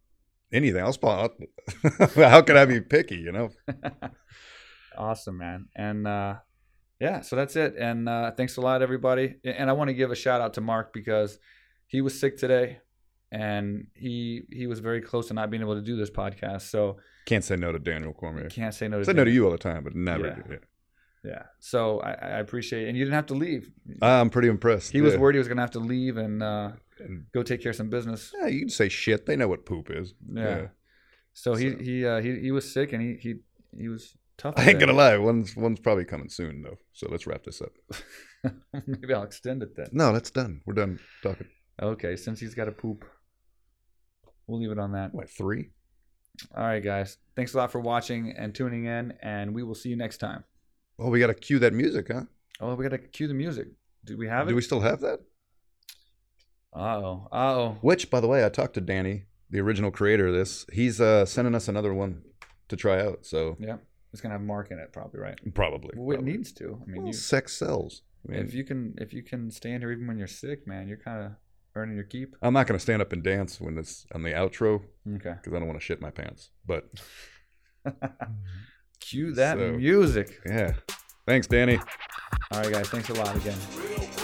anything. 0.51 0.81
I'll 0.83 0.93
spot. 0.93 1.31
How 2.15 2.41
can 2.41 2.57
I 2.57 2.65
be 2.65 2.81
picky? 2.81 3.17
You 3.17 3.31
know. 3.31 3.49
awesome, 4.97 5.37
man. 5.37 5.67
And 5.75 6.07
uh, 6.07 6.35
yeah, 6.99 7.21
so 7.21 7.35
that's 7.35 7.55
it. 7.55 7.75
And 7.77 8.07
uh, 8.09 8.31
thanks 8.31 8.57
a 8.57 8.61
lot, 8.61 8.81
everybody. 8.81 9.35
And 9.43 9.69
I 9.69 9.73
want 9.73 9.89
to 9.89 9.93
give 9.93 10.11
a 10.11 10.15
shout 10.15 10.41
out 10.41 10.53
to 10.55 10.61
Mark 10.61 10.93
because 10.93 11.39
he 11.87 12.01
was 12.01 12.19
sick 12.19 12.37
today, 12.37 12.79
and 13.31 13.87
he 13.95 14.43
he 14.51 14.67
was 14.67 14.79
very 14.79 15.01
close 15.01 15.27
to 15.29 15.33
not 15.33 15.49
being 15.49 15.61
able 15.61 15.75
to 15.75 15.81
do 15.81 15.95
this 15.95 16.09
podcast. 16.09 16.63
So 16.63 16.97
Can't 17.25 17.43
say 17.43 17.55
no 17.55 17.71
to 17.71 17.79
Daniel 17.79 18.13
Cormier. 18.13 18.49
can't 18.49 18.73
say 18.73 18.87
no 18.87 18.99
to 18.99 19.05
Say 19.05 19.13
no 19.13 19.23
to 19.23 19.31
you 19.31 19.45
all 19.45 19.51
the 19.51 19.57
time, 19.57 19.83
but 19.83 19.95
never. 19.95 20.27
Yeah. 20.27 20.35
do 20.35 20.51
it. 20.53 20.63
Yeah. 21.23 21.43
So 21.59 21.99
I, 21.99 22.11
I 22.11 22.39
appreciate 22.39 22.83
it. 22.85 22.89
And 22.89 22.97
you 22.97 23.03
didn't 23.03 23.15
have 23.15 23.25
to 23.27 23.33
leave. 23.33 23.69
I'm 24.01 24.29
pretty 24.29 24.47
impressed. 24.47 24.91
He 24.91 25.01
was 25.01 25.17
worried 25.17 25.35
he 25.35 25.39
was 25.39 25.47
gonna 25.47 25.61
have 25.61 25.71
to 25.71 25.79
leave 25.79 26.17
and 26.17 26.41
uh, 26.41 26.71
And- 26.99 27.25
go 27.33 27.43
take 27.43 27.61
care 27.61 27.71
of 27.71 27.75
some 27.75 27.89
business. 27.89 28.33
Yeah, 28.39 28.47
you 28.47 28.59
can 28.61 28.69
say 28.69 28.89
shit. 28.89 29.25
They 29.25 29.35
know 29.35 29.47
what 29.47 29.65
poop 29.65 29.89
is. 29.91 30.13
Yeah. 30.31 30.67
So 31.33 31.55
he 31.55 31.71
So- 31.71 31.77
he 31.77 32.05
uh, 32.05 32.21
he 32.21 32.39
he 32.39 32.51
was 32.51 32.71
sick 32.71 32.93
and 32.93 33.01
he 33.01 33.15
he 33.15 33.35
he 33.77 33.87
was 33.87 34.15
tough. 34.37 34.55
I 34.57 34.69
ain't 34.69 34.79
gonna 34.79 34.93
lie. 34.93 35.17
One's 35.17 35.55
one's 35.55 35.79
probably 35.79 36.05
coming 36.05 36.29
soon 36.29 36.61
though. 36.61 36.77
So 36.93 37.07
let's 37.09 37.25
wrap 37.27 37.43
this 37.43 37.61
up. 37.61 37.71
Maybe 38.87 39.13
I'll 39.13 39.23
extend 39.23 39.63
it 39.63 39.75
then. 39.75 39.87
No, 39.91 40.13
that's 40.13 40.31
done. 40.31 40.61
We're 40.65 40.73
done 40.73 40.99
talking. 41.23 41.47
Okay, 41.81 42.15
since 42.15 42.39
he's 42.39 42.55
got 42.55 42.65
to 42.65 42.71
poop, 42.71 43.05
we'll 44.47 44.59
leave 44.59 44.71
it 44.71 44.79
on 44.79 44.91
that. 44.93 45.13
What 45.13 45.29
three? 45.29 45.69
All 46.55 46.63
right, 46.63 46.83
guys. 46.83 47.17
Thanks 47.35 47.53
a 47.53 47.57
lot 47.57 47.71
for 47.71 47.79
watching 47.79 48.33
and 48.37 48.53
tuning 48.55 48.85
in, 48.85 49.13
and 49.21 49.53
we 49.53 49.63
will 49.63 49.75
see 49.75 49.89
you 49.89 49.95
next 49.97 50.17
time. 50.19 50.43
Oh, 50.97 51.09
we 51.09 51.19
got 51.19 51.27
to 51.27 51.33
cue 51.33 51.59
that 51.59 51.73
music, 51.73 52.07
huh? 52.11 52.23
Oh, 52.61 52.75
we 52.75 52.83
got 52.83 52.91
to 52.91 52.97
cue 52.97 53.27
the 53.27 53.33
music. 53.33 53.67
Do 54.05 54.17
we 54.17 54.27
have 54.27 54.47
it? 54.47 54.51
Do 54.51 54.55
we 54.55 54.61
still 54.61 54.79
have 54.81 55.01
that? 55.01 55.19
Uh-oh. 56.73 57.27
Uh-oh. 57.31 57.77
Which, 57.81 58.09
by 58.09 58.19
the 58.19 58.27
way, 58.27 58.45
I 58.45 58.49
talked 58.49 58.73
to 58.75 58.81
Danny, 58.81 59.25
the 59.49 59.59
original 59.59 59.91
creator 59.91 60.27
of 60.27 60.33
this. 60.33 60.65
He's 60.71 61.01
uh, 61.01 61.25
sending 61.25 61.55
us 61.55 61.67
another 61.67 61.93
one 61.93 62.21
to 62.67 62.75
try 62.75 63.01
out. 63.01 63.25
So 63.25 63.57
Yeah. 63.59 63.77
It's 64.11 64.21
going 64.21 64.31
to 64.31 64.37
have 64.37 64.41
Mark 64.45 64.71
in 64.71 64.79
it, 64.79 64.91
probably, 64.91 65.19
right? 65.19 65.37
probably. 65.53 65.91
Well, 65.95 66.17
it 66.17 66.23
needs 66.23 66.51
to. 66.53 66.81
I 66.81 66.85
mean, 66.89 66.97
Well, 67.03 67.07
you, 67.07 67.13
sex 67.13 67.53
sells. 67.55 68.01
I 68.27 68.31
mean, 68.31 68.41
if 68.45 68.53
you 68.55 68.63
can 68.63 68.95
if 68.97 69.13
you 69.13 69.21
can 69.23 69.49
stand 69.51 69.83
here 69.83 69.91
even 69.91 70.07
when 70.07 70.17
you're 70.17 70.27
sick, 70.27 70.67
man, 70.67 70.87
you're 70.87 70.97
kind 70.97 71.23
of 71.25 71.31
earning 71.75 71.95
your 71.95 72.05
keep. 72.05 72.35
I'm 72.41 72.53
not 72.53 72.65
going 72.67 72.77
to 72.77 72.81
stand 72.81 73.01
up 73.03 73.13
and 73.13 73.21
dance 73.23 73.61
when 73.61 73.77
it's 73.77 74.07
on 74.13 74.23
the 74.23 74.31
outro 74.31 74.81
Okay. 75.15 75.35
because 75.35 75.53
I 75.53 75.59
don't 75.59 75.67
want 75.67 75.79
to 75.79 75.85
shit 75.85 76.01
my 76.01 76.09
pants. 76.09 76.49
But 76.65 76.89
Cue 78.99 79.31
that 79.35 79.57
So- 79.57 79.73
music. 79.73 80.39
yeah, 80.45 80.73
thanks, 81.27 81.45
Danny. 81.47 81.77
All 82.51 82.61
right, 82.61 82.71
guys. 82.71 82.89
Thanks 82.89 83.09
a 83.09 83.13
lot 83.13 83.35
again. 83.35 84.18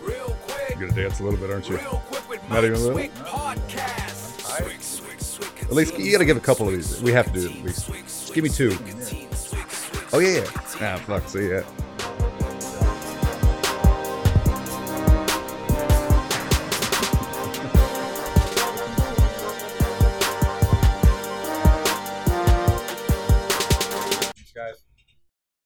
Real 0.00 0.34
quick, 0.46 0.70
You're 0.70 0.88
gonna 0.88 1.02
dance 1.02 1.20
a 1.20 1.24
little 1.24 1.38
bit, 1.38 1.50
aren't 1.50 1.68
you? 1.68 1.76
real 1.76 2.02
quick 2.06 2.26
with 2.28 2.40
Not 2.44 2.50
Mike 2.50 2.64
even 2.64 2.74
a 2.74 2.78
little? 2.78 2.98
At 5.68 5.74
least 5.74 5.98
you 5.98 6.10
got 6.10 6.18
to 6.18 6.24
give 6.24 6.38
a 6.38 6.40
couple 6.40 6.66
of 6.66 6.72
these. 6.72 7.02
We 7.02 7.12
have 7.12 7.26
to 7.26 7.32
do 7.32 7.46
it 7.50 7.56
at 7.56 7.62
least. 7.62 7.88
Just 7.90 8.32
give 8.32 8.44
me 8.44 8.48
two. 8.48 8.74
Oh 10.14 10.20
yeah, 10.20 10.38
yeah. 10.38 10.44
Ah, 10.80 10.96
fuck. 11.04 11.28
See 11.28 11.50
ya. 11.50 11.62